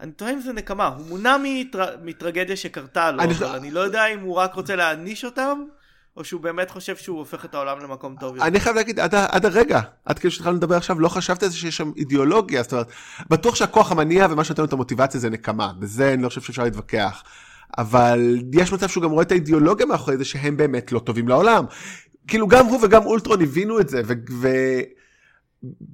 אני 0.00 0.12
טועה 0.12 0.32
אם 0.32 0.40
זה 0.40 0.52
נקמה, 0.52 0.86
הוא 0.86 1.06
מונע 1.06 1.36
מטר... 1.44 1.84
מטרגדיה 2.04 2.56
שקרתה 2.56 3.10
לו, 3.10 3.22
אני... 3.22 3.34
אבל 3.34 3.46
אני 3.46 3.70
לא 3.70 3.80
יודע 3.80 4.06
אם 4.06 4.20
הוא 4.20 4.34
רק 4.34 4.54
רוצה 4.54 4.76
להעניש 4.76 5.24
אותם, 5.24 5.58
או 6.16 6.24
שהוא 6.24 6.40
באמת 6.40 6.70
חושב 6.70 6.96
שהוא 6.96 7.18
הופך 7.18 7.44
את 7.44 7.54
העולם 7.54 7.78
למקום 7.78 8.16
טוב 8.20 8.36
יותר. 8.36 8.46
אני 8.48 8.60
חייב 8.60 8.76
להגיד, 8.76 9.00
עד, 9.00 9.14
עד 9.14 9.46
הרגע, 9.46 9.80
עד 10.04 10.18
כאילו 10.18 10.30
שהתחלנו 10.30 10.56
לדבר 10.56 10.76
עכשיו, 10.76 11.00
לא 11.00 11.08
חשבתי 11.08 11.44
על 11.44 11.50
זה 11.50 11.56
שיש 11.56 11.76
שם 11.76 11.92
אידיאולוגיה, 11.96 12.62
זאת 12.62 12.72
אומרת, 12.72 12.86
בטוח 13.30 13.54
שהכוח 13.54 13.92
המניע 13.92 14.26
ומה 14.30 14.44
שנותן 14.44 14.62
לו 14.62 14.66
את 14.66 14.72
המוטיבציה 14.72 15.20
זה 15.20 15.30
נקמה, 15.30 15.72
בזה 15.78 16.12
אני 16.14 16.22
לא 16.22 16.28
חושב 16.28 16.40
שאפשר 16.40 16.62
להתווכח. 16.64 17.22
אבל 17.78 18.38
יש 18.52 18.72
מצב 18.72 18.88
שהוא 18.88 19.02
גם 19.02 19.10
רואה 19.10 19.22
את 19.22 19.32
האידיאולוגיה 19.32 19.86
מאחורי 19.86 20.16
זה 20.16 20.24
שהם 20.24 20.56
באמת 20.56 20.92
לא 20.92 20.98
טובים 20.98 21.28
לעולם. 21.28 21.64
כאילו 22.28 22.48
גם 22.48 22.66
הוא 22.66 22.84
וגם 22.84 23.06
אולטרון 23.06 23.42
הבינו 23.42 23.80
את 23.80 23.88
זה, 23.88 24.02
ו... 24.06 24.12
ו... 24.30 24.48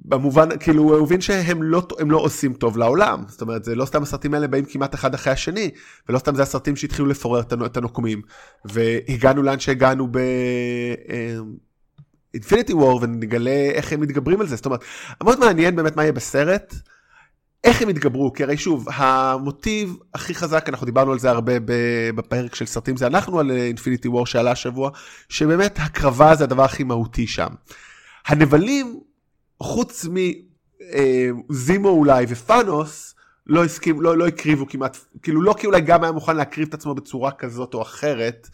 במובן, 0.05 0.49
כאילו 0.59 0.83
הוא 0.83 1.03
הבין 1.03 1.21
שהם 1.21 1.63
לא, 1.63 1.87
לא 1.99 2.17
עושים 2.17 2.53
טוב 2.53 2.77
לעולם. 2.77 3.23
זאת 3.27 3.41
אומרת, 3.41 3.63
זה 3.63 3.75
לא 3.75 3.85
סתם 3.85 4.03
הסרטים 4.03 4.33
האלה 4.33 4.47
באים 4.47 4.65
כמעט 4.65 4.95
אחד 4.95 5.13
אחרי 5.13 5.33
השני, 5.33 5.69
ולא 6.09 6.19
סתם 6.19 6.35
זה 6.35 6.41
הסרטים 6.41 6.75
שהתחילו 6.75 7.07
לפורר 7.07 7.41
את 7.65 7.77
הנוקמים. 7.77 8.21
והגענו 8.65 9.43
לאן 9.43 9.59
שהגענו 9.59 10.07
ב... 10.11 10.19
אינפיניטי 12.33 12.73
אה, 12.73 12.77
וור 12.77 12.99
ונגלה 13.01 13.69
איך 13.73 13.93
הם 13.93 14.01
מתגברים 14.01 14.41
על 14.41 14.47
זה. 14.47 14.55
זאת 14.55 14.65
אומרת, 14.65 14.83
מאוד 15.23 15.39
מעניין 15.39 15.75
באמת 15.75 15.95
מה 15.95 16.03
יהיה 16.03 16.13
בסרט, 16.13 16.75
איך 17.63 17.81
הם 17.81 17.89
יתגברו, 17.89 18.33
כי 18.33 18.43
הרי 18.43 18.57
שוב, 18.57 18.87
המוטיב 18.93 19.97
הכי 20.13 20.35
חזק, 20.35 20.69
אנחנו 20.69 20.85
דיברנו 20.85 21.11
על 21.11 21.19
זה 21.19 21.29
הרבה 21.29 21.53
בפרק 22.15 22.55
של 22.55 22.65
סרטים, 22.65 22.97
זה 22.97 23.07
אנחנו 23.07 23.39
על 23.39 23.51
אינפיניטי 23.51 24.07
וור 24.07 24.25
שעלה 24.25 24.51
השבוע, 24.51 24.89
שבאמת 25.29 25.79
הקרבה 25.81 26.35
זה 26.35 26.43
הדבר 26.43 26.63
הכי 26.63 26.83
מהותי 26.83 27.27
שם. 27.27 27.47
הנבלים 28.27 28.99
חוץ 29.63 30.05
מזימו 31.49 31.89
אולי 31.89 32.25
ופאנוס, 32.29 33.15
לא 33.47 33.63
הסכים, 33.63 34.01
לא, 34.01 34.17
לא 34.17 34.27
הקריבו 34.27 34.67
כמעט, 34.67 34.97
כאילו 35.23 35.41
לא 35.41 35.55
כי 35.57 35.67
אולי 35.67 35.81
גם 35.81 36.03
היה 36.03 36.11
מוכן 36.11 36.35
להקריב 36.35 36.67
את 36.67 36.73
עצמו 36.73 36.95
בצורה 36.95 37.31
כזאת 37.31 37.73
או 37.73 37.81
אחרת, 37.81 38.49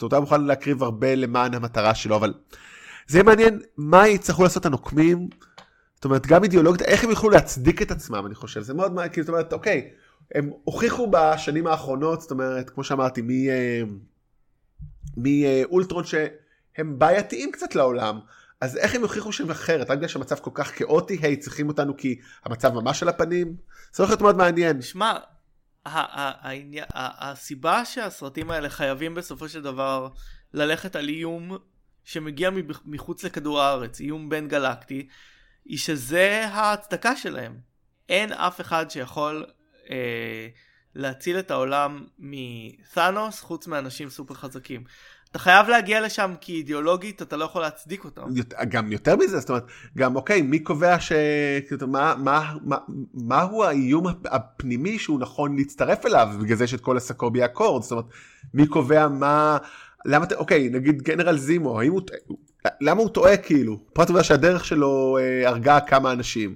הוא 0.00 0.08
היה 0.12 0.20
מוכן 0.20 0.44
להקריב 0.44 0.82
הרבה 0.82 1.14
למען 1.14 1.54
המטרה 1.54 1.94
שלו, 1.94 2.16
אבל 2.16 2.34
זה 3.06 3.18
יהיה 3.18 3.24
מעניין 3.24 3.60
מה 3.76 4.08
יצטרכו 4.08 4.42
לעשות 4.42 4.66
הנוקמים, 4.66 5.28
זאת 5.94 6.04
אומרת 6.04 6.26
גם 6.26 6.44
אידיאולוגית, 6.44 6.82
איך 6.82 7.04
הם 7.04 7.10
יוכלו 7.10 7.30
להצדיק 7.30 7.82
את 7.82 7.90
עצמם, 7.90 8.26
אני 8.26 8.34
חושב, 8.34 8.60
זה 8.60 8.74
מאוד 8.74 8.92
מעניין, 8.92 9.12
כאילו, 9.12 9.26
זאת 9.26 9.32
אומרת, 9.32 9.52
אוקיי, 9.52 9.90
הם 10.34 10.50
הוכיחו 10.64 11.10
בשנים 11.10 11.66
האחרונות, 11.66 12.20
זאת 12.20 12.30
אומרת, 12.30 12.70
כמו 12.70 12.84
שאמרתי, 12.84 13.22
מאולטרון 15.16 16.04
שהם 16.04 16.98
בעייתיים 16.98 17.52
קצת 17.52 17.74
לעולם. 17.74 18.20
אז 18.60 18.76
איך 18.76 18.94
הם 18.94 19.02
יוכיחו 19.02 19.32
שהם 19.32 19.50
אחרת? 19.50 19.90
רק 19.90 19.96
בגלל 19.96 20.08
שהמצב 20.08 20.38
כל 20.38 20.50
כך 20.54 20.78
כאוטי, 20.78 21.18
היי, 21.22 21.36
צריכים 21.36 21.68
אותנו 21.68 21.96
כי 21.96 22.20
המצב 22.44 22.74
ממש 22.74 23.02
על 23.02 23.08
הפנים? 23.08 23.56
זה 23.92 24.02
הולך 24.02 24.10
להיות 24.10 24.22
מאוד 24.22 24.36
מעניין. 24.36 24.82
שמע, 24.82 25.18
הסיבה 26.94 27.84
שהסרטים 27.84 28.50
האלה 28.50 28.68
חייבים 28.68 29.14
בסופו 29.14 29.48
של 29.48 29.62
דבר 29.62 30.08
ללכת 30.52 30.96
על 30.96 31.08
איום 31.08 31.56
שמגיע 32.04 32.50
מחוץ 32.84 33.24
לכדור 33.24 33.60
הארץ, 33.60 34.00
איום 34.00 34.28
בין 34.28 34.48
גלקטי, 34.48 35.08
היא 35.64 35.78
שזה 35.78 36.46
ההצדקה 36.46 37.16
שלהם. 37.16 37.58
אין 38.08 38.32
אף 38.32 38.60
אחד 38.60 38.90
שיכול 38.90 39.46
אה, 39.90 40.48
להציל 40.94 41.38
את 41.38 41.50
העולם 41.50 42.04
מת'אנוס 42.18 43.40
חוץ 43.40 43.66
מאנשים 43.66 44.10
סופר 44.10 44.34
חזקים. 44.34 44.84
אתה 45.30 45.42
חייב 45.42 45.68
להגיע 45.68 46.00
לשם 46.00 46.34
כי 46.40 46.52
אידיאולוגית 46.52 47.22
אתה 47.22 47.36
לא 47.36 47.44
יכול 47.44 47.62
להצדיק 47.62 48.04
אותם. 48.04 48.22
גם 48.68 48.92
יותר 48.92 49.16
מזה, 49.16 49.40
זאת 49.40 49.48
אומרת, 49.48 49.64
גם 49.98 50.16
אוקיי, 50.16 50.42
מי 50.42 50.58
קובע 50.58 51.00
ש... 51.00 51.12
מה, 51.88 52.14
מה, 52.18 52.54
מה, 52.64 52.76
מהו 53.14 53.64
האיום 53.64 54.06
הפנימי 54.24 54.98
שהוא 54.98 55.20
נכון 55.20 55.56
להצטרף 55.56 56.06
אליו, 56.06 56.28
בגלל 56.40 56.56
זה 56.56 56.64
יש 56.64 56.74
את 56.74 56.80
כל 56.80 56.96
הסקובי 56.96 57.44
אקורד, 57.44 57.82
זאת 57.82 57.92
אומרת, 57.92 58.04
מי 58.54 58.66
קובע 58.66 59.08
מה... 59.08 59.58
למה, 60.06 60.24
אתה, 60.24 60.34
אוקיי, 60.34 60.68
נגיד 60.68 61.02
גנרל 61.02 61.36
זימו, 61.36 61.80
האם 61.80 61.92
הוא... 61.92 62.02
למה 62.80 63.00
הוא 63.00 63.08
טועה 63.08 63.36
כאילו? 63.36 63.78
פרט 63.92 64.08
עובדה 64.08 64.24
שהדרך 64.24 64.64
שלו 64.64 65.18
אה, 65.20 65.48
הרגה 65.48 65.80
כמה 65.80 66.12
אנשים. 66.12 66.54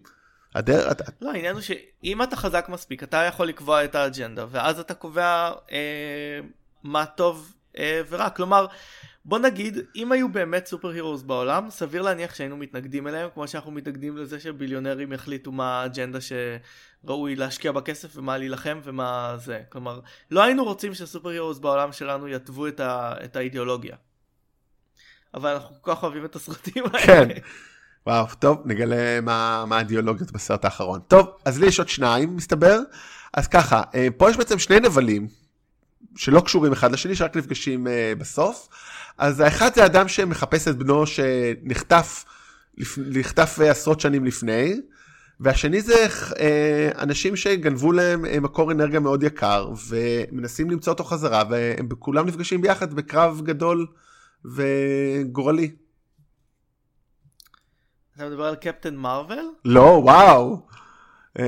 הדרך... 0.59 1.11
לא, 1.21 1.31
העניין 1.31 1.55
הוא 1.55 1.63
שאם 1.63 2.23
אתה 2.23 2.37
חזק 2.37 2.67
מספיק, 2.69 3.03
אתה 3.03 3.17
יכול 3.17 3.47
לקבוע 3.47 3.85
את 3.85 3.95
האג'נדה, 3.95 4.47
ואז 4.51 4.81
אתה 4.81 4.95
קובע 4.95 5.53
אה, 5.73 6.41
מה 6.83 7.07
טוב 7.07 7.55
אה, 7.79 8.01
ורק. 8.09 8.37
כלומר, 8.37 8.67
בוא 9.25 9.39
נגיד, 9.39 9.79
אם 9.97 10.13
היו 10.13 10.29
באמת 10.29 10.67
סופר 10.67 10.89
הירוס 10.89 11.23
בעולם, 11.23 11.71
סביר 11.71 12.03
להניח 12.03 12.35
שהיינו 12.35 12.57
מתנגדים 12.57 13.09
אליהם, 13.09 13.29
כמו 13.35 13.49
שאנחנו 13.49 13.71
מתנגדים 13.71 14.17
לזה 14.17 14.41
שביליונרים 14.41 15.13
יחליטו 15.13 15.53
מה 15.53 15.83
האג'נדה 15.83 16.19
שראוי 16.21 17.37
להשקיע 17.37 17.73
בכסף 17.73 18.17
ומה 18.17 18.39
להילחם 18.39 18.81
ומה 18.85 19.35
זה. 19.39 19.63
כלומר, 19.69 20.01
לא 20.31 20.43
היינו 20.43 20.65
רוצים 20.65 20.95
שסופר 20.95 21.29
הירוס 21.29 21.59
בעולם 21.59 21.93
שלנו 21.93 22.29
יתוו 22.29 22.69
את, 22.69 22.81
ה- 22.81 23.15
את 23.25 23.37
האידיאולוגיה. 23.37 23.97
אבל 25.35 25.51
אנחנו 25.51 25.77
כל 25.81 25.95
כך 25.95 26.03
אוהבים 26.03 26.25
את 26.25 26.37
הסרטים 26.37 26.85
האלה. 26.85 27.07
כן. 27.07 27.29
וואו, 28.07 28.27
טוב, 28.39 28.63
נגלה 28.65 29.21
מה, 29.21 29.65
מה 29.69 29.77
האידיאולוגיות 29.77 30.33
בסרט 30.33 30.65
האחרון. 30.65 31.01
טוב, 31.09 31.27
אז 31.45 31.61
לי 31.61 31.67
יש 31.67 31.79
עוד 31.79 31.89
שניים, 31.89 32.37
מסתבר. 32.37 32.79
אז 33.35 33.49
ככה, 33.49 33.83
אה, 33.95 34.09
פה 34.17 34.31
יש 34.31 34.37
בעצם 34.37 34.59
שני 34.59 34.81
נבלים, 34.81 35.29
שלא 36.17 36.41
קשורים 36.41 36.73
אחד 36.73 36.93
לשני, 36.93 37.15
שרק 37.15 37.37
נפגשים 37.37 37.87
uh, 37.87 37.91
בסוף. 38.19 38.69
אז 39.19 39.41
האחד 39.41 39.75
זה 39.75 39.87
אדם 39.87 40.09
שמחפש 40.09 40.69
את 40.69 40.77
בנו 40.77 41.07
שנחטף 41.07 42.25
נחטף 42.99 43.59
עשרות 43.61 44.01
שנים 44.01 44.25
לפני, 44.25 44.81
והשני 45.41 45.81
זה 45.83 46.07
אנשים 46.99 47.37
שגנבו 47.37 47.93
להם 47.93 48.43
מקור 48.43 48.73
אנרגיה 48.73 49.01
מאוד 49.01 49.23
יקר, 49.23 49.71
ומנסים 49.89 50.71
למצוא 50.71 50.93
אותו 50.93 51.05
חזרה, 51.05 51.43
והם 51.51 51.89
כולם 51.99 52.27
נפגשים 52.27 52.61
ביחד 52.61 52.95
בקרב 52.95 53.41
גדול 53.45 53.87
וגורלי. 54.45 55.71
אתה 58.19 58.27
מדבר 58.27 58.45
על 58.45 58.55
קפטן 58.55 58.97
מרוויל? 58.97 59.51
לא, 59.65 60.01
וואו. 60.05 60.63
Uh... 61.39 61.41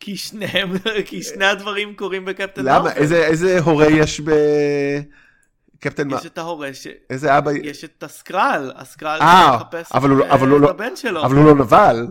כי 0.00 0.16
שניהם, 0.16 0.72
כי 1.06 1.22
שני 1.22 1.44
הדברים 1.44 1.94
קורים 1.94 2.24
בקפטן 2.24 2.64
מרוויל. 2.64 2.80
למה? 2.80 2.92
איזה, 2.92 3.26
איזה 3.26 3.60
הורה 3.60 3.86
יש 3.86 4.20
בקפטן 4.20 6.08
מרוויל? 6.08 6.26
יש 6.26 6.32
את 6.32 6.38
ההורה 6.38 6.74
ש... 6.74 6.86
איזה 7.10 7.38
אבא? 7.38 7.50
יש 7.62 7.84
את 7.84 8.02
הסקרל, 8.02 8.72
הסקרל 8.74 9.18
אה, 9.20 9.56
מחפש 9.56 9.92
את 9.96 10.02
לא- 10.48 10.70
הבן 10.70 10.96
שלו. 10.96 11.24
אבל 11.24 11.36
הוא 11.36 11.44
לא 11.44 11.54
נבל. 11.54 12.06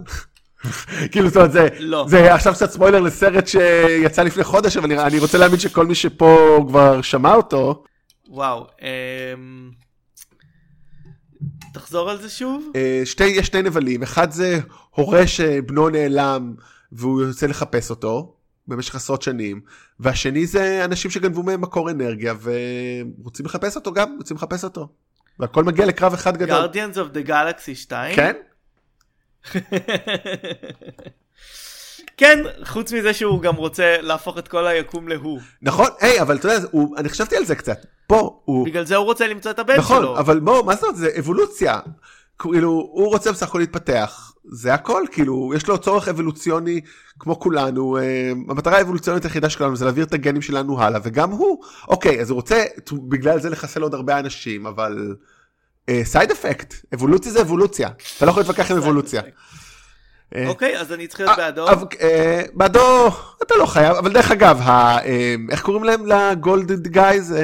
כאילו 1.12 1.28
זאת 1.28 1.36
אומרת 1.36 1.52
זה, 1.52 1.68
לא. 1.80 2.06
זה 2.10 2.34
עכשיו 2.34 2.54
קצת 2.54 2.72
ספוילר 2.72 3.00
לסרט 3.00 3.48
שיצא 3.48 4.24
לפני 4.24 4.44
חודש 4.44 4.78
אבל 4.78 5.00
אני 5.00 5.20
רוצה 5.20 5.38
להאמין 5.38 5.60
שכל 5.60 5.86
מי 5.86 5.96
שפה 5.96 6.66
כבר 6.68 7.02
שמע 7.02 7.34
אותו. 7.34 7.84
וואו. 8.30 8.68
אמ... 8.82 9.81
תחזור 11.92 12.10
על 12.10 12.22
זה 12.22 12.30
שוב. 12.30 12.72
אה, 12.76 13.02
שתי, 13.06 13.24
יש 13.24 13.48
שני 13.48 13.62
נבלים 13.62 14.04
אחד 14.04 14.32
זה 14.32 14.60
הורה 14.90 15.28
שבנו 15.28 15.90
נעלם 15.90 16.54
והוא 16.92 17.22
יוצא 17.22 17.48
לחפש 17.48 17.90
אותו 17.90 18.36
במשך 18.68 18.96
עשרות 18.96 19.22
שנים, 19.22 19.62
והשני 20.00 20.46
זה 20.46 20.86
אנשים 20.86 21.12
שגנבו 21.12 21.44
מהם 21.44 21.62
מקור 21.62 21.92
אנרגיה 21.92 22.34
ורוצים 22.42 23.46
לחפש 23.46 23.76
אותו 23.76 23.94
גם, 23.94 24.16
רוצים 24.18 24.38
לחפש 24.38 24.64
אותו. 24.64 24.88
והכל 25.40 25.64
מגיע 25.64 25.86
לקרב 25.86 26.14
אחד 26.14 26.38
גדול. 26.38 26.66
Guardians 26.66 26.96
of 26.96 27.16
the 27.16 27.30
Galaxy 27.30 27.76
2? 27.76 28.16
כן. 28.16 28.34
כן, 32.18 32.40
חוץ 32.64 32.94
מזה 32.94 33.14
שהוא 33.14 33.42
גם 33.42 33.56
רוצה 33.56 33.98
להפוך 34.02 34.38
את 34.38 34.48
כל 34.48 34.68
היקום 34.68 35.08
להוא. 35.08 35.40
נכון, 35.62 35.88
היי, 36.00 36.22
אבל 36.22 36.36
אתה 36.36 36.48
יודע, 36.48 36.68
הוא, 36.72 36.98
אני 36.98 37.10
חשבתי 37.10 37.36
על 37.36 37.46
זה 37.46 37.56
קצת. 37.56 37.86
פה 38.08 38.42
הוא... 38.46 38.66
בגלל 38.66 38.86
זה 38.86 38.96
הוא 38.96 39.06
רוצה 39.06 39.28
למצוא 39.28 39.52
את 39.52 39.60
הבן 39.60 39.78
נכון, 39.78 39.98
שלו. 39.98 40.06
נכון, 40.06 40.18
אבל 40.18 40.40
בוא, 40.40 40.66
מה 40.66 40.76
זאת, 40.76 40.96
זה 40.96 41.10
אבולוציה. 41.20 41.80
כאילו, 42.40 42.70
הוא 42.70 43.08
רוצה 43.08 43.32
בסך 43.32 43.48
הכל 43.48 43.60
להתפתח. 43.60 44.34
זה 44.52 44.74
הכל, 44.74 45.04
כאילו, 45.12 45.54
יש 45.56 45.68
לו 45.68 45.78
צורך 45.78 46.08
אבולוציוני 46.08 46.82
כמו 47.20 47.40
כולנו, 47.40 47.98
אה, 47.98 48.32
המטרה 48.50 48.78
האבולוציונית 48.78 49.24
היחידה 49.24 49.50
שלנו 49.50 49.76
זה 49.76 49.86
להעביר 49.86 50.06
את 50.06 50.14
הגנים 50.14 50.42
שלנו 50.42 50.82
הלאה, 50.82 51.00
וגם 51.04 51.32
הוא, 51.32 51.64
אוקיי, 51.88 52.22
אז 52.22 52.30
הוא 52.30 52.36
רוצה 52.36 52.64
בגלל 53.10 53.40
זה 53.40 53.50
לחסל 53.50 53.82
עוד 53.82 53.94
הרבה 53.94 54.20
אנשים, 54.20 54.68
אבל 54.68 55.16
סייד 56.04 56.30
uh, 56.30 56.34
אפקט, 56.34 56.74
אבולוציה 56.94 57.32
זה 57.32 57.42
אבולוציה, 57.42 57.90
אתה 58.18 58.26
לא 58.26 58.32
יכול 58.32 58.42
להתווכח 58.42 58.72
עם 58.72 58.78
אבולוציה. 58.78 59.22
אה, 60.36 60.48
אוקיי, 60.48 60.80
אז 60.80 60.92
אני 60.94 61.08
צריך 61.08 61.20
להיות 61.20 61.38
בעדו. 61.38 61.70
אבל, 61.70 61.88
אה, 62.02 62.42
בעדו, 62.54 63.08
אתה 63.44 63.56
לא 63.56 63.66
חייב, 63.66 63.96
אבל 63.96 64.14
דרך 64.14 64.32
אגב, 64.32 64.62
אה, 64.62 65.36
איך 65.50 65.62
קוראים 65.62 65.84
להם 65.84 66.06
לגולדד 66.06 66.88
גייז? 66.88 67.36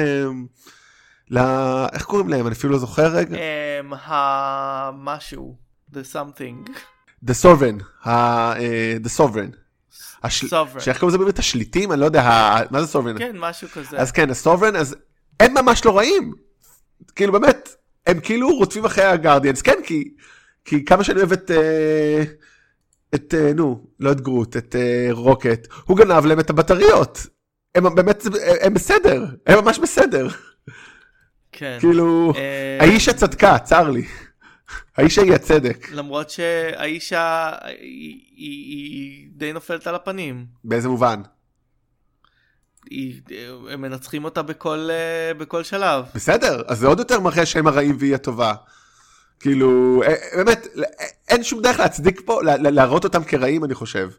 איך 1.92 2.04
קוראים 2.04 2.28
להם? 2.28 2.46
אני 2.46 2.54
אפילו 2.54 2.72
לא 2.72 2.78
זוכר 2.78 3.06
רגע. 3.06 3.36
המשהו, 3.94 5.56
the 5.92 6.14
something. 6.14 6.70
The 7.24 7.34
Sovereign, 7.42 8.06
אה, 8.06 8.54
The 9.04 9.20
Sovereign. 9.20 9.56
שאיך 10.78 10.98
קוראים 10.98 11.08
לזה 11.08 11.18
באמת? 11.18 11.38
השליטים? 11.38 11.92
אני 11.92 12.00
לא 12.00 12.04
יודע, 12.04 12.22
מה 12.70 12.82
זה 12.82 12.98
Sovereign? 12.98 13.18
כן, 13.18 13.36
משהו 13.38 13.68
כזה. 13.68 13.98
אז 13.98 14.12
כן, 14.12 14.30
הסוברן, 14.30 14.76
אז 14.76 14.96
הם 15.40 15.54
ממש 15.54 15.84
לא 15.84 15.98
רעים. 15.98 16.32
כאילו 17.16 17.32
באמת, 17.32 17.68
הם 18.06 18.20
כאילו 18.20 18.48
רודפים 18.48 18.84
אחרי 18.84 19.04
הגרדיאנס, 19.04 19.62
כן, 19.62 19.78
כי, 20.64 20.84
כמה 20.84 21.04
שאני 21.04 21.18
אוהב 21.18 21.32
את, 21.32 21.50
אה, 21.50 22.24
את, 23.14 23.34
אה, 23.38 23.52
נו, 23.54 23.86
לא 24.00 24.12
את 24.12 24.20
גרוט, 24.20 24.56
את 24.56 24.76
אה, 24.76 25.08
רוקט, 25.10 25.68
הוא 25.84 25.96
גנב 25.96 26.26
להם 26.26 26.40
את 26.40 26.50
הבטריות. 26.50 27.26
הם 27.74 27.94
באמת, 27.94 28.22
הם 28.60 28.74
בסדר, 28.74 29.24
הם 29.46 29.64
ממש 29.64 29.78
בסדר. 29.78 30.28
כן. 31.52 31.76
כאילו, 31.80 32.32
אה, 32.36 32.78
האיש 32.80 33.08
הצדקה, 33.08 33.58
צר 33.58 33.90
לי. 33.90 34.04
האיש 34.96 35.18
ההיא 35.18 35.32
הצדק. 35.34 35.88
למרות 35.92 36.30
שהאישה 36.30 37.50
היא- 37.64 38.20
היא 38.36 38.66
היא 38.66 39.28
די 39.32 39.52
נופלת 39.52 39.86
על 39.86 39.94
הפנים. 39.94 40.46
באיזה 40.64 40.88
מובן? 40.88 41.22
היא- 42.90 43.20
הם 43.70 43.80
מנצחים 43.80 44.24
אותה 44.24 44.42
בכל 44.42 44.88
בכל 45.38 45.62
שלב. 45.62 46.04
בסדר, 46.14 46.62
אז 46.66 46.78
זה 46.78 46.86
עוד 46.86 46.98
יותר 46.98 47.20
מראה 47.20 47.46
שהם 47.46 47.66
הרעים 47.66 47.96
והיא 47.98 48.14
הטובה. 48.14 48.54
כאילו, 49.40 50.02
אה, 50.02 50.08
אה, 50.08 50.14
באמת, 50.44 50.66
אה, 50.78 50.82
אין 51.28 51.44
שום 51.44 51.62
דרך 51.62 51.80
להצדיק 51.80 52.20
פה, 52.24 52.42
לה- 52.42 52.56
לה- 52.56 52.70
להראות 52.70 53.04
אותם 53.04 53.24
כרעים, 53.24 53.64
אני 53.64 53.74
חושב. 53.74 54.10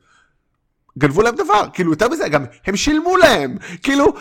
גנבו 0.97 1.21
להם 1.21 1.35
דבר, 1.35 1.65
כאילו, 1.73 1.91
יותר 1.91 2.09
מזה, 2.09 2.29
גם 2.29 2.45
הם 2.65 2.75
שילמו 2.75 3.17
להם, 3.17 3.57
כאילו, 3.83 4.13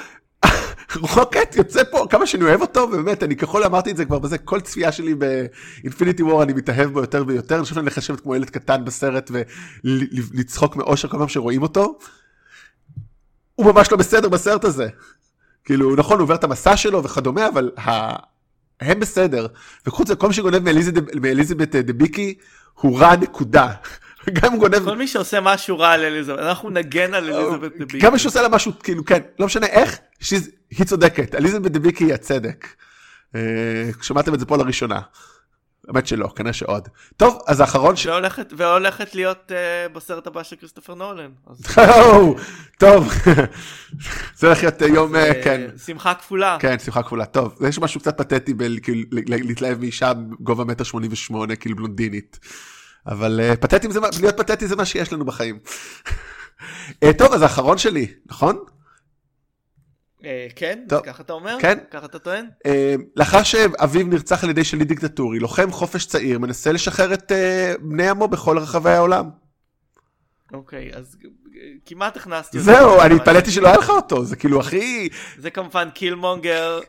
רוקט 1.17 1.57
יוצא 1.57 1.83
פה, 1.91 2.07
כמה 2.11 2.27
שאני 2.27 2.45
אוהב 2.45 2.61
אותו, 2.61 2.81
ובאמת, 2.81 3.23
אני 3.23 3.37
ככל 3.37 3.65
אמרתי 3.65 3.91
את 3.91 3.97
זה 3.97 4.05
כבר 4.05 4.19
בזה, 4.19 4.39
כל 4.39 4.61
צפייה 4.61 4.93
שלי 4.93 5.15
באינפיניטי 5.15 6.23
וור, 6.23 6.43
אני 6.43 6.53
מתאהב 6.53 6.91
בו 6.93 7.01
יותר 7.01 7.25
ויותר, 7.27 7.55
אני 7.55 7.63
חושב 7.63 7.75
שאני 7.75 7.87
לשבת 7.87 8.21
כמו 8.21 8.37
ילד 8.37 8.51
קטן 8.51 8.85
בסרט 8.85 9.31
ולצחוק 9.85 10.77
מאושר 10.77 11.09
כל 11.09 11.19
פעם 11.19 11.29
שרואים 11.29 11.63
אותו. 11.63 11.99
הוא 13.55 13.67
ממש 13.67 13.91
לא 13.93 13.97
בסדר 13.97 14.29
בסרט 14.29 14.65
הזה. 14.65 14.89
כאילו, 15.65 15.97
נכון, 15.97 16.17
הוא 16.19 16.23
עובר 16.23 16.35
את 16.35 16.45
המסע 16.45 16.77
שלו 16.77 17.05
וכדומה, 17.05 17.49
אבל. 17.49 17.71
הם 18.81 19.01
בסדר. 19.01 19.47
וחוץ 19.87 20.07
מזה, 20.07 20.17
כל 20.17 20.29
מי 20.29 20.35
שגונב 20.35 20.59
מאליזבת- 21.15 21.75
אה, 21.75 21.83
דביקי, 21.83 22.35
הוא 22.75 23.01
רע 23.01 23.17
נקודה. 23.17 23.69
גם 24.43 24.53
הוא 24.53 24.61
גונב, 24.61 24.85
כל 24.85 24.97
מי 24.97 25.09
שעושה 25.09 25.41
משהו 25.41 25.79
רע 25.79 25.91
על 25.91 26.01
אליזבת, 26.05 26.39
אנחנו 26.39 26.71
נגן 26.71 27.15
על 27.15 27.25
אליזבת 27.33 27.73
דביק. 27.79 28.03
גם 28.05 28.13
מי 28.13 28.19
שעושה 28.19 28.43
לה 28.43 28.49
משהו, 28.49 28.73
כאילו, 28.83 29.05
כן, 29.05 29.19
לא 29.39 29.47
משנה 29.47 29.67
איך, 29.67 29.99
היא 30.71 30.87
צודקת. 30.87 31.35
אליזבת 31.35 31.71
דביקי 31.71 32.05
היא 32.05 32.15
הצדק. 32.15 32.67
אה, 33.35 33.41
שמעתם 34.03 34.35
את 34.35 34.41
זה 34.41 34.47
פה 34.47 34.57
לראשונה. 34.57 35.01
האמת 35.89 36.07
שלא, 36.07 36.29
כנראה 36.37 36.53
שעוד. 36.53 36.89
טוב, 37.17 37.39
אז 37.47 37.61
האחרון 37.61 37.97
ש... 37.97 38.07
והולכת, 38.07 38.53
והולכת 38.57 39.15
להיות 39.15 39.53
uh, 39.53 39.93
בסרט 39.93 40.27
הבא 40.27 40.43
של 40.43 40.57
כריסטופר 40.57 40.95
נולן. 40.95 41.31
אז, 41.47 41.77
טוב, 42.79 43.13
זה 44.37 44.47
הולך 44.47 44.63
להיות 44.63 44.83
אה, 44.83 44.89
יום, 44.89 45.17
אה, 45.17 45.43
כן. 45.45 45.67
שמחה 45.87 46.15
כפולה. 46.15 46.57
כן, 46.61 46.79
שמחה 46.79 47.03
כפולה. 47.03 47.25
טוב, 47.25 47.55
יש 47.69 47.79
משהו 47.79 48.01
קצת 48.01 48.19
פתטי 48.19 48.55
ב- 48.55 48.81
כאילו, 48.83 49.01
מאישה 49.79 50.13
בגובה 50.15 50.65
מטר 50.65 50.85
שמונים 50.85 51.13
ושמונה, 51.13 51.57
כאילו 51.57 51.77
בלונדינית. 51.77 52.39
אבל 53.07 53.41
אה, 53.43 53.57
פתטים 53.57 53.91
זה, 53.91 54.01
להיות 54.21 54.37
פתטי 54.37 54.67
זה 54.67 54.77
מה 54.77 54.85
שיש 54.85 55.13
לנו 55.13 55.25
בחיים. 55.25 55.59
אה, 57.03 57.13
טוב, 57.13 57.33
אז 57.33 57.43
האחרון 57.43 57.79
שלי, 57.79 58.07
נכון? 58.27 58.59
אה, 60.25 60.47
כן? 60.57 60.85
טוב. 60.89 61.01
ככה 61.07 61.23
אתה 61.23 61.33
אומר? 61.33 61.57
כן. 61.61 61.79
ככה 61.91 62.07
אתה 62.07 62.19
טוען? 62.19 62.47
אה, 62.67 62.95
לאחר 63.17 63.43
שאביו 63.43 64.07
נרצח 64.07 64.45
על 64.45 64.51
ידי 64.51 64.65
שליט 64.65 64.89
דיקטטורי, 64.89 65.39
לוחם 65.39 65.71
חופש 65.73 66.07
צעיר 66.07 66.39
מנסה 66.39 66.73
לשחרר 66.73 67.15
את 67.15 67.33
אה, 67.33 67.73
בני 67.81 68.09
עמו 68.09 68.29
בכל 68.29 68.59
רחבי 68.59 68.91
העולם. 68.91 69.31
אוקיי, 70.53 70.91
אז 70.95 71.17
אה, 71.25 71.29
כמעט 71.87 72.17
הכנסתי 72.17 72.61
זהו, 72.61 73.01
אני 73.01 73.15
התפלאתי 73.15 73.51
שלא 73.51 73.69
היה 73.69 73.77
לך 73.79 73.91
אותו, 73.91 74.25
זה 74.25 74.37
כאילו 74.37 74.61
הכי... 74.61 75.09
זה 75.39 75.51
כמובן 75.51 75.89
קילמונגר, 75.95 76.81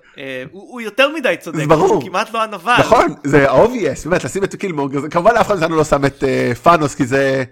הוא 0.51 0.81
יותר 0.81 1.09
מדי 1.15 1.35
צודק, 1.39 1.57
זה 1.59 1.67
ברור. 1.67 1.93
הוא 1.93 2.03
כמעט 2.03 2.33
לא 2.33 2.43
הנבל. 2.43 2.75
נכון, 2.79 3.13
זה 3.23 3.51
obvious, 3.51 4.09
באמת, 4.09 4.23
לשים 4.23 4.43
את 4.43 4.55
קילמונגר, 4.55 5.09
כמובן 5.09 5.31
אף 5.41 5.47
אחד 5.47 5.59
מאיתנו 5.59 5.75
לא 5.75 5.83
שם 5.83 6.05
את 6.05 6.23
פאנוס, 6.63 6.95
כי 6.95 7.05
זה 7.05 7.43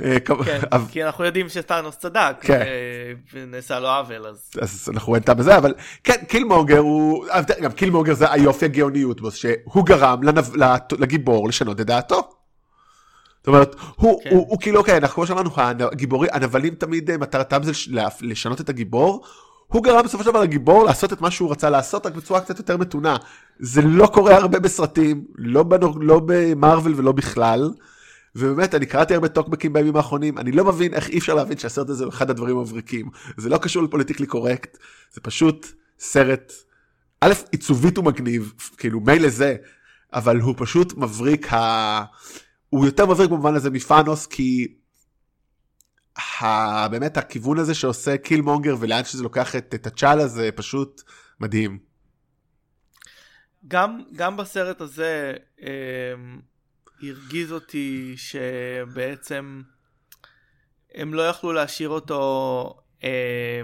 כי 0.92 1.04
אנחנו 1.04 1.24
יודעים 1.24 1.48
שטאנוס 1.48 1.96
צדק, 1.96 2.36
כן. 2.40 2.60
אה, 2.60 3.12
ונעשה 3.32 3.80
לו 3.80 3.88
עוול, 3.88 4.26
אז... 4.26 4.50
אז 4.60 4.88
אנחנו 4.92 5.08
רואים 5.08 5.22
את 5.22 5.30
בזה, 5.30 5.58
אבל 5.58 5.74
כן, 6.04 6.24
קילמונגר 6.28 6.78
הוא, 6.78 7.26
גם 7.62 7.72
קילמונגר 7.72 8.14
זה 8.14 8.32
היופי 8.32 8.64
הגאוניות 8.64 9.20
בו, 9.20 9.30
שהוא 9.30 9.86
גרם 9.86 10.20
לגיבור 10.98 11.48
לשנות 11.48 11.80
את 11.80 11.86
דעתו. 11.86 12.28
זאת 13.38 13.48
אומרת, 13.48 13.76
הוא, 13.96 14.22
כן. 14.22 14.30
הוא, 14.30 14.46
הוא 14.48 14.60
כאילו, 14.60 14.84
כן, 14.84 14.94
אנחנו 14.94 15.14
כמו 15.14 15.26
שאמרנו, 15.26 15.50
הגיבורים, 15.92 16.30
הנבלים 16.32 16.74
תמיד 16.74 17.10
אה, 17.10 17.18
מטרתם 17.18 17.62
זה 17.62 17.72
לשנות 18.20 18.60
את 18.60 18.68
הגיבור. 18.68 19.24
הוא 19.66 19.82
גרם 19.82 20.04
בסופו 20.04 20.24
של 20.24 20.30
דבר 20.30 20.40
לגיבור 20.40 20.84
לעשות 20.84 21.12
את 21.12 21.20
מה 21.20 21.30
שהוא 21.30 21.50
רצה 21.50 21.70
לעשות, 21.70 22.06
רק 22.06 22.14
בצורה 22.14 22.40
קצת 22.40 22.58
יותר 22.58 22.76
מתונה. 22.76 23.16
זה 23.58 23.82
לא 23.82 24.06
קורה 24.06 24.36
הרבה 24.36 24.58
בסרטים, 24.58 25.24
לא, 25.34 25.64
לא 26.00 26.20
במרוויל 26.26 26.94
ולא 26.96 27.12
בכלל. 27.12 27.70
ובאמת, 28.38 28.74
אני 28.74 28.86
קראתי 28.86 29.14
הרבה 29.14 29.28
טוקבקים 29.28 29.72
בימים 29.72 29.96
האחרונים, 29.96 30.38
אני 30.38 30.52
לא 30.52 30.64
מבין 30.64 30.94
איך 30.94 31.08
אי 31.08 31.18
אפשר 31.18 31.34
להבין 31.34 31.58
שהסרט 31.58 31.88
הזה 31.88 32.04
הוא 32.04 32.12
אחד 32.12 32.30
הדברים 32.30 32.58
המבריקים. 32.58 33.10
זה 33.36 33.48
לא 33.48 33.58
קשור 33.58 33.82
לפוליטיקלי 33.82 34.26
קורקט, 34.26 34.78
זה 35.12 35.20
פשוט 35.20 35.66
סרט, 35.98 36.52
א', 37.20 37.32
עיצובית 37.52 37.96
הוא 37.96 38.04
מגניב, 38.04 38.52
כאילו 38.76 39.00
מילא 39.00 39.28
זה, 39.28 39.56
אבל 40.12 40.40
הוא 40.40 40.54
פשוט 40.58 40.94
מבריק, 40.96 41.52
ה... 41.52 42.04
הוא 42.70 42.86
יותר 42.86 43.06
מבריק 43.06 43.30
במובן 43.30 43.54
הזה 43.54 43.70
מפאנוס, 43.70 44.26
כי 44.26 44.74
ה... 46.18 46.88
באמת 46.88 47.16
הכיוון 47.16 47.58
הזה 47.58 47.74
שעושה 47.74 48.16
קילמונגר 48.16 48.76
ולאן 48.80 49.04
שזה 49.04 49.22
לוקח 49.22 49.56
את, 49.56 49.74
את 49.74 49.86
הצ'אלה 49.86 50.26
זה 50.26 50.50
פשוט 50.54 51.02
מדהים. 51.40 51.78
גם, 53.68 54.00
גם 54.16 54.36
בסרט 54.36 54.80
הזה 54.80 55.34
אה, 55.62 55.68
הרגיז 57.02 57.52
אותי 57.52 58.14
שבעצם 58.16 59.62
הם 60.94 61.14
לא 61.14 61.22
יכלו 61.28 61.52
להשאיר 61.52 61.88
אותו 61.88 62.74
אה, 63.04 63.60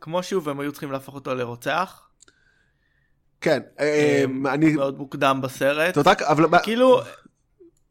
כמו 0.00 0.22
שהוא 0.22 0.42
והם 0.44 0.60
היו 0.60 0.72
צריכים 0.72 0.92
להפוך 0.92 1.14
אותו 1.14 1.34
לרוצח. 1.34 2.08
כן, 3.40 3.62
אה, 3.80 4.22
אמ, 4.24 4.46
אני... 4.46 4.72
מאוד 4.72 4.98
מוקדם 4.98 5.40
בסרט. 5.42 5.98
רק, 6.06 6.22
אבל 6.22 6.46
כאילו, 6.62 7.00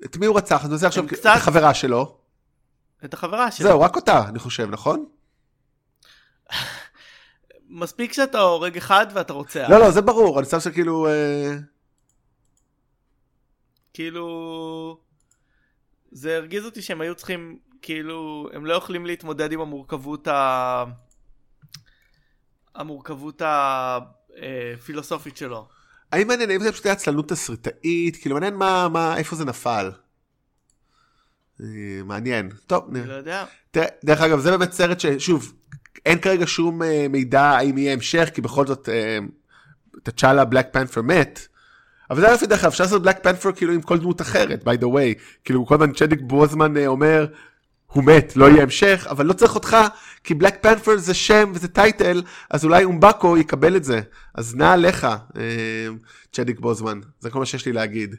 את 0.05 0.17
מי 0.17 0.25
הוא 0.25 0.37
רצח? 0.37 0.65
אני 0.65 0.73
רוצה 0.73 0.87
עכשיו 0.87 1.03
הם 1.03 1.09
את 1.09 1.13
קצת- 1.13 1.31
החברה 1.35 1.73
שלו. 1.73 2.17
את 3.05 3.13
החברה 3.13 3.51
שלו. 3.51 3.67
זהו, 3.67 3.81
רק 3.81 3.95
אותה, 3.95 4.23
אני 4.29 4.39
חושב, 4.39 4.67
נכון? 4.71 5.05
מספיק 7.69 8.13
שאתה 8.13 8.39
הורג 8.39 8.77
אחד 8.77 9.07
ואתה 9.13 9.33
רוצח. 9.33 9.67
לא, 9.69 9.79
לא, 9.79 9.91
זה 9.91 10.01
ברור, 10.01 10.39
אני 10.39 10.47
שם 10.47 10.59
שכאילו... 10.59 11.07
אה, 11.07 11.55
כאילו 13.99 14.97
זה 16.11 16.35
הרגיז 16.35 16.65
אותי 16.65 16.81
שהם 16.81 17.01
היו 17.01 17.15
צריכים 17.15 17.59
כאילו 17.81 18.49
הם 18.53 18.65
לא 18.65 18.73
יכולים 18.73 19.05
להתמודד 19.05 19.51
עם 19.51 19.61
המורכבות 19.61 20.27
ה... 20.27 20.83
המורכבות 22.75 23.41
הפילוסופית 23.45 25.37
שלו. 25.37 25.67
האם 26.11 26.27
מעניין, 26.27 26.49
האם 26.49 26.59
זה 26.59 26.71
פשוט 26.71 26.85
היה 26.85 26.93
עצלנות 26.93 27.29
תסריטאית? 27.29 28.17
כאילו, 28.17 28.35
מעניין 28.35 28.55
מה, 28.55 28.87
מה, 28.89 29.17
איפה 29.17 29.35
זה 29.35 29.45
נפל. 29.45 29.91
אה, 31.61 31.65
מעניין. 32.05 32.49
טוב, 32.67 32.83
אני 32.89 32.99
נראה. 32.99 33.07
לא 33.07 33.13
יודע. 33.13 33.45
תראה, 33.71 33.87
דרך 34.05 34.21
אגב, 34.21 34.39
זה 34.39 34.51
באמת 34.51 34.71
סרט 34.71 34.99
ששוב, 34.99 35.53
אין 36.05 36.19
כרגע 36.19 36.47
שום 36.47 36.83
אה, 36.83 37.05
מידע 37.09 37.43
האם 37.43 37.77
יהיה 37.77 37.93
המשך, 37.93 38.29
כי 38.33 38.41
בכל 38.41 38.67
זאת, 38.67 38.89
אה, 38.89 39.17
תצ'אלה 40.03 40.45
בלק 40.45 40.67
פנת'ר 40.71 41.01
מת. 41.01 41.48
אבל 42.09 42.19
זה 42.19 42.25
היה 42.25 42.35
לפי 42.35 42.47
דרך 42.47 42.59
אגב, 42.59 42.71
אפשר 42.71 42.83
לעשות 42.83 43.03
בלק 43.03 43.23
פנת'ר 43.23 43.51
כאילו 43.51 43.73
עם 43.73 43.81
כל 43.81 43.97
דמות 43.97 44.21
אחרת, 44.21 44.63
by 44.63 44.81
the 44.81 44.85
way. 44.85 45.19
כאילו, 45.43 45.65
כל 45.65 45.75
הזמן 45.75 45.93
צ'דוויק 45.93 46.19
בוזמן 46.21 46.77
אה, 46.77 46.87
אומר, 46.87 47.27
הוא 47.87 48.03
מת, 48.03 48.35
לא 48.35 48.49
יהיה 48.49 48.63
המשך, 48.63 49.07
אבל 49.09 49.25
לא 49.25 49.33
צריך 49.33 49.55
אותך, 49.55 49.77
כי 50.23 50.33
בלק 50.33 50.55
פנת'ר 50.61 50.97
זה 50.97 51.13
שם 51.13 51.51
וזה 51.55 51.67
title, 51.67 52.21
אז 52.49 52.65
אולי 52.65 52.83
אומבאקו 52.83 53.37
יקבל 53.37 53.75
את 53.75 53.83
זה. 53.83 54.01
אז 54.35 54.55
נע 54.55 54.73
עליך, 54.73 55.07
אה, 55.37 55.87
צ'דוויק 56.31 56.59
בוזמן. 56.59 56.99
זה 57.19 57.29
כל 57.29 57.39
מה 57.39 57.45
שיש 57.45 57.65
לי 57.65 57.73
להגיד. 57.73 58.15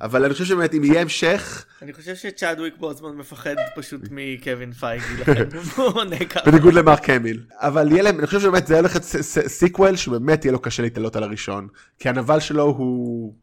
אבל 0.00 0.24
אני 0.24 0.32
חושב 0.32 0.44
שבאמת, 0.44 0.74
אם 0.74 0.84
יהיה 0.84 1.00
המשך, 1.00 1.64
אני 1.82 1.92
חושב 1.92 2.14
שצ'אדוויק 2.14 2.74
בוזמן 2.78 3.16
מפחד 3.16 3.54
פשוט 3.76 4.00
מקווין 4.10 4.72
פייגי 4.72 5.16
לכן 5.20 5.48
הוא 5.76 5.86
עונה 5.86 6.24
ככה. 6.24 6.50
בניגוד 6.50 6.74
למרק 6.74 7.10
המיל. 7.10 7.44
אבל 7.52 7.92
יהיה 7.92 8.02
להם, 8.02 8.18
אני 8.18 8.26
חושב 8.26 8.40
שבאמת 8.40 8.66
זה 8.66 8.76
הולך 8.76 8.92
להיות 8.92 9.04
sequel 9.46 9.96
שבאמת 9.96 10.44
יהיה 10.44 10.52
לו 10.52 10.58
קשה 10.62 10.82
להתעלות 10.82 11.16
על 11.16 11.22
הראשון. 11.22 11.68
כי 11.98 12.08
הנבל 12.08 12.40
שלו 12.40 12.64
הוא 12.64 13.34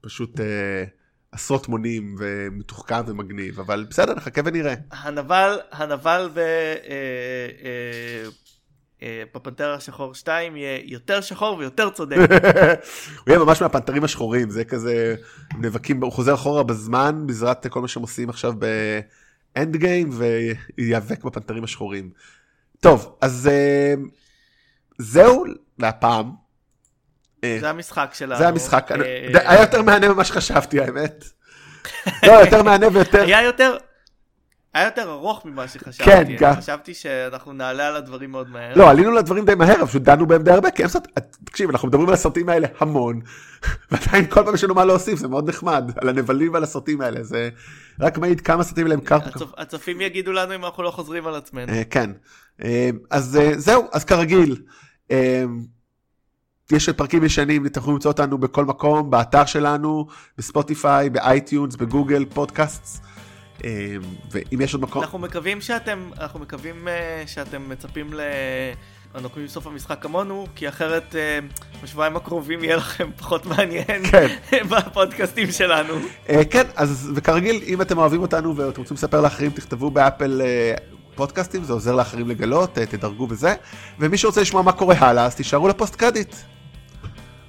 פשוט 0.00 0.40
אה, 0.40 0.84
עשרות 1.32 1.68
מונים 1.68 2.16
ומתוחכם 2.18 3.00
ומגניב, 3.06 3.60
אבל 3.60 3.86
בסדר, 3.90 4.14
נחכה 4.14 4.40
ונראה. 4.44 4.74
הנבל, 4.90 5.58
הנבל 5.72 6.30
ב... 6.34 6.38
אה, 6.38 6.74
אה, 7.64 8.28
בפנתר 9.34 9.72
השחור 9.72 10.14
2 10.14 10.56
יהיה 10.56 10.80
יותר 10.84 11.20
שחור 11.20 11.58
ויותר 11.58 11.90
צודק. 11.90 12.16
הוא 13.18 13.26
יהיה 13.26 13.38
ממש 13.38 13.62
מהפנתרים 13.62 14.04
השחורים, 14.04 14.50
זה 14.50 14.64
כזה, 14.64 15.14
נאבקים, 15.58 16.02
הוא 16.02 16.12
חוזר 16.12 16.34
אחורה 16.34 16.62
בזמן, 16.62 17.22
בעזרת 17.26 17.66
כל 17.66 17.80
מה 17.80 17.88
שהם 17.88 18.02
עושים 18.02 18.30
עכשיו 18.30 18.52
באנד 18.52 19.76
גיים, 19.76 20.10
וייאבק 20.12 21.24
בפנתרים 21.24 21.64
השחורים. 21.64 22.10
טוב, 22.80 23.16
אז 23.20 23.48
אה, 23.52 23.94
זהו 24.98 25.44
להפעם. 25.78 26.30
אה, 27.44 27.56
זה 27.60 27.70
המשחק 27.70 28.10
שלנו. 28.14 28.38
זה 28.38 28.48
המשחק, 28.48 28.92
אה, 28.92 29.50
היה 29.50 29.60
יותר 29.60 29.82
מהנה 29.82 30.08
ממה 30.08 30.24
שחשבתי 30.24 30.80
האמת. 30.80 31.24
לא, 32.26 32.32
יותר 32.32 32.62
מהנה 32.62 32.86
ויותר, 32.92 33.22
היה 33.22 33.42
יותר... 33.42 33.76
היה 34.74 34.84
יותר 34.84 35.10
ארוך 35.10 35.44
ממה 35.44 35.68
שחשבתי, 35.68 36.04
כן, 36.04 36.24
גם. 36.38 36.54
חשבתי 36.54 36.94
שאנחנו 36.94 37.52
נעלה 37.52 37.88
על 37.88 37.96
הדברים 37.96 38.30
מאוד 38.30 38.50
מהר. 38.50 38.74
לא, 38.76 38.90
עלינו 38.90 39.10
לדברים 39.10 39.44
די 39.44 39.54
מהר, 39.54 39.86
פשוט 39.86 40.02
דנו 40.02 40.26
בהם 40.26 40.42
די 40.42 40.50
הרבה, 40.50 40.70
כי 40.70 40.88
סרט, 40.88 41.08
תקשיב, 41.44 41.70
אנחנו 41.70 41.88
מדברים 41.88 42.08
על 42.08 42.14
הסרטים 42.14 42.48
האלה 42.48 42.68
המון, 42.78 43.20
ועדיין 43.90 44.26
כל 44.26 44.44
פעם 44.44 44.54
יש 44.54 44.64
לנו 44.64 44.74
מה 44.74 44.84
להוסיף, 44.84 45.18
זה 45.18 45.28
מאוד 45.28 45.48
נחמד, 45.48 45.90
על 45.96 46.08
הנבלים 46.08 46.52
ועל 46.52 46.62
הסרטים 46.62 47.00
האלה, 47.00 47.22
זה 47.22 47.48
רק 48.00 48.18
מעיד 48.18 48.40
כמה 48.40 48.62
סרטים 48.64 48.84
האלה 48.84 48.94
הם 48.94 49.00
קר... 49.00 49.18
הצופ- 49.18 49.54
הצופים 49.58 50.00
יגידו 50.00 50.32
לנו 50.32 50.54
אם 50.54 50.64
אנחנו 50.64 50.82
לא 50.82 50.90
חוזרים 50.90 51.26
על 51.26 51.34
עצמנו. 51.34 51.72
אה, 51.72 51.82
כן. 51.90 52.10
אה, 52.64 52.90
אז 53.10 53.36
אה, 53.36 53.52
זהו, 53.58 53.84
אז 53.92 54.04
כרגיל, 54.04 54.56
יש 56.72 56.88
פרקים 56.88 57.24
ישנים, 57.24 57.66
אתם 57.66 57.80
יכולים 57.80 57.94
למצוא 57.94 58.10
אותנו 58.10 58.38
בכל 58.38 58.64
מקום, 58.64 59.10
באתר 59.10 59.44
שלנו, 59.44 60.06
בספוטיפיי, 60.38 61.10
באייטיונז, 61.10 61.76
בגוגל, 61.76 62.24
פודקאסטס, 62.24 63.00
ואם 64.30 64.60
יש 64.60 64.74
עוד 64.74 64.82
מקום... 64.82 65.02
אנחנו 65.02 65.18
מקווים 65.18 65.60
שאתם, 65.60 66.10
אנחנו 66.20 66.40
מקווים 66.40 66.88
אה, 66.88 67.22
שאתם 67.26 67.68
מצפים 67.68 68.14
ל... 68.14 68.20
הנוקמים 69.14 69.48
סוף 69.48 69.66
המשחק 69.66 70.02
כמונו, 70.02 70.46
כי 70.54 70.68
אחרת 70.68 71.16
אה, 71.16 71.38
בשבועיים 71.82 72.16
הקרובים 72.16 72.64
יהיה 72.64 72.76
לכם 72.76 73.10
פחות 73.16 73.46
מעניין 73.46 74.04
כן. 74.10 74.28
בפודקאסטים 74.70 75.50
שלנו. 75.50 75.94
אה, 76.28 76.44
כן, 76.44 76.64
אז 76.76 77.10
וכרגיל, 77.14 77.62
אם 77.66 77.82
אתם 77.82 77.98
אוהבים 77.98 78.22
אותנו 78.22 78.56
ואתם 78.56 78.80
רוצים 78.80 78.94
לספר 78.94 79.20
לאחרים, 79.20 79.50
תכתבו 79.50 79.90
באפל 79.90 80.42
אה, 80.44 80.74
פודקאסטים, 81.14 81.64
זה 81.64 81.72
עוזר 81.72 81.94
לאחרים 81.94 82.28
לגלות, 82.28 82.78
אה, 82.78 82.86
תדרגו 82.86 83.26
בזה. 83.26 83.54
ומי 83.98 84.18
שרוצה 84.18 84.40
לשמוע 84.40 84.62
מה 84.62 84.72
קורה 84.72 84.94
הלאה, 84.98 85.24
אז 85.24 85.34
תישארו 85.34 85.68
לפוסט 85.68 85.96
קרדיט. 85.96 86.34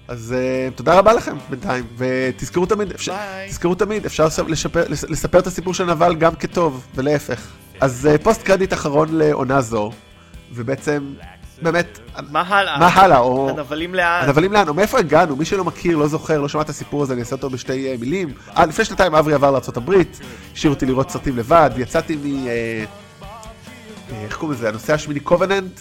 אז 0.08 0.36
אה, 0.38 0.70
תודה 0.76 0.98
רבה 1.00 1.14
לכם 1.14 1.36
בינתיים, 1.50 1.84
ותזכרו 1.98 2.66
תמיד, 2.66 2.92
אפשר. 2.92 3.16
תזכרו 3.50 3.76
תמיד, 3.76 4.06
אפשר 4.06 4.26
לספר, 4.26 4.44
לשפר, 4.48 4.84
לס- 4.90 5.04
לספר 5.10 5.40
את 5.40 5.48
הסיפור 5.48 5.74
של 5.74 5.86
נבל 5.86 6.16
גם 6.16 6.36
כטוב, 6.36 6.88
ולהפך. 6.96 7.42
אז 7.82 8.08
אה, 8.12 8.18
פוסט 8.18 8.42
קרדיט 8.44 8.74
אחרון 8.74 9.08
לעונה 9.18 9.62
זו, 9.62 9.92
ובעצם, 10.54 11.14
באמת, 11.62 12.00
מה 12.32 12.42
הלאה? 12.42 12.80
מה 12.80 12.88
הלאה, 12.88 13.20
או... 13.20 13.50
הנבלים 13.50 13.96
לאן? 13.96 14.24
הנבלים 14.24 14.54
לאן? 14.54 14.68
או 14.68 14.74
מאיפה 14.74 15.00
הגענו? 15.00 15.36
מי 15.36 15.46
שלא 15.46 15.64
מכיר, 15.64 15.98
לא 15.98 16.08
זוכר, 16.08 16.42
לא 16.42 16.48
שמע 16.48 16.62
את 16.62 16.70
הסיפור 16.70 17.04
הזה, 17.04 17.14
אני 17.14 17.22
אעשה 17.22 17.36
אותו 17.36 17.50
בשתי 17.50 17.92
אה, 17.92 17.96
מילים. 18.00 18.30
אה, 18.58 18.66
לפני 18.66 18.86
שנתיים 18.86 19.16
אברי 19.16 19.34
עבר 19.34 19.52
לארה"ב, 19.52 19.92
השאיר 20.54 20.74
אותי 20.74 20.86
לראות 20.86 21.10
סרטים 21.10 21.38
לבד, 21.38 21.70
יצאתי 21.78 22.16
מ... 22.16 22.48
אה, 22.48 22.52
אה, 24.12 24.24
איך 24.24 24.38
קוראים 24.38 24.58
לזה? 24.58 24.70
הנושא 24.70 24.94
השמיני 24.94 25.20
קובננט, 25.20 25.80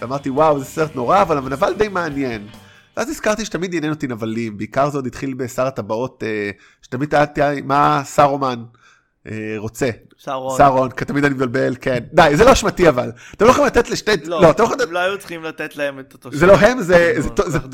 ואמרתי, 0.00 0.30
וואו, 0.30 0.58
זה 0.58 0.64
סרט 0.64 0.94
נורא, 0.96 1.22
אבל 1.22 1.38
הנבל 1.38 1.72
די 1.78 1.88
מעניין. 1.88 2.46
ואז 2.96 3.10
הזכרתי 3.10 3.44
שתמיד 3.44 3.74
עניין 3.74 3.92
אותי 3.92 4.06
נבלים, 4.06 4.58
בעיקר 4.58 4.90
זה 4.90 4.98
עוד 4.98 5.06
התחיל 5.06 5.34
בשר 5.34 5.66
הטבעות, 5.66 6.22
אה, 6.26 6.50
שתמיד 6.82 7.08
טענתי 7.08 7.60
מה 7.64 8.02
סרומן 8.04 8.64
אה, 9.30 9.54
רוצה. 9.56 9.90
שרון. 10.16 10.58
סרון, 10.58 10.90
כי 10.90 11.04
תמיד 11.04 11.24
אני 11.24 11.34
מבלבל, 11.34 11.76
כן. 11.80 11.98
די, 12.12 12.30
זה 12.34 12.44
לא 12.44 12.52
אשמתי 12.52 12.88
אבל. 12.88 13.12
אתם 13.34 13.44
לא 13.44 13.50
יכולים 13.50 13.66
לתת 13.66 13.90
לשתי... 13.90 14.10
לא, 14.24 14.42
לא, 14.42 14.50
אתם 14.50 14.62
לא 14.62 14.66
יכולים. 14.66 14.88
הם 14.88 14.92
לא 14.94 14.98
היו 14.98 15.18
צריכים 15.18 15.42
לתת 15.42 15.76
להם 15.76 16.00
את 16.00 16.12
אותו 16.12 16.30
זה 16.32 16.46
לא 16.46 16.54
הם, 16.54 16.80
זה. 16.80 17.14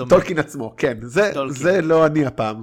טולקין 0.08 0.38
עצמו, 0.38 0.74
כן. 0.76 0.98
זה 1.48 1.80
לא 1.82 2.06
אני 2.06 2.26
הפעם. 2.26 2.62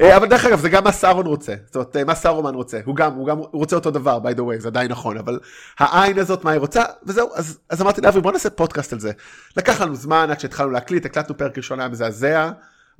אה, 0.00 0.16
אבל 0.16 0.28
דרך 0.28 0.44
אגב, 0.44 0.60
זה 0.60 0.68
גם 0.68 0.84
מה 0.84 0.92
סארון 0.92 1.26
רוצה, 1.26 1.54
זאת 1.66 1.76
אומרת, 1.76 1.96
אה, 1.96 2.04
מה 2.04 2.14
סארומן 2.14 2.54
רוצה, 2.54 2.80
הוא 2.84 2.96
גם, 2.96 3.12
הוא 3.12 3.26
גם 3.26 3.38
הוא 3.38 3.48
רוצה 3.52 3.76
אותו 3.76 3.90
דבר, 3.90 4.18
by 4.24 4.36
the 4.36 4.40
way, 4.40 4.60
זה 4.60 4.68
עדיין 4.68 4.90
נכון, 4.90 5.18
אבל 5.18 5.40
העין 5.78 6.18
הזאת, 6.18 6.44
מה 6.44 6.50
היא 6.50 6.60
רוצה, 6.60 6.82
וזהו, 7.06 7.30
אז, 7.34 7.58
אז 7.70 7.82
אמרתי 7.82 8.00
לאבי, 8.00 8.20
בוא 8.20 8.32
נעשה 8.32 8.50
פודקאסט 8.50 8.92
על 8.92 9.00
זה. 9.00 9.12
לקח 9.56 9.80
לנו 9.80 9.94
זמן 9.94 10.26
עד 10.30 10.40
שהתחלנו 10.40 10.70
להקליט, 10.70 11.06
הקלטנו 11.06 11.36
פרק 11.36 11.56
ראשון 11.56 11.80
היה 11.80 11.88
מזעזע, 11.88 12.50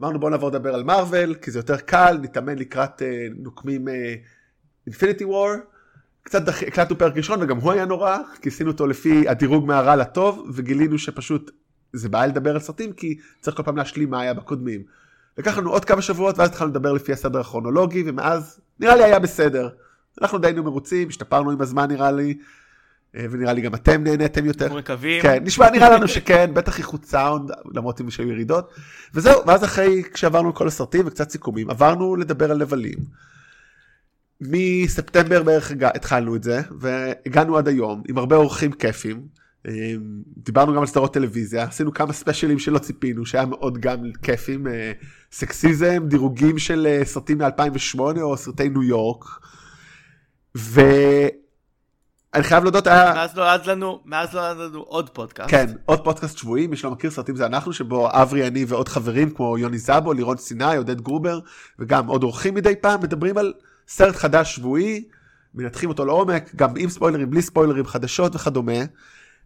אמרנו 0.01 0.21
בוא 0.21 0.31
נעבור 0.31 0.49
לדבר 0.49 0.75
על 0.75 0.85
מארוול, 0.85 1.35
כי 1.35 1.51
זה 1.51 1.59
יותר 1.59 1.77
קל, 1.77 2.19
נתאמן 2.23 2.59
לקראת 2.59 3.03
אה, 3.03 3.27
נוקמים 3.39 3.89
אינפיניטי 4.87 5.25
וור. 5.25 5.51
קצת 6.23 6.43
דח... 6.43 6.63
הקלטנו 6.63 6.99
פרק 6.99 7.17
ראשון 7.17 7.43
וגם 7.43 7.57
הוא 7.57 7.73
היה 7.73 7.85
נורא, 7.85 8.19
כי 8.43 8.49
עשינו 8.49 8.71
אותו 8.71 8.87
לפי 8.87 9.29
הדירוג 9.29 9.67
מהרע 9.67 9.97
לטוב, 9.97 10.51
וגילינו 10.55 10.99
שפשוט 10.99 11.51
זה 11.93 12.09
בעיה 12.09 12.27
לדבר 12.27 12.51
על 12.51 12.61
סרטים, 12.61 12.93
כי 12.93 13.19
צריך 13.41 13.57
כל 13.57 13.63
פעם 13.63 13.77
להשלים 13.77 14.11
מה 14.11 14.21
היה 14.21 14.35
בקודמים. 14.35 14.83
לקח 15.39 15.59
לנו 15.59 15.71
עוד 15.71 15.85
כמה 15.85 16.03
שבועות, 16.03 16.39
ואז 16.39 16.49
התחלנו 16.49 16.71
לדבר 16.71 16.93
לפי 16.93 17.13
הסדר 17.13 17.41
הכרונולוגי, 17.41 18.05
ומאז 18.07 18.61
נראה 18.81 18.97
לי 18.97 19.05
היה 19.05 19.19
בסדר. 19.19 19.69
אנחנו 20.23 20.39
די 20.39 20.47
היינו 20.47 20.63
מרוצים, 20.63 21.09
השתפרנו 21.09 21.51
עם 21.51 21.61
הזמן 21.61 21.91
נראה 21.91 22.11
לי, 22.11 22.35
אה, 23.17 23.27
ונראה 23.31 23.53
לי 23.53 23.61
גם 23.61 23.75
אתם 23.75 24.05
נהניתם 24.05 24.45
יותר. 24.45 24.65
אנחנו 24.65 24.79
מקווים. 24.79 25.23
כן, 25.23 25.45
נשמע, 25.45 25.71
נראה 25.71 25.91
לנו 25.91 26.09
שכן, 26.09 26.51
בטח 26.55 26.79
איכות 26.79 27.05
סאונד, 27.05 27.51
למרות 27.75 28.01
אם 28.01 28.11
שהיו 28.11 28.29
ירידות. 28.29 28.71
וזהו, 29.15 29.47
ואז 29.47 29.65
אחרי, 29.65 30.03
כשעברנו 30.13 30.55
כל 30.55 30.67
הסרטים 30.69 31.07
וקצת 31.07 31.31
סיכומים, 31.31 31.71
עברנו 31.71 32.17
לדבר 32.17 32.51
על 32.51 32.59
נבלים. 32.59 32.99
מספטמבר 34.41 35.43
בערך 35.43 35.73
התחלנו 35.95 36.37
את 36.37 36.43
זה, 36.43 36.61
והגענו 36.79 37.59
עד 37.59 37.69
היום, 37.69 38.03
עם 38.09 38.19
הרבה 38.19 38.37
אורחים 38.37 38.73
כיפים. 38.73 39.44
אה, 39.69 39.95
דיברנו 40.37 40.75
גם 40.75 40.81
על 40.81 40.87
סדרות 40.87 41.15
טלוויזיה, 41.15 41.63
עשינו 41.63 41.95
כמה 41.95 42.13
ספיישלים 42.13 42.59
שלא 42.59 42.79
ציפינו, 42.79 43.27
שהיה 43.27 43.47
מאוד 43.47 43.79
גם 43.79 43.99
כיפים. 44.23 44.67
אה, 44.67 44.93
סקסיזם, 45.33 46.09
דירוגים 46.09 46.59
של 46.59 46.87
אה, 46.87 47.05
סרטים 47.05 47.39
מ-2008 47.39 47.99
או 48.23 48.37
סרטי 48.37 48.69
ניו 48.69 48.83
יורק. 48.83 49.25
ואני 50.55 51.33
חייב 52.43 52.65
להודות, 52.65 52.87
היה... 52.87 53.15
מאז 53.15 53.35
נולד 53.35 53.67
לנו, 53.67 54.01
מאז 54.05 54.35
נולד 54.35 54.57
לנו 54.57 54.81
עוד 54.81 55.11
פודקאסט. 55.11 55.51
כן, 55.51 55.67
עוד 55.85 56.05
פודקאסט 56.05 56.39
שבועי, 56.39 56.67
מי 56.67 56.77
שלא 56.77 56.91
מכיר 56.91 57.11
סרטים 57.11 57.37
זה 57.37 57.47
אנחנו, 57.47 57.73
שבו 57.73 58.09
אברי, 58.11 58.47
אני 58.47 58.65
ועוד 58.65 58.89
חברים 58.89 59.31
כמו 59.31 59.59
יוני 59.59 59.79
זבו, 59.79 60.13
לירון 60.13 60.37
סיני, 60.37 60.77
עודד 60.77 61.01
גרובר, 61.01 61.39
וגם 61.79 62.07
עוד 62.07 62.23
אורחים 62.23 62.55
מדי 62.55 62.77
פעם, 62.81 63.01
מדברים 63.01 63.39
על 63.39 63.53
סרט 63.89 64.17
חדש 64.17 64.55
שבועי, 64.55 65.05
מנתחים 65.55 65.89
אותו 65.89 66.05
לעומק, 66.05 66.55
גם 66.57 66.71
עם 66.77 66.91
ספוילרים, 66.91 67.31
בלי 67.31 67.43
ספוילרים, 67.43 67.87
חדשות 67.87 68.37
וכדומה. 68.37 68.81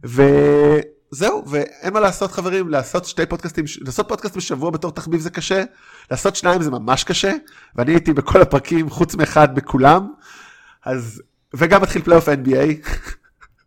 וזהו, 0.05 1.44
ואין 1.46 1.92
מה 1.92 2.01
לעשות 2.01 2.32
חברים, 2.32 2.68
לעשות 2.68 3.05
שתי 3.05 3.26
פודקאסטים, 3.26 3.64
לעשות 3.80 4.09
פודקאסט 4.09 4.36
בשבוע 4.36 4.70
בתור 4.70 4.90
תחביב 4.90 5.20
זה 5.20 5.30
קשה, 5.30 5.64
לעשות 6.11 6.36
שניים 6.36 6.62
זה 6.62 6.70
ממש 6.70 7.05
קשה, 7.05 7.32
ואני 7.76 7.92
הייתי 7.92 8.12
בכל 8.12 8.42
הפרקים, 8.42 8.90
חוץ 8.90 9.14
מאחד 9.14 9.55
בכולם, 9.55 10.12
אז, 10.84 11.22
וגם 11.55 11.82
מתחיל 11.82 12.03
פלייאוף 12.03 12.28
NBA. 12.28 12.88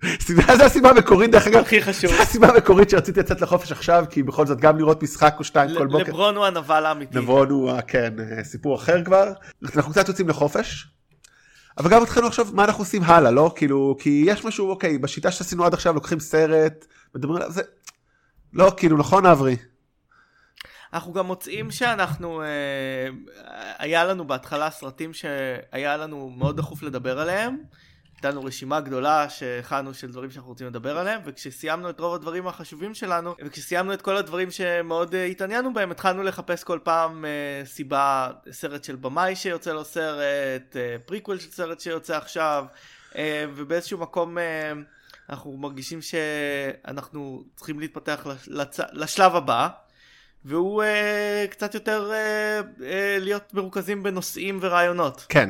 זה 0.57 0.65
הסיבה 0.65 0.89
המקורית 0.89 1.31
דרך 1.31 1.47
אגב, 1.47 1.61
הכי 1.61 1.81
חשוב. 1.81 2.11
זו 2.11 2.21
הסיבה 2.21 2.47
המקורית 2.47 2.89
שרציתי 2.89 3.19
לצאת 3.19 3.41
לחופש 3.41 3.71
עכשיו, 3.71 4.05
כי 4.09 4.23
בכל 4.23 4.45
זאת 4.45 4.59
גם 4.59 4.77
לראות 4.77 5.03
משחק 5.03 5.35
או 5.39 5.43
שתיים 5.43 5.77
כל 5.77 5.87
בוקר. 5.87 6.03
לברון 6.03 6.35
הוא 6.35 6.45
הנבל 6.45 6.85
האמיתי. 6.85 7.19
נבון 7.19 7.49
הוא, 7.49 7.71
כן, 7.87 8.13
אה, 8.19 8.43
סיפור 8.43 8.75
אחר 8.75 9.03
כבר. 9.03 9.31
אנחנו 9.75 9.91
קצת 9.91 10.07
יוצאים 10.07 10.29
לחופש, 10.29 10.87
אבל 11.81 11.89
גם 11.89 12.03
התחלנו 12.03 12.27
לחשוב 12.27 12.55
מה 12.55 12.63
אנחנו 12.63 12.81
עושים 12.81 13.03
הלאה, 13.03 13.31
לא? 13.31 13.53
כאילו, 13.55 13.95
כי 13.99 14.23
יש 14.27 14.45
משהו, 14.45 14.69
אוקיי, 14.69 14.97
בשיטה 14.97 15.31
שעשינו 15.31 15.65
עד 15.65 15.73
עכשיו, 15.73 15.93
לוקחים 15.93 16.19
סרט, 16.19 16.85
מדברים 17.15 17.35
עליו, 17.35 17.51
זה... 17.51 17.61
לא, 18.53 18.73
כאילו, 18.77 18.97
נכון 18.97 19.25
אברי? 19.25 19.55
אנחנו 20.93 21.13
גם 21.13 21.25
מוצאים 21.25 21.71
שאנחנו, 21.71 22.41
אה, 22.41 22.47
היה 23.79 24.05
לנו 24.05 24.27
בהתחלה 24.27 24.71
סרטים 24.71 25.13
שהיה 25.13 25.97
לנו 25.97 26.29
מאוד 26.29 26.57
דחוף 26.57 26.83
לדבר 26.83 27.19
עליהם. 27.19 27.57
לנו 28.25 28.43
רשימה 28.43 28.79
גדולה 28.79 29.29
שהכנו 29.29 29.93
של 29.93 30.11
דברים 30.11 30.31
שאנחנו 30.31 30.49
רוצים 30.49 30.67
לדבר 30.67 30.97
עליהם, 30.97 31.21
וכשסיימנו 31.25 31.89
את 31.89 31.99
רוב 31.99 32.15
הדברים 32.15 32.47
החשובים 32.47 32.93
שלנו, 32.93 33.35
וכשסיימנו 33.45 33.93
את 33.93 34.01
כל 34.01 34.17
הדברים 34.17 34.51
שמאוד 34.51 35.15
אה, 35.15 35.25
התעניינו 35.25 35.73
בהם, 35.73 35.91
התחלנו 35.91 36.23
לחפש 36.23 36.63
כל 36.63 36.79
פעם 36.83 37.25
אה, 37.25 37.65
סיבה, 37.65 38.29
סרט 38.51 38.83
של 38.83 38.95
במאי 38.95 39.35
שיוצא 39.35 39.73
לו 39.73 39.85
סרט, 39.85 40.75
אה, 40.75 40.95
פריקוול 41.05 41.39
של 41.39 41.51
סרט 41.51 41.79
שיוצא 41.79 42.17
עכשיו, 42.17 42.65
ובאיזשהו 43.55 43.97
מקום 43.97 44.37
אנחנו 45.29 45.57
מרגישים 45.57 46.01
שאנחנו 46.01 47.43
צריכים 47.55 47.79
להתפתח 47.79 48.27
לצ... 48.47 48.79
לשלב 48.93 49.35
הבא. 49.35 49.67
והוא 50.45 50.83
אה, 50.83 51.45
קצת 51.49 51.73
יותר 51.73 52.11
אה, 52.13 52.61
אה, 52.85 53.17
להיות 53.19 53.53
מרוכזים 53.53 54.03
בנושאים 54.03 54.59
ורעיונות. 54.61 55.25
כן. 55.29 55.49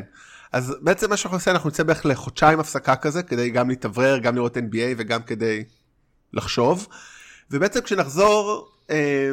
אז 0.52 0.76
בעצם 0.82 1.10
מה 1.10 1.18
שאנחנו 1.18 1.38
נעשה, 1.38 1.52
אנחנו 1.52 1.70
נצא 1.70 1.84
בערך 1.84 2.06
לחודשיים 2.06 2.60
הפסקה 2.60 2.96
כזה, 2.96 3.24
כדי 3.24 3.50
גם 3.50 3.70
להתאוורר, 3.70 4.18
גם 4.18 4.36
לראות 4.36 4.58
NBA 4.58 4.96
וגם 4.98 5.24
כדי 5.24 5.64
לחשוב. 6.34 6.88
ובעצם 7.52 7.82
כשנחזור 7.82 8.72
אה, 8.90 9.32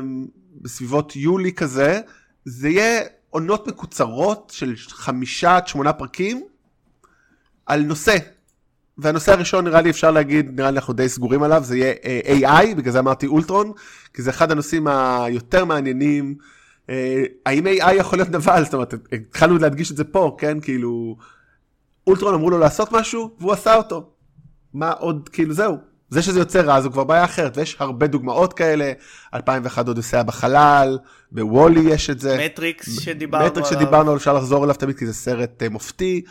בסביבות 0.62 1.16
יולי 1.16 1.52
כזה, 1.52 2.00
זה 2.44 2.68
יהיה 2.68 3.00
עונות 3.30 3.68
מקוצרות 3.68 4.52
של 4.54 4.74
חמישה 4.88 5.56
עד 5.56 5.66
שמונה 5.66 5.92
פרקים 5.92 6.44
על 7.66 7.82
נושא. 7.82 8.16
והנושא 8.98 9.32
הראשון 9.32 9.64
נראה 9.64 9.80
לי 9.80 9.90
אפשר 9.90 10.10
להגיד, 10.10 10.60
נראה 10.60 10.70
לי 10.70 10.76
אנחנו 10.76 10.92
די 10.92 11.08
סגורים 11.08 11.42
עליו, 11.42 11.62
זה 11.64 11.76
יהיה 11.76 11.94
אה, 12.04 12.62
AI, 12.62 12.74
בגלל 12.74 12.92
זה 12.92 12.98
אמרתי 12.98 13.26
אולטרון, 13.26 13.72
כי 14.14 14.22
זה 14.22 14.30
אחד 14.30 14.50
הנושאים 14.50 14.86
היותר 14.86 15.64
מעניינים. 15.64 16.34
אה, 16.90 17.22
האם 17.46 17.66
AI 17.66 17.92
יכול 17.92 18.18
להיות 18.18 18.30
נבל? 18.30 18.64
זאת 18.64 18.74
אומרת, 18.74 18.94
התחלנו 19.12 19.58
להדגיש 19.58 19.90
את 19.90 19.96
זה 19.96 20.04
פה, 20.04 20.36
כן? 20.38 20.60
כאילו, 20.60 21.16
אולטרון 22.06 22.34
אמרו 22.34 22.50
לו 22.50 22.58
לעשות 22.58 22.92
משהו, 22.92 23.30
והוא 23.40 23.52
עשה 23.52 23.74
אותו. 23.74 24.10
מה 24.74 24.90
עוד, 24.90 25.28
כאילו 25.32 25.54
זהו. 25.54 25.76
זה 26.10 26.22
שזה 26.22 26.38
יוצא 26.38 26.60
רע 26.60 26.80
זו 26.80 26.90
כבר 26.90 27.04
בעיה 27.04 27.24
אחרת, 27.24 27.56
ויש 27.56 27.76
הרבה 27.78 28.06
דוגמאות 28.06 28.52
כאלה, 28.52 28.92
2001 29.34 29.88
אודיסאה 29.88 30.22
בחלל, 30.22 30.98
בוולי 31.32 31.80
יש 31.80 32.10
את 32.10 32.20
זה. 32.20 32.38
מטריקס 32.44 33.00
שדיברנו 33.00 33.44
עליו. 33.44 33.52
מטריקס 33.52 33.70
שדיברנו 33.70 34.00
עליו, 34.00 34.16
אפשר 34.16 34.32
לחזור 34.32 34.64
אליו 34.64 34.74
תמיד 34.74 34.98
כי 34.98 35.06
זה 35.06 35.14
סרט 35.14 35.62
uh, 35.62 35.68
מופתי. 35.68 36.22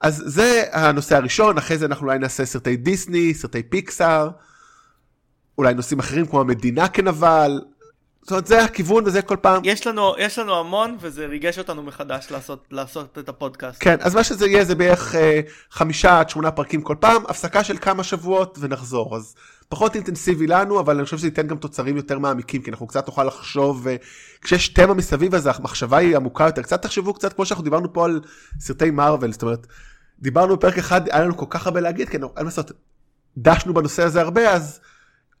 אז 0.00 0.22
זה 0.26 0.64
הנושא 0.72 1.16
הראשון, 1.16 1.58
אחרי 1.58 1.78
זה 1.78 1.86
אנחנו 1.86 2.06
אולי 2.06 2.18
נעשה 2.18 2.44
סרטי 2.44 2.76
דיסני, 2.76 3.34
סרטי 3.34 3.62
פיקסאר, 3.62 4.30
אולי 5.58 5.74
נושאים 5.74 5.98
אחרים 5.98 6.26
כמו 6.26 6.40
המדינה 6.40 6.88
כנבל, 6.88 7.60
זאת 8.22 8.30
אומרת, 8.30 8.46
זה 8.46 8.64
הכיוון 8.64 9.04
וזה 9.06 9.22
כל 9.22 9.36
פעם. 9.40 9.62
יש 9.64 9.86
לנו, 9.86 10.14
יש 10.18 10.38
לנו 10.38 10.56
המון 10.56 10.96
וזה 11.00 11.26
ריגש 11.26 11.58
אותנו 11.58 11.82
מחדש 11.82 12.26
לעשות, 12.30 12.66
לעשות 12.70 13.18
את 13.18 13.28
הפודקאסט. 13.28 13.76
כן, 13.80 13.96
אז 14.00 14.14
מה 14.14 14.24
שזה 14.24 14.46
יהיה 14.46 14.64
זה 14.64 14.74
בערך 14.74 15.14
אה, 15.14 15.40
חמישה 15.70 16.20
עד 16.20 16.28
שמונה 16.28 16.50
פרקים 16.50 16.82
כל 16.82 16.96
פעם, 17.00 17.22
הפסקה 17.28 17.64
של 17.64 17.76
כמה 17.78 18.04
שבועות 18.04 18.58
ונחזור. 18.60 19.16
אז 19.16 19.34
פחות 19.68 19.94
אינטנסיבי 19.94 20.46
לנו, 20.46 20.80
אבל 20.80 20.96
אני 20.96 21.04
חושב 21.04 21.18
שזה 21.18 21.26
ייתן 21.26 21.46
גם 21.46 21.56
תוצרים 21.56 21.96
יותר 21.96 22.18
מעמיקים, 22.18 22.62
כי 22.62 22.70
אנחנו 22.70 22.86
קצת 22.86 23.06
נוכל 23.06 23.24
לחשוב, 23.24 23.88
אה, 23.88 23.96
כשיש 24.42 24.68
תמה 24.68 24.94
מסביב 24.94 25.34
אז 25.34 25.46
המחשבה 25.46 25.98
היא 25.98 26.16
עמוקה 26.16 26.44
יותר. 26.44 26.62
קצת 26.62 26.82
תחשבו 26.82 27.14
קצת 27.14 27.32
כמו 27.32 27.46
שאנחנו 27.46 27.64
דיברנו 27.64 27.92
פה 27.92 28.04
על 28.04 28.20
סרטי 28.60 28.90
מארוול, 28.90 29.32
זאת 29.32 29.42
אומרת, 29.42 29.66
דיברנו 30.18 30.56
בפרק 30.56 30.78
אחד, 30.78 31.08
היה 31.08 31.24
לנו 31.24 31.36
כל 31.36 31.46
כך 31.50 31.66
הרבה 31.66 31.80
להגיד, 31.80 32.08
כי 32.08 32.16
אין 32.16 32.24
מה 32.36 32.42
לעשות, 32.42 32.72
דשנו 33.36 33.74
בנושא 33.74 34.02
הזה 34.02 34.20
הרבה, 34.20 34.50
אז... 34.50 34.80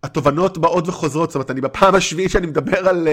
התובנות 0.02 0.58
באות 0.58 0.88
וחוזרות, 0.88 1.30
זאת 1.30 1.34
אומרת, 1.34 1.50
אני 1.50 1.60
בפעם 1.60 1.94
השביעית 1.94 2.30
שאני 2.30 2.46
מדבר 2.46 2.88
על 2.88 3.08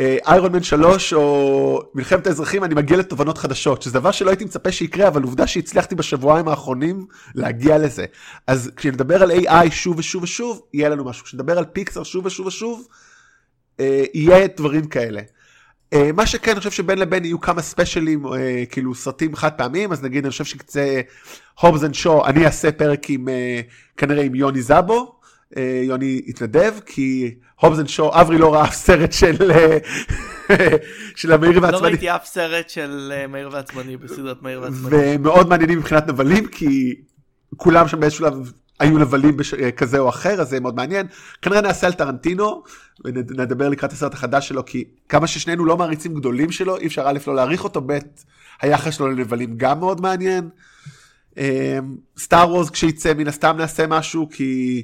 איירון 0.00 0.52
מן 0.52 0.62
3 0.62 1.12
או 1.12 1.82
מלחמת 1.94 2.26
האזרחים, 2.26 2.64
אני 2.64 2.74
מגיע 2.74 2.96
לתובנות 2.96 3.38
חדשות, 3.38 3.82
שזה 3.82 3.98
דבר 3.98 4.10
שלא 4.10 4.30
הייתי 4.30 4.44
מצפה 4.44 4.72
שיקרה, 4.72 5.08
אבל 5.08 5.22
עובדה 5.22 5.46
שהצלחתי 5.46 5.94
בשבועיים 5.94 6.48
האחרונים 6.48 7.06
להגיע 7.34 7.78
לזה. 7.78 8.04
אז 8.46 8.70
כשנדבר 8.76 9.22
על 9.22 9.30
AI 9.30 9.70
שוב 9.70 9.98
ושוב 9.98 10.22
ושוב, 10.22 10.60
יהיה 10.74 10.88
לנו 10.88 11.04
משהו. 11.04 11.24
כשנדבר 11.24 11.58
על 11.58 11.64
פיקסר 11.64 12.02
שוב 12.02 12.26
ושוב 12.26 12.46
ושוב, 12.46 12.86
אה, 13.80 14.04
יהיה 14.14 14.46
דברים 14.56 14.86
כאלה. 14.86 15.20
אה, 15.92 16.10
מה 16.12 16.26
שכן, 16.26 16.50
אני 16.50 16.58
חושב 16.58 16.70
שבין 16.70 16.98
לבין 16.98 17.24
יהיו 17.24 17.40
כמה 17.40 17.62
ספיישלים, 17.62 18.26
אה, 18.26 18.64
כאילו 18.70 18.94
סרטים 18.94 19.36
חד 19.36 19.52
פעמים, 19.52 19.92
אז 19.92 20.02
נגיד, 20.02 20.24
אני 20.24 20.30
חושב 20.30 20.44
שקצה 20.44 21.00
Hobbs 21.60 21.84
and 21.84 21.94
Shaw, 21.94 22.26
אני 22.26 22.46
אעשה 22.46 22.72
פרק 22.72 23.10
עם, 23.10 23.28
כנראה 23.96 24.22
עם 24.22 24.34
יוני 24.34 24.62
זאבו. 24.62 25.13
אה, 25.56 25.80
יוני 25.84 26.20
התנדב, 26.26 26.74
כי 26.86 27.34
Hobbs 27.60 27.76
and 27.76 27.86
Shaw, 27.86 28.20
אברי 28.20 28.38
לא 28.38 28.54
ראה 28.54 28.64
אף 28.64 28.74
סרט 28.74 29.12
של, 29.12 29.50
אה, 29.50 29.78
של 31.16 31.32
המהיר 31.32 31.62
והעצבני. 31.62 31.82
לא 31.82 31.86
ראיתי 31.86 32.10
אף 32.10 32.26
סרט 32.26 32.70
של 32.70 33.12
אה, 33.14 33.26
מהיר 33.26 33.50
ועצבני 33.52 33.96
בסדרת 33.96 34.42
מהיר 34.42 34.60
ועצבני. 34.60 34.96
ומאוד 35.16 35.48
מעניינים 35.48 35.78
מבחינת 35.78 36.08
נבלים, 36.08 36.46
כי 36.46 36.94
כולם 37.56 37.88
שם 37.88 38.00
באיזשהו 38.00 38.24
שלב 38.26 38.52
היו 38.80 38.98
נבלים 38.98 39.36
בש... 39.36 39.54
כזה 39.54 39.98
או 39.98 40.08
אחר, 40.08 40.40
אז 40.40 40.48
זה 40.48 40.60
מאוד 40.60 40.76
מעניין. 40.76 41.06
כנראה 41.42 41.60
נעשה 41.60 41.86
על 41.86 41.92
טרנטינו, 41.92 42.62
ונדבר 43.04 43.68
לקראת 43.68 43.92
הסרט 43.92 44.14
החדש 44.14 44.48
שלו, 44.48 44.64
כי 44.64 44.84
כמה 45.08 45.26
ששנינו 45.26 45.64
לא 45.64 45.76
מעריצים 45.76 46.14
גדולים 46.14 46.50
שלו, 46.50 46.76
אי 46.78 46.86
אפשר 46.86 47.02
א' 47.06 47.18
לא 47.26 47.34
להעריך 47.34 47.64
אותו, 47.64 47.80
ב' 47.86 47.98
היחס 48.60 48.94
שלו 48.94 49.08
לנבלים 49.08 49.54
גם 49.56 49.80
מאוד 49.80 50.00
מעניין. 50.00 50.48
סטאר 52.18 52.50
וורס 52.50 52.70
כשיצא 52.70 53.14
מן 53.14 53.28
הסתם 53.28 53.56
נעשה 53.58 53.86
משהו, 53.86 54.28
כי 54.32 54.82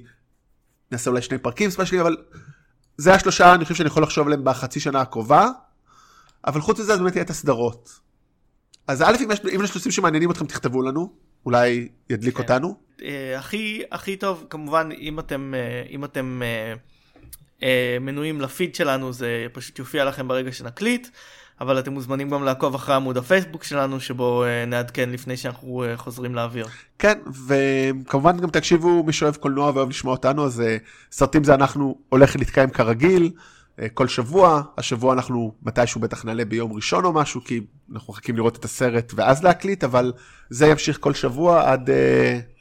נעשה 0.93 1.11
אולי 1.11 1.23
שני 1.23 1.39
פרקים 1.39 1.71
ספיישלי, 1.71 2.01
אבל 2.01 2.17
זה 2.97 3.15
השלושה, 3.15 3.55
אני 3.55 3.65
חושב 3.65 3.75
שאני 3.75 3.87
יכול 3.87 4.03
לחשוב 4.03 4.27
עליהם 4.27 4.45
בחצי 4.45 4.81
שנה 4.81 5.01
הקרובה, 5.01 5.49
אבל 6.47 6.61
חוץ 6.61 6.81
מזה 6.81 6.93
אז 6.93 6.99
באמת 6.99 7.17
יהיה 7.17 7.25
את 7.25 7.31
הסדרות. 7.31 8.01
אז 8.87 9.03
א', 9.03 9.17
אם 9.25 9.31
יש, 9.31 9.41
אם 9.55 9.65
יש 9.65 9.75
נושאים 9.75 9.93
שמעניינים 9.93 10.31
אתכם, 10.31 10.47
תכתבו 10.47 10.83
לנו, 10.83 11.13
אולי 11.47 11.89
ידליק 12.11 12.37
כן. 12.37 12.43
אותנו. 12.43 12.77
Uh, 12.99 13.03
הכי, 13.39 13.83
הכי 13.93 14.17
טוב, 14.17 14.47
כמובן, 14.51 14.89
אם 14.99 15.19
אתם, 15.19 15.55
uh, 15.55 15.91
אם 15.91 16.05
אתם 16.05 16.43
uh, 17.61 17.65
מנויים 18.01 18.41
לפיד 18.41 18.75
שלנו, 18.75 19.13
זה 19.13 19.47
פשוט 19.53 19.79
יופיע 19.79 20.05
לכם 20.05 20.29
ברגע 20.29 20.53
שנקליט. 20.53 21.09
אבל 21.61 21.79
אתם 21.79 21.93
מוזמנים 21.93 22.31
גם 22.31 22.45
לעקוב 22.45 22.75
אחרי 22.75 22.95
עמוד 22.95 23.17
הפייסבוק 23.17 23.65
שלנו 23.65 24.01
שבו 24.01 24.45
uh, 24.45 24.69
נעדכן 24.69 25.11
לפני 25.11 25.37
שאנחנו 25.37 25.85
uh, 25.85 25.97
חוזרים 25.97 26.35
לאוויר. 26.35 26.67
כן 26.99 27.19
וכמובן 27.47 28.41
גם 28.41 28.51
תקשיבו 28.51 29.03
מי 29.03 29.13
שאוהב 29.13 29.37
קולנוע 29.37 29.71
ואוהב 29.75 29.89
לשמוע 29.89 30.13
אותנו 30.13 30.45
אז 30.45 30.61
uh, 30.61 30.65
סרטים 31.13 31.45
זה 31.45 31.55
אנחנו 31.55 31.99
הולך 32.09 32.37
להתקיים 32.37 32.71
כרגיל 32.71 33.31
כל 33.95 34.09
שבוע 34.09 34.63
השבוע 34.79 35.15
אנחנו 35.15 35.55
מתישהו 35.63 36.01
בטח 36.01 36.25
נעלה 36.25 36.45
ביום 36.45 36.73
ראשון 36.73 37.05
או 37.05 37.13
משהו 37.13 37.45
כי 37.45 37.61
אנחנו 37.93 38.13
מחכים 38.13 38.37
לראות 38.37 38.57
את 38.57 38.65
הסרט 38.65 39.13
ואז 39.17 39.45
להקליט 39.45 39.85
אבל 39.85 40.13
זה 40.51 40.67
ימשיך 40.67 40.99
כל 41.01 41.15
שבוע 41.15 41.73
עד. 41.73 41.89
אה, 41.89 42.60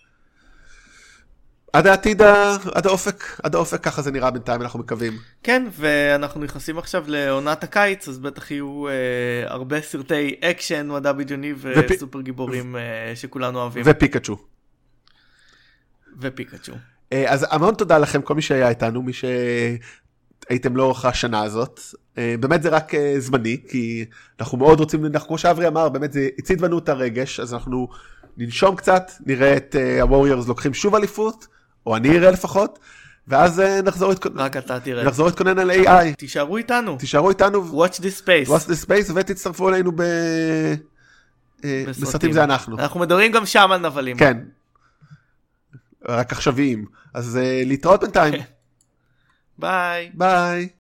עד 1.74 1.88
העתיד, 1.88 2.22
עד 2.76 2.88
האופק, 2.88 3.24
עד 3.44 3.56
האופק 3.56 3.84
ככה 3.84 4.02
זה 4.02 4.12
נראה 4.12 4.32
בינתיים 4.32 4.62
אנחנו 4.62 4.80
מקווים. 4.80 5.14
כן 5.44 5.68
ואנחנו 5.72 6.42
נכנסים 6.42 6.78
עכשיו 6.78 7.04
לעונת 7.08 7.64
הקיץ 7.64 8.08
אז 8.08 8.20
בטח 8.20 8.52
יהיו 8.52 8.88
אה, 8.88 8.94
הרבה 9.48 9.82
סרטי 9.82 10.36
אקשן 10.42 10.88
מדע 10.88 11.12
בדיוני 11.12 11.54
וסופר 11.58 12.22
גיבורים 12.22 12.76
אה, 12.76 13.12
שכולנו 13.16 13.60
אוהבים. 13.60 13.84
ופיקאצ'ו. 13.86 14.38
ופיקאצ'ו. 16.20 16.74
אה, 17.14 17.34
אז 17.34 17.46
המון 17.50 17.76
תודה 17.76 17.98
לכם 17.98 18.22
כל 18.22 18.36
מי 18.36 18.42
שהיה 18.42 18.70
איתנו 18.70 19.02
מי 19.02 19.12
שהייתם 19.14 20.76
לאורך 20.76 21.06
השנה 21.06 21.44
הזאת. 21.44 21.80
אה, 22.18 22.36
באמת 22.40 22.64
זה 22.64 22.70
רק 22.70 22.96
אה, 22.96 23.16
זמני 23.18 23.58
כי 23.70 24.06
אנחנו 24.40 24.58
מאוד 24.58 24.80
רוצים, 24.80 25.06
אנחנו, 25.06 25.28
כמו 25.28 25.38
שאברי 25.38 25.68
אמר 25.68 25.90
באמת 25.90 26.14
זה 26.14 26.30
הצית 26.38 26.62
בנו 26.62 26.78
את 26.78 26.90
הרגש 26.90 27.40
אז 27.40 27.54
אנחנו 27.54 27.88
ננשום 28.38 28.76
קצת 28.76 29.12
נראה 29.26 29.58
את 29.58 29.76
הווריורס 30.02 30.48
לוקחים 30.48 30.74
שוב 30.74 30.96
אליפות. 30.96 31.59
או 31.86 31.96
אני 31.96 32.18
אראה 32.18 32.32
לפחות, 32.32 32.80
ואז 33.28 33.60
אה, 33.60 33.82
נחזור 33.82 34.10
להתכונן. 34.10 34.40
רק 34.40 34.58
אתה 34.58 34.80
תראה. 34.80 35.04
נחזור 35.04 35.26
להתכונן 35.26 35.60
על 35.60 35.72
AI. 35.72 36.16
תישארו 36.18 36.58
איתנו. 36.58 36.98
תישארו 36.98 37.30
איתנו. 37.30 37.86
Watch 37.86 38.00
this 38.00 38.24
space. 38.24 38.50
Watch 38.50 38.70
this 38.70 38.86
space 38.86 39.12
ותצטרפו 39.16 39.70
אלינו 39.70 39.92
ב... 39.92 40.02
אה, 41.64 41.84
בסרטים 41.88 42.32
זה 42.32 42.44
אנחנו. 42.44 42.80
אנחנו 42.80 43.00
מדברים 43.00 43.32
גם 43.32 43.46
שם 43.46 43.72
על 43.72 43.82
נבלים. 43.82 44.18
כן. 44.18 44.38
רק 46.08 46.32
עכשוויים. 46.32 46.86
אז 47.14 47.40
uh, 47.42 47.68
להתראות 47.68 48.02
בינתיים. 48.02 48.34
ביי. 49.60 50.12
ביי. 50.14 50.70